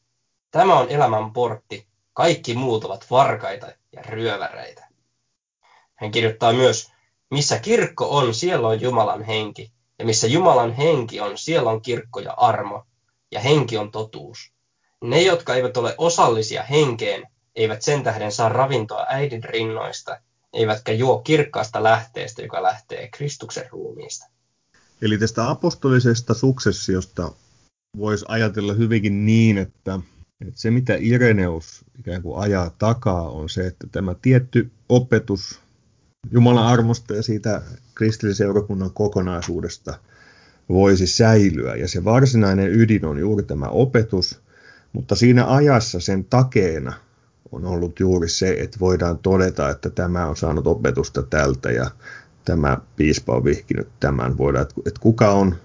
Tämä 0.51 0.79
on 0.79 0.89
elämän 0.89 1.33
portti, 1.33 1.87
kaikki 2.13 2.53
muut 2.53 2.85
ovat 2.85 3.05
varkaita 3.11 3.67
ja 3.91 4.01
ryöväreitä. 4.01 4.87
Hän 5.95 6.11
kirjoittaa 6.11 6.53
myös, 6.53 6.91
missä 7.31 7.59
kirkko 7.59 8.17
on, 8.17 8.33
siellä 8.33 8.67
on 8.67 8.81
Jumalan 8.81 9.23
henki. 9.23 9.71
Ja 9.99 10.05
missä 10.05 10.27
Jumalan 10.27 10.73
henki 10.73 11.19
on, 11.19 11.37
siellä 11.37 11.71
on 11.71 11.81
kirkko 11.81 12.19
ja 12.19 12.33
armo. 12.33 12.85
Ja 13.31 13.39
henki 13.39 13.77
on 13.77 13.91
totuus. 13.91 14.51
Ne, 15.01 15.21
jotka 15.21 15.55
eivät 15.55 15.77
ole 15.77 15.95
osallisia 15.97 16.63
henkeen, 16.63 17.27
eivät 17.55 17.81
sen 17.81 18.03
tähden 18.03 18.31
saa 18.31 18.49
ravintoa 18.49 19.05
äidin 19.09 19.43
rinnoista, 19.43 20.21
eivätkä 20.53 20.91
juo 20.91 21.19
kirkkaasta 21.19 21.83
lähteestä, 21.83 22.41
joka 22.41 22.63
lähtee 22.63 23.09
Kristuksen 23.09 23.69
ruumiista. 23.71 24.25
Eli 25.01 25.17
tästä 25.17 25.49
apostolisesta 25.49 26.33
suksessiosta 26.33 27.31
voisi 27.97 28.25
ajatella 28.27 28.73
hyvinkin 28.73 29.25
niin, 29.25 29.57
että 29.57 29.99
että 30.47 30.61
se, 30.61 30.71
mitä 30.71 30.93
Ireneus 30.99 31.85
ikään 31.99 32.21
kuin 32.21 32.39
ajaa 32.39 32.69
takaa, 32.69 33.29
on 33.29 33.49
se, 33.49 33.67
että 33.67 33.87
tämä 33.91 34.15
tietty 34.21 34.71
opetus 34.89 35.59
Jumalan 36.31 36.65
armosta 36.65 37.15
ja 37.15 37.23
siitä 37.23 37.61
kristillisen 37.95 38.45
seurakunnan 38.45 38.91
kokonaisuudesta 38.93 39.99
voisi 40.69 41.07
säilyä. 41.07 41.75
Ja 41.75 41.87
se 41.87 42.03
varsinainen 42.03 42.71
ydin 42.73 43.05
on 43.05 43.17
juuri 43.17 43.43
tämä 43.43 43.65
opetus, 43.65 44.41
mutta 44.93 45.15
siinä 45.15 45.53
ajassa 45.53 45.99
sen 45.99 46.25
takeena 46.25 46.93
on 47.51 47.65
ollut 47.65 47.99
juuri 47.99 48.29
se, 48.29 48.55
että 48.59 48.79
voidaan 48.79 49.17
todeta, 49.17 49.69
että 49.69 49.89
tämä 49.89 50.27
on 50.27 50.37
saanut 50.37 50.67
opetusta 50.67 51.23
tältä 51.23 51.71
ja 51.71 51.91
tämä 52.45 52.77
piispa 52.95 53.35
on 53.35 53.43
vihkinyt 53.43 53.87
tämän. 53.99 54.37
Voidaan, 54.37 54.67
että 54.85 55.01
kuka 55.01 55.31
on 55.31 55.55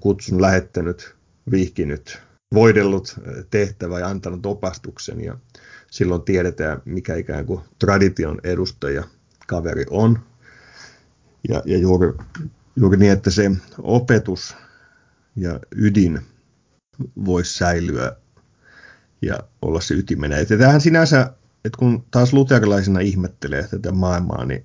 kutsun 0.00 0.42
lähettänyt, 0.42 1.14
vihkinyt, 1.50 2.22
voidellut 2.54 3.20
tehtävä 3.50 4.00
ja 4.00 4.08
antanut 4.08 4.46
opastuksen 4.46 5.20
ja 5.20 5.38
silloin 5.90 6.22
tiedetään, 6.22 6.82
mikä 6.84 7.16
ikään 7.16 7.46
kuin 7.46 7.60
tradition 7.78 8.40
edustaja 8.44 9.04
kaveri 9.46 9.84
on. 9.90 10.18
Ja, 11.48 11.62
ja 11.64 11.78
juuri, 11.78 12.12
juuri 12.76 12.96
niin, 12.96 13.12
että 13.12 13.30
se 13.30 13.50
opetus 13.82 14.56
ja 15.36 15.60
ydin 15.74 16.20
voisi 17.24 17.54
säilyä 17.54 18.16
ja 19.22 19.38
olla 19.62 19.80
se 19.80 19.94
ytimenä. 19.94 20.38
Että 20.38 20.58
tämähän 20.58 20.80
sinänsä, 20.80 21.32
että 21.64 21.78
kun 21.78 22.04
taas 22.10 22.32
luterilaisena 22.32 23.00
ihmettelee 23.00 23.68
tätä 23.68 23.92
maailmaa, 23.92 24.44
niin 24.44 24.64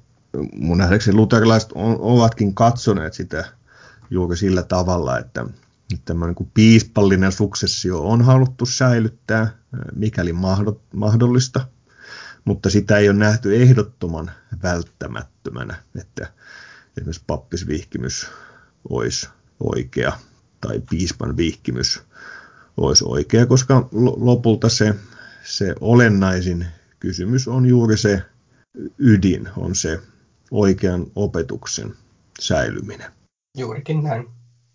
mun 0.54 0.78
nähdäkseni 0.78 1.18
luterilaiset 1.18 1.72
on, 1.76 1.98
ovatkin 2.00 2.56
katsoneet 2.56 3.14
sitä 3.14 3.46
juuri 4.10 4.38
sillä 4.38 4.64
tavalla, 4.64 5.20
että 5.20 5.46
tämä 6.06 6.26
niin 6.26 6.36
kuin 6.36 6.52
piispallinen 6.54 7.32
suksessio 7.32 8.02
on 8.10 8.22
haluttu 8.22 8.66
säilyttää, 8.66 9.58
mikäli 9.96 10.34
mahdollista, 10.94 11.68
mutta 12.46 12.70
sitä 12.70 12.98
ei 12.98 13.10
ole 13.10 13.18
nähty 13.18 13.62
ehdottoman 13.62 14.32
välttämättömänä, 14.64 15.76
että 16.00 16.34
esimerkiksi 16.98 17.24
pappisvihkimys 17.28 18.28
olisi 18.90 19.30
oikea 19.60 20.14
tai 20.62 20.82
piispan 20.90 21.38
vihkimys 21.38 22.02
olisi 22.78 23.04
oikea, 23.08 23.46
koska 23.46 23.90
lopulta 24.18 24.70
se, 24.70 24.96
se 25.44 25.76
olennaisin 25.82 26.66
kysymys 27.00 27.48
on 27.48 27.66
juuri 27.66 27.98
se 27.98 28.22
ydin 28.98 29.50
on 29.58 29.76
se 29.76 30.00
oikean 30.52 31.06
opetuksen 31.16 31.96
säilyminen. 32.40 33.12
Juurikin 33.58 34.04
näin, 34.04 34.28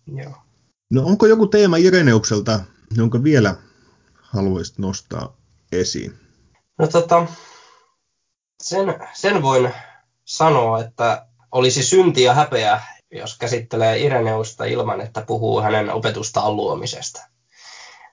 joo. 0.07 0.48
No 0.89 1.05
onko 1.05 1.25
joku 1.25 1.47
teema 1.47 1.77
Ireneukselta, 1.77 2.59
jonka 2.91 3.23
vielä 3.23 3.55
haluaisit 4.21 4.77
nostaa 4.77 5.37
esiin? 5.71 6.19
No 6.77 6.87
tota, 6.87 7.27
sen, 8.63 8.95
sen 9.13 9.41
voin 9.41 9.73
sanoa, 10.25 10.79
että 10.79 11.27
olisi 11.51 11.83
synti 11.83 12.23
ja 12.23 12.33
häpeä, 12.33 12.81
jos 13.11 13.37
käsittelee 13.37 13.99
Ireneusta 13.99 14.65
ilman, 14.65 15.01
että 15.01 15.21
puhuu 15.21 15.61
hänen 15.61 15.93
opetustaan 15.93 16.55
luomisesta. 16.55 17.21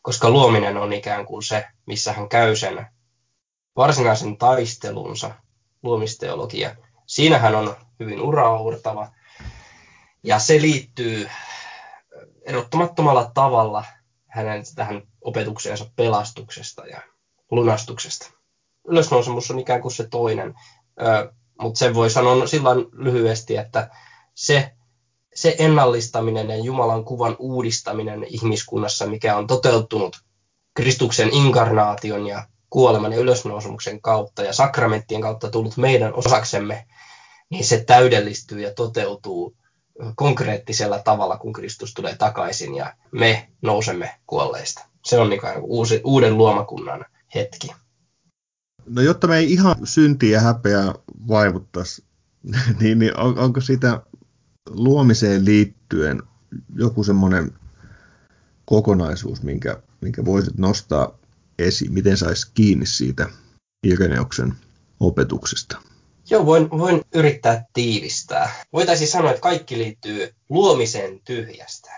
Koska 0.03 0.31
luominen 0.31 0.77
on 0.77 0.93
ikään 0.93 1.27
kuin 1.27 1.43
se, 1.43 1.67
missä 1.87 2.13
hän 2.13 2.29
käy 2.29 2.57
sen 2.57 2.87
varsinaisen 3.77 4.37
taistelunsa, 4.37 5.31
luomisteologia. 5.83 6.77
Siinä 7.07 7.39
hän 7.39 7.55
on 7.55 7.77
hyvin 8.01 8.21
uraurtava, 8.21 9.13
ja 10.23 10.39
se 10.39 10.61
liittyy 10.63 11.29
erottamattomalla 12.47 13.31
tavalla 13.35 13.85
hänen 14.27 14.63
tähän 14.75 15.03
opetukseensa 15.21 15.91
pelastuksesta 15.97 16.87
ja 16.87 17.01
lunastuksesta. 17.51 18.31
Ylösnousemus 18.89 19.51
on 19.51 19.59
ikään 19.59 19.83
kuin 19.83 19.93
se 19.93 20.09
toinen, 20.09 20.55
mutta 21.61 21.79
sen 21.79 21.95
voi 21.95 22.11
sanoa 22.11 22.47
silloin 22.47 22.87
lyhyesti, 22.93 23.57
että 23.57 23.91
se, 24.35 24.73
se 25.35 25.57
ennallistaminen 25.59 26.49
ja 26.49 26.57
Jumalan 26.57 27.05
kuvan 27.05 27.37
uudistaminen 27.39 28.25
ihmiskunnassa, 28.29 29.07
mikä 29.07 29.37
on 29.37 29.47
toteutunut 29.47 30.17
Kristuksen 30.75 31.31
inkarnaation 31.33 32.27
ja 32.27 32.47
kuoleman 32.71 33.13
ja 33.13 33.19
ylösnousemuksen 33.19 34.01
kautta 34.01 34.43
ja 34.43 34.53
sakramenttien 34.53 35.21
kautta 35.21 35.51
tullut 35.51 35.77
meidän 35.77 36.15
osaksemme, 36.15 36.87
niin 37.51 37.65
se 37.65 37.85
täydellistyy 37.85 38.61
ja 38.61 38.75
toteutuu 38.75 39.57
konkreettisella 40.15 40.99
tavalla, 40.99 41.37
kun 41.37 41.53
Kristus 41.53 41.95
tulee 41.95 42.17
takaisin 42.17 42.75
ja 42.75 42.95
me 43.13 43.49
nousemme 43.63 44.15
kuolleista. 44.27 44.87
Se 45.05 45.19
on 45.19 45.31
niin 45.31 45.41
uusi, 45.63 46.01
uuden 46.05 46.39
luomakunnan 46.39 47.05
hetki. 47.35 47.69
No 48.87 49.03
jotta 49.03 49.27
me 49.27 49.37
ei 49.37 49.53
ihan 49.53 49.77
syntiä 49.85 50.31
ja 50.31 50.41
häpeää 50.41 50.95
vaivuttaisi, 51.29 52.05
niin, 52.81 52.99
niin 52.99 53.21
on, 53.21 53.39
onko 53.39 53.61
sitä 53.61 54.01
luomiseen 54.71 55.45
liittyen 55.45 56.23
joku 56.75 57.05
semmoinen 57.05 57.53
kokonaisuus, 58.65 59.43
minkä, 59.43 59.83
minkä 60.01 60.25
voisit 60.25 60.59
nostaa 60.59 61.19
esiin, 61.59 61.93
miten 61.93 62.17
saisi 62.17 62.51
kiinni 62.55 62.87
siitä 62.87 63.29
Ireneuksen 63.87 64.55
opetuksesta? 65.01 65.79
Joo, 66.31 66.47
voin, 66.47 66.71
voin 66.71 67.03
yrittää 67.15 67.65
tiivistää. 67.73 68.51
Voitaisiin 68.73 69.09
sanoa, 69.09 69.31
että 69.31 69.41
kaikki 69.41 69.79
liittyy 69.79 70.35
luomisen 70.49 71.21
tyhjästä. 71.25 71.93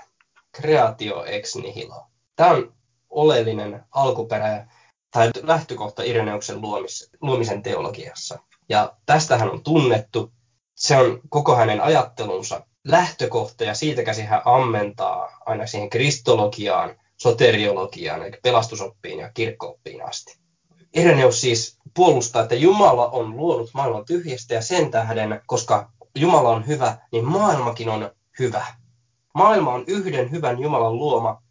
Creatio 0.57 1.25
ex 1.25 1.57
nihilo. 1.57 2.07
Tämä 2.37 2.51
on 2.51 2.75
oleellinen 3.11 3.85
alkuperä 3.91 4.67
tai 5.11 5.31
lähtökohta 5.43 6.03
Ireneuksen 6.03 6.61
luomis, 6.61 7.11
luomisen 7.21 7.63
teologiassa. 7.63 8.39
Ja 8.69 8.97
tästä 9.07 9.39
hän 9.39 9.51
on 9.51 9.63
tunnettu. 9.63 10.33
Se 10.77 10.97
on 10.97 11.21
koko 11.29 11.57
hänen 11.57 11.81
ajattelunsa 11.81 12.67
lähtökohta 12.85 13.65
ja 13.65 13.75
siitä 13.75 14.03
käsin 14.03 14.27
hän 14.27 14.43
ammentaa 14.45 15.39
aina 15.47 15.67
siihen 15.67 15.91
kristologiaan, 15.91 17.01
soteriologiaan, 17.17 18.23
eli 18.23 18.39
pelastusoppiin 18.43 19.19
ja 19.19 19.31
kirkkooppiin 19.35 20.09
asti. 20.09 20.39
Ireneus 20.95 21.41
siis 21.41 21.78
puolustaa, 21.95 22.43
että 22.43 22.55
Jumala 22.55 23.09
on 23.09 23.37
luonut 23.37 23.71
maailman 23.75 24.05
tyhjästä 24.05 24.55
ja 24.55 24.63
sen 24.63 24.91
tähden, 24.91 25.41
koska 25.47 25.91
Jumala 26.15 26.49
on 26.49 26.67
hyvä, 26.67 26.99
niin 27.13 27.25
maailmakin 27.25 27.89
on 27.89 28.11
hyvä. 28.39 28.67
Maailma 29.35 29.73
on 29.73 29.85
yhden 29.87 30.31
hyvän 30.31 30.59
Jumalan 30.59 30.97
luoma 30.97 31.43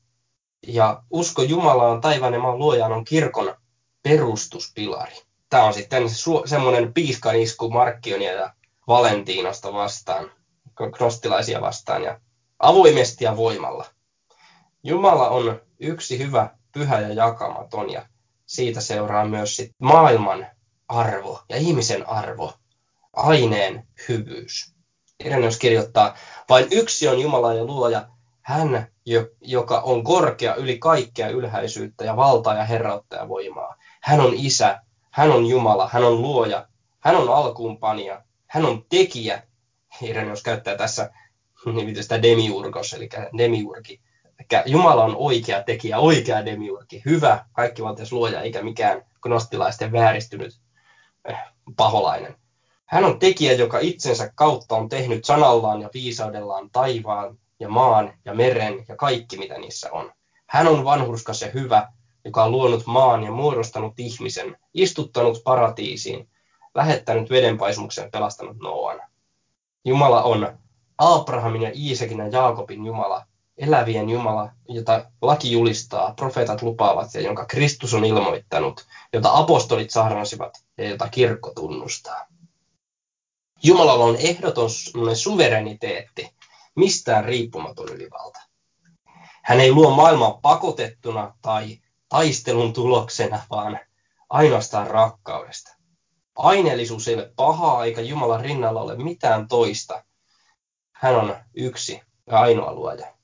ja 0.68 1.04
usko 1.10 1.42
Jumalaan 1.42 2.02
taivaan 2.02 2.34
ja 2.34 2.40
maan 2.40 2.60
luojaan 2.60 2.92
on 2.92 3.06
kirkon 3.06 3.56
perustuspilari. 4.04 5.16
Tämä 5.50 5.64
on 5.64 5.74
sitten 5.74 6.04
semmoinen 6.46 6.94
piiskan 6.94 7.36
isku 7.36 7.70
Markkionia 7.70 8.34
ja 8.34 8.54
Valentiinasta 8.88 9.74
vastaan, 9.74 10.32
krostilaisia 10.96 11.62
vastaan 11.62 12.04
ja 12.04 12.20
avoimesti 12.60 13.24
ja 13.24 13.38
voimalla. 13.38 13.86
Jumala 14.84 15.30
on 15.30 15.62
yksi 15.80 16.20
hyvä, 16.20 16.50
pyhä 16.72 17.00
ja 17.00 17.14
jakamaton 17.14 17.92
ja 17.92 18.06
siitä 18.48 18.82
seuraa 18.82 19.26
myös 19.26 19.56
sit 19.56 19.72
maailman 19.80 20.48
arvo 20.88 21.42
ja 21.50 21.58
ihmisen 21.58 22.10
arvo, 22.10 22.54
aineen 23.14 23.88
hyvyys. 24.10 24.76
Ireneus 25.26 25.58
kirjoittaa, 25.58 26.16
vain 26.50 26.68
yksi 26.72 27.08
on 27.08 27.20
Jumala 27.20 27.54
ja 27.54 27.64
luoja, 27.64 28.08
hän, 28.42 28.88
joka 29.42 29.80
on 29.80 30.04
korkea 30.04 30.56
yli 30.56 30.78
kaikkea 30.80 31.30
ylhäisyyttä 31.30 32.06
ja 32.06 32.16
valtaa 32.16 32.54
ja 32.54 32.64
herrautta 32.64 33.16
ja 33.16 33.28
voimaa. 33.28 33.76
Hän 34.02 34.22
on 34.22 34.34
isä, 34.36 34.82
hän 35.12 35.32
on 35.32 35.46
Jumala, 35.46 35.90
hän 35.94 36.04
on 36.04 36.22
luoja, 36.22 36.68
hän 37.00 37.16
on 37.16 37.30
alkuunpanija, 37.30 38.24
hän 38.48 38.66
on 38.66 38.86
tekijä. 38.90 39.44
Ireneus 40.02 40.44
käyttää 40.44 40.78
tässä 40.78 41.12
nimitystä 41.66 42.22
demiurgos, 42.22 42.94
eli 42.94 43.10
demiurgi, 43.38 44.02
Jumala 44.66 45.04
on 45.04 45.16
oikea 45.16 45.64
tekijä, 45.64 45.98
oikea 45.98 46.46
demiurgi, 46.46 47.02
hyvä, 47.06 47.46
kaikkivaltias 47.54 48.12
luoja, 48.12 48.42
eikä 48.42 48.64
mikään 48.64 49.02
gnostilaisten 49.22 49.92
vääristynyt 49.92 50.60
eh, 51.26 51.38
paholainen. 51.78 52.36
Hän 52.86 53.04
on 53.04 53.20
tekijä, 53.20 53.54
joka 53.54 53.80
itsensä 53.80 54.32
kautta 54.36 54.76
on 54.76 54.90
tehnyt 54.90 55.26
sanallaan 55.26 55.82
ja 55.82 55.90
viisaudellaan 55.94 56.70
taivaan 56.72 57.38
ja 57.60 57.70
maan 57.70 58.14
ja 58.26 58.34
meren 58.34 58.86
ja 58.88 58.96
kaikki, 58.96 59.38
mitä 59.38 59.58
niissä 59.58 59.92
on. 59.92 60.12
Hän 60.48 60.68
on 60.68 60.86
vanhurskas 60.86 61.42
ja 61.42 61.48
hyvä, 61.54 61.88
joka 62.26 62.44
on 62.44 62.52
luonut 62.52 62.86
maan 62.86 63.24
ja 63.24 63.32
muodostanut 63.32 64.00
ihmisen, 64.00 64.58
istuttanut 64.74 65.44
paratiisiin, 65.44 66.30
lähettänyt 66.76 67.30
vedenpaisumuksen 67.30 68.04
ja 68.04 68.10
pelastanut 68.10 68.58
Noan. 68.58 69.02
Jumala 69.86 70.24
on 70.24 70.58
Abrahamin 70.98 71.62
ja 71.62 71.72
Iisakin 71.76 72.18
ja 72.18 72.28
Jaakobin 72.28 72.86
Jumala, 72.86 73.26
elävien 73.58 74.10
Jumala, 74.10 74.52
jota 74.70 75.12
laki 75.22 75.52
julistaa, 75.52 76.14
profeetat 76.14 76.62
lupaavat 76.62 77.14
ja 77.14 77.22
jonka 77.22 77.46
Kristus 77.46 77.94
on 77.94 78.06
ilmoittanut, 78.06 78.86
jota 79.14 79.30
apostolit 79.34 79.92
saarnasivat 79.92 80.64
ja 80.78 80.90
jota 80.90 81.10
kirkko 81.10 81.52
tunnustaa. 81.56 82.26
Jumalalla 83.64 84.06
on 84.06 84.16
ehdoton 84.16 84.70
suvereniteetti, 85.14 86.34
mistään 86.76 87.26
riippumaton 87.26 87.90
ylivalta. 87.90 88.40
Hän 89.44 89.60
ei 89.60 89.72
luo 89.72 89.92
maailmaa 89.92 90.40
pakotettuna 90.42 91.36
tai 91.42 91.78
taistelun 92.10 92.74
tuloksena, 92.74 93.40
vaan 93.50 93.80
ainoastaan 94.30 94.88
rakkaudesta. 94.88 95.76
Aineellisuus 96.36 97.08
ei 97.08 97.16
ole 97.16 97.32
pahaa, 97.36 97.86
eikä 97.86 98.02
Jumalan 98.02 98.42
rinnalla 98.42 98.82
ole 98.82 98.96
mitään 98.96 99.48
toista. 99.48 100.04
Hän 100.92 101.16
on 101.16 101.36
yksi 101.54 102.02
ja 102.28 102.40
ainoa 102.40 102.74
luoja. 102.74 103.17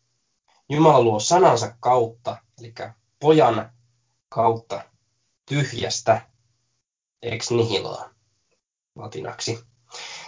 Jumala 0.70 1.02
luo 1.02 1.20
sanansa 1.20 1.76
kautta, 1.80 2.38
eli 2.60 2.74
pojan 3.20 3.72
kautta 4.30 4.84
tyhjästä 5.46 6.22
ex 7.22 7.52
nihiloa 7.52 8.10
latinaksi. 8.96 9.64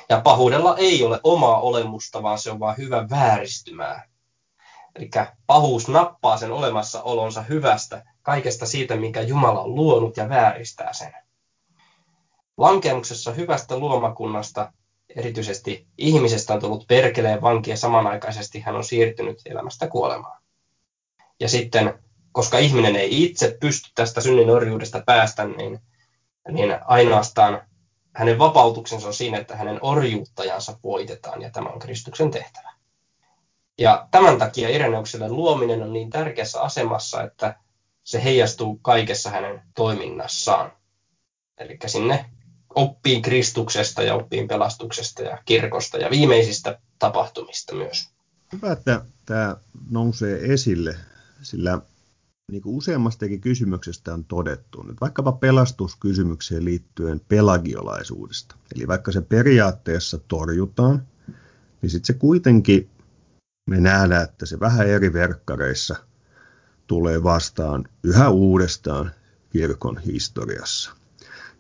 Ja 0.09 0.21
pahuudella 0.21 0.77
ei 0.77 1.03
ole 1.03 1.19
omaa 1.23 1.59
olemusta, 1.59 2.23
vaan 2.23 2.39
se 2.39 2.51
on 2.51 2.59
vain 2.59 2.77
hyvä 2.77 3.09
vääristymää. 3.09 4.07
Eli 4.95 5.09
pahuus 5.47 5.87
nappaa 5.87 6.37
sen 6.37 6.51
olemassaolonsa 6.51 7.41
hyvästä, 7.41 8.03
kaikesta 8.21 8.65
siitä, 8.65 8.95
minkä 8.95 9.21
Jumala 9.21 9.61
on 9.61 9.75
luonut 9.75 10.17
ja 10.17 10.29
vääristää 10.29 10.93
sen. 10.93 11.13
Lankemuksessa 12.57 13.31
hyvästä 13.31 13.77
luomakunnasta 13.77 14.73
erityisesti 15.15 15.87
ihmisestä 15.97 16.53
on 16.53 16.59
tullut 16.59 16.87
perkeleen 16.87 17.41
vanki 17.41 17.69
ja 17.69 17.77
samanaikaisesti 17.77 18.59
hän 18.59 18.75
on 18.75 18.83
siirtynyt 18.83 19.41
elämästä 19.45 19.87
kuolemaan. 19.87 20.41
Ja 21.39 21.49
sitten, 21.49 21.99
koska 22.31 22.57
ihminen 22.57 22.95
ei 22.95 23.23
itse 23.23 23.57
pysty 23.59 23.91
tästä 23.95 24.21
synnin 24.21 24.49
orjuudesta 24.49 25.03
päästä, 25.05 25.45
niin, 25.45 25.79
niin 26.51 26.77
ainoastaan 26.85 27.61
hänen 28.15 28.39
vapautuksensa 28.39 29.07
on 29.07 29.13
siinä, 29.13 29.37
että 29.37 29.55
hänen 29.55 29.79
orjuuttajansa 29.81 30.79
voitetaan, 30.83 31.41
ja 31.41 31.49
tämä 31.49 31.69
on 31.69 31.79
Kristuksen 31.79 32.31
tehtävä. 32.31 32.73
Ja 33.77 34.07
tämän 34.11 34.37
takia 34.37 34.69
Ireneukselle 34.69 35.29
luominen 35.29 35.83
on 35.83 35.93
niin 35.93 36.09
tärkeässä 36.09 36.61
asemassa, 36.61 37.23
että 37.23 37.55
se 38.03 38.23
heijastuu 38.23 38.79
kaikessa 38.81 39.29
hänen 39.29 39.61
toiminnassaan. 39.75 40.71
Eli 41.57 41.77
sinne 41.85 42.25
oppiin 42.75 43.21
Kristuksesta 43.21 44.03
ja 44.03 44.15
oppiin 44.15 44.47
pelastuksesta 44.47 45.23
ja 45.23 45.37
kirkosta 45.45 45.97
ja 45.97 46.09
viimeisistä 46.09 46.79
tapahtumista 46.99 47.75
myös. 47.75 48.09
Hyvä, 48.53 48.71
että 48.71 49.05
tämä 49.25 49.57
nousee 49.89 50.53
esille, 50.53 50.97
sillä 51.41 51.81
niin 52.51 52.61
kuin 52.61 52.75
useammastakin 52.75 53.41
kysymyksestä 53.41 54.13
on 54.13 54.25
todettu, 54.25 54.83
nyt 54.83 55.01
vaikkapa 55.01 55.31
pelastuskysymykseen 55.31 56.65
liittyen 56.65 57.21
pelagiolaisuudesta. 57.27 58.55
Eli 58.75 58.87
vaikka 58.87 59.11
se 59.11 59.21
periaatteessa 59.21 60.17
torjutaan, 60.27 61.07
niin 61.81 61.89
sitten 61.89 62.07
se 62.07 62.13
kuitenkin, 62.13 62.89
me 63.69 63.79
nähdään, 63.79 64.23
että 64.23 64.45
se 64.45 64.59
vähän 64.59 64.87
eri 64.87 65.13
verkkareissa 65.13 65.95
tulee 66.87 67.23
vastaan 67.23 67.83
yhä 68.03 68.29
uudestaan 68.29 69.11
kirkon 69.49 69.97
historiassa. 69.97 70.91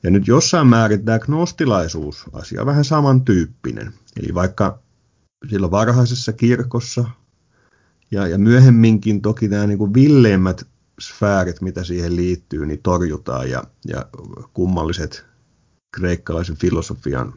Ja 0.05 0.11
nyt 0.11 0.27
jossain 0.27 0.67
määrin 0.67 1.05
tämä 1.05 1.19
gnostilaisuus 1.19 2.25
asia 2.33 2.61
on 2.61 2.67
vähän 2.67 2.85
samantyyppinen. 2.85 3.93
Eli 4.19 4.33
vaikka 4.33 4.79
silloin 5.49 5.71
varhaisessa 5.71 6.33
kirkossa 6.33 7.05
ja, 8.11 8.27
ja 8.27 8.37
myöhemminkin 8.37 9.21
toki 9.21 9.47
nämä 9.47 9.67
niin 9.67 9.77
kuin 9.77 9.93
villeimmät 9.93 10.67
sfäärit, 11.01 11.61
mitä 11.61 11.83
siihen 11.83 12.15
liittyy, 12.15 12.65
niin 12.65 12.79
torjutaan 12.83 13.49
ja, 13.49 13.63
ja 13.87 14.05
kummalliset 14.53 15.25
kreikkalaisen 15.95 16.57
filosofian 16.57 17.33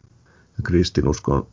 ja 0.57 0.63
kristinuskon 0.63 1.47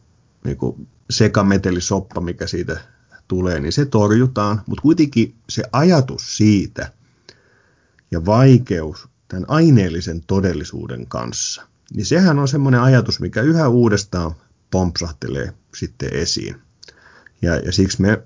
niin 0.45 0.57
kuin 0.57 0.89
sekametelisoppa, 1.11 2.21
mikä 2.21 2.47
siitä 2.47 2.81
tulee, 3.29 3.61
niin 3.61 3.73
se 3.73 3.85
torjutaan, 3.85 4.63
mutta 4.67 4.83
kuitenkin 4.83 5.35
se 5.49 5.63
ajatus 5.73 6.37
siitä 6.37 6.93
ja 8.11 8.27
vaikeus 8.27 9.09
tämän 9.29 9.45
aineellisen 9.49 10.21
todellisuuden 10.27 11.07
kanssa, 11.07 11.63
niin 11.95 12.07
sehän 12.07 12.39
on 12.39 12.49
semmoinen 12.49 12.81
ajatus, 12.81 13.21
mikä 13.21 13.43
yhä 13.43 13.69
uudestaan 13.69 14.35
pompsahtelee 14.71 15.53
sitten 15.75 16.13
esiin. 16.13 16.57
Ja, 17.43 17.57
ja 17.57 17.73
siksi 17.73 18.03
me, 18.03 18.23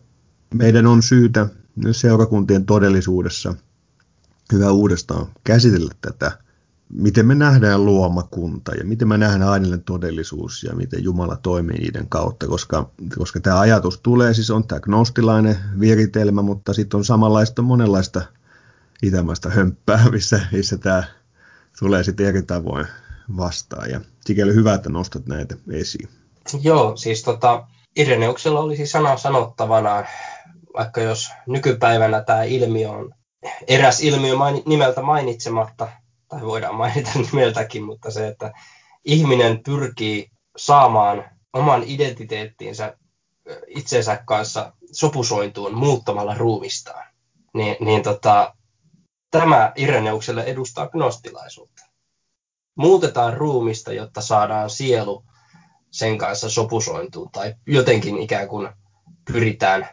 meidän 0.55 0.87
on 0.87 1.03
syytä 1.03 1.47
myös 1.77 2.01
seurakuntien 2.01 2.67
todellisuudessa 2.67 3.55
hyvä 4.53 4.71
uudestaan 4.71 5.27
käsitellä 5.45 5.95
tätä, 6.01 6.39
miten 6.89 7.27
me 7.27 7.35
nähdään 7.35 7.85
luomakunta 7.85 8.75
ja 8.75 8.85
miten 8.85 9.09
me 9.09 9.19
nähdään 9.19 9.51
aineellinen 9.51 9.85
todellisuus 9.85 10.63
ja 10.63 10.75
miten 10.75 11.05
Jumala 11.05 11.37
toimii 11.37 11.79
niiden 11.79 12.09
kautta, 12.09 12.47
koska, 12.47 12.91
koska 13.19 13.41
tämä 13.41 13.61
ajatus 13.61 14.01
tulee, 14.01 14.35
siis 14.35 14.51
on 14.51 14.67
tämä 14.67 14.81
gnostilainen 14.81 15.57
viritelmä, 15.81 16.43
mutta 16.43 16.73
sitten 16.73 16.99
on 16.99 17.05
samanlaista 17.05 17.63
monenlaista 17.63 18.23
itämaista 19.03 19.51
hömppää, 19.51 20.05
missä, 20.13 20.41
missä 20.53 20.79
tämä 20.79 21.05
tulee 21.79 22.05
sitten 22.05 22.27
eri 22.27 22.43
tavoin 22.43 22.87
vastaan. 23.37 23.91
Ja 23.91 24.01
sikäli 24.21 24.55
hyvä, 24.55 24.75
että 24.75 24.89
nostat 24.89 25.27
näitä 25.27 25.57
esiin. 25.73 26.09
Joo, 26.63 26.97
siis 26.97 27.23
tota, 27.23 27.67
Ireneuksella 27.97 28.61
olisi 28.61 28.87
sana 28.87 29.17
sanottavana, 29.17 30.05
vaikka 30.75 31.01
jos 31.01 31.31
nykypäivänä 31.47 32.23
tämä 32.23 32.43
ilmiö 32.43 32.91
on 32.91 33.15
eräs 33.69 34.01
ilmiö 34.01 34.35
nimeltä 34.67 35.03
mainitsematta, 35.03 35.89
tai 36.29 36.41
voidaan 36.41 36.75
mainita 36.75 37.11
nimeltäkin, 37.33 37.85
mutta 37.85 38.11
se, 38.11 38.29
että 38.29 38.53
ihminen 39.05 39.63
pyrkii 39.65 40.31
saamaan 40.57 41.25
oman 41.53 41.83
identiteettiinsä 41.87 42.97
itsensä 43.67 44.23
kanssa 44.27 44.73
sopusointuun 44.93 45.75
muuttamalla 45.75 46.35
ruumistaan, 46.35 47.07
niin, 47.55 47.77
niin 47.81 48.03
tota, 48.03 48.55
tämä 49.31 49.73
Ireneukselle 49.77 50.43
edustaa 50.43 50.89
gnostilaisuutta. 50.89 51.83
Muutetaan 52.75 53.35
ruumista, 53.35 53.93
jotta 53.93 54.21
saadaan 54.21 54.71
sielu 54.71 55.25
sen 55.91 56.19
kanssa 56.19 56.51
sopusointuun 56.51 57.31
tai 57.33 57.55
jotenkin 57.67 58.19
ikään 58.19 58.49
kuin 58.49 58.69
pyritään 59.33 59.89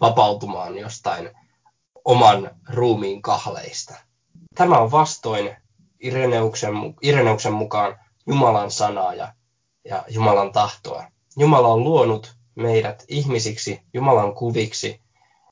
vapautumaan 0.00 0.78
jostain 0.78 1.30
oman 2.04 2.50
ruumiin 2.68 3.22
kahleista. 3.22 3.94
Tämä 4.54 4.78
on 4.78 4.90
vastoin 4.90 5.56
Ireneuksen, 6.00 6.74
Ireneuksen 7.02 7.52
mukaan 7.52 7.98
Jumalan 8.26 8.70
sanaa 8.70 9.14
ja, 9.14 9.34
ja 9.84 10.04
Jumalan 10.08 10.52
tahtoa. 10.52 11.04
Jumala 11.36 11.68
on 11.68 11.84
luonut 11.84 12.36
meidät 12.54 13.04
ihmisiksi, 13.08 13.80
Jumalan 13.94 14.34
kuviksi, 14.34 15.00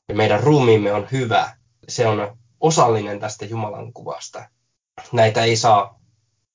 ja 0.09 0.15
meidän 0.15 0.39
ruumiimme 0.39 0.93
on 0.93 1.07
hyvä. 1.11 1.57
Se 1.87 2.07
on 2.07 2.37
osallinen 2.63 3.19
tästä 3.19 3.45
Jumalan 3.45 3.93
kuvasta. 3.93 4.49
Näitä 5.11 5.43
ei 5.43 5.55
saa 5.55 5.99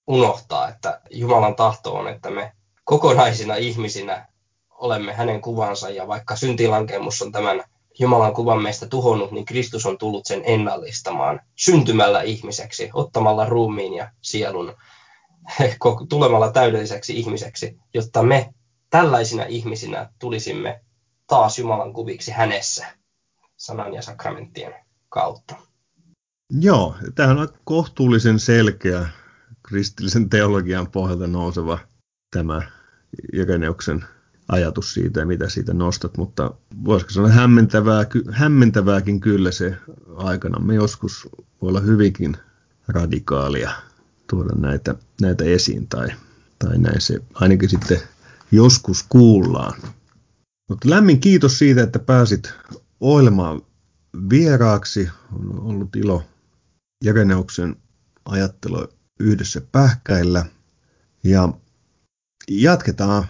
unohtaa, 0.07 0.69
että 0.69 1.01
Jumalan 1.11 1.57
tahto 1.57 1.95
on, 1.95 2.09
että 2.09 2.31
me 2.31 2.53
kokonaisina 2.85 3.55
ihmisinä 3.55 4.27
olemme 4.71 5.13
hänen 5.13 5.41
kuvansa, 5.41 5.91
ja 5.91 6.09
vaikka 6.09 6.37
syntilankemus 6.37 7.23
on 7.23 7.33
tämän 7.33 7.65
Jumalan 7.99 8.35
kuvan 8.35 8.63
meistä 8.63 8.87
tuhonnut, 8.87 9.31
niin 9.31 9.45
Kristus 9.45 9.87
on 9.87 9.99
tullut 9.99 10.27
sen 10.27 10.43
ennallistamaan 10.45 11.41
syntymällä 11.57 12.23
ihmiseksi, 12.23 12.91
ottamalla 12.93 13.45
ruumiin 13.45 13.95
ja 13.95 14.11
sielun, 14.21 14.77
tulemalla 16.09 16.53
täydelliseksi 16.53 17.19
ihmiseksi, 17.19 17.79
jotta 17.95 18.23
me 18.23 18.55
tällaisina 18.91 19.45
ihmisinä 19.45 20.11
tulisimme 20.19 20.81
taas 21.27 21.59
Jumalan 21.59 21.93
kuviksi 21.93 22.31
hänessä 22.31 22.87
sanan 23.57 23.95
ja 23.95 24.03
sakramenttien 24.03 24.75
kautta. 25.09 25.68
Joo, 26.51 26.97
tämä 27.15 27.31
on 27.31 27.49
kohtuullisen 27.65 28.39
selkeä 28.39 29.09
kristillisen 29.63 30.29
teologian 30.29 30.91
pohjalta 30.91 31.27
nouseva 31.27 31.79
tämä 32.31 32.63
Ireneuksen 33.33 34.05
ajatus 34.49 34.95
siitä, 34.95 35.25
mitä 35.25 35.49
siitä 35.49 35.75
nostat, 35.75 36.17
mutta 36.17 36.55
voisiko 36.85 37.11
sanoa 37.11 37.31
hämmentävää, 37.31 38.07
hämmentävääkin 38.31 39.21
kyllä 39.21 39.51
se 39.51 39.77
aikana. 40.17 40.59
Me 40.59 40.75
joskus 40.75 41.29
voi 41.63 41.69
olla 41.69 41.81
hyvinkin 41.81 42.37
radikaalia 42.89 43.71
tuoda 44.31 44.55
näitä, 44.57 44.95
näitä 45.21 45.45
esiin 45.45 45.89
tai, 45.89 46.09
tai 46.59 46.79
näin 46.79 47.01
se 47.01 47.21
ainakin 47.35 47.69
sitten 47.69 48.01
joskus 48.53 49.05
kuullaan. 49.09 49.81
Mutta 50.69 50.91
lämmin 50.91 51.21
kiitos 51.21 51.59
siitä, 51.59 51.83
että 51.83 51.99
pääsit 51.99 52.55
ohjelmaan 53.01 53.63
vieraaksi. 54.31 55.09
On 55.33 55.61
ollut 55.61 55.97
ilo 55.97 56.23
Jereneuksen 57.05 57.77
ajattelu 58.25 58.89
yhdessä 59.21 59.61
pähkäillä. 59.73 60.45
Ja 61.25 61.49
jatketaan 62.51 63.25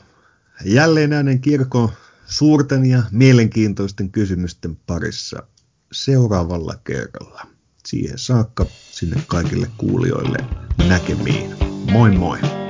jälleen 0.65 1.11
näiden 1.11 1.41
kirkon 1.41 1.89
suurten 2.27 2.85
ja 2.87 3.03
mielenkiintoisten 3.11 4.11
kysymysten 4.11 4.77
parissa 4.77 5.43
seuraavalla 5.93 6.75
kerralla. 6.85 7.47
Siihen 7.87 8.19
saakka 8.19 8.67
sinne 8.91 9.23
kaikille 9.27 9.71
kuulijoille 9.79 10.39
näkemiin. 10.89 11.55
Moi 11.93 12.11
moi! 12.11 12.68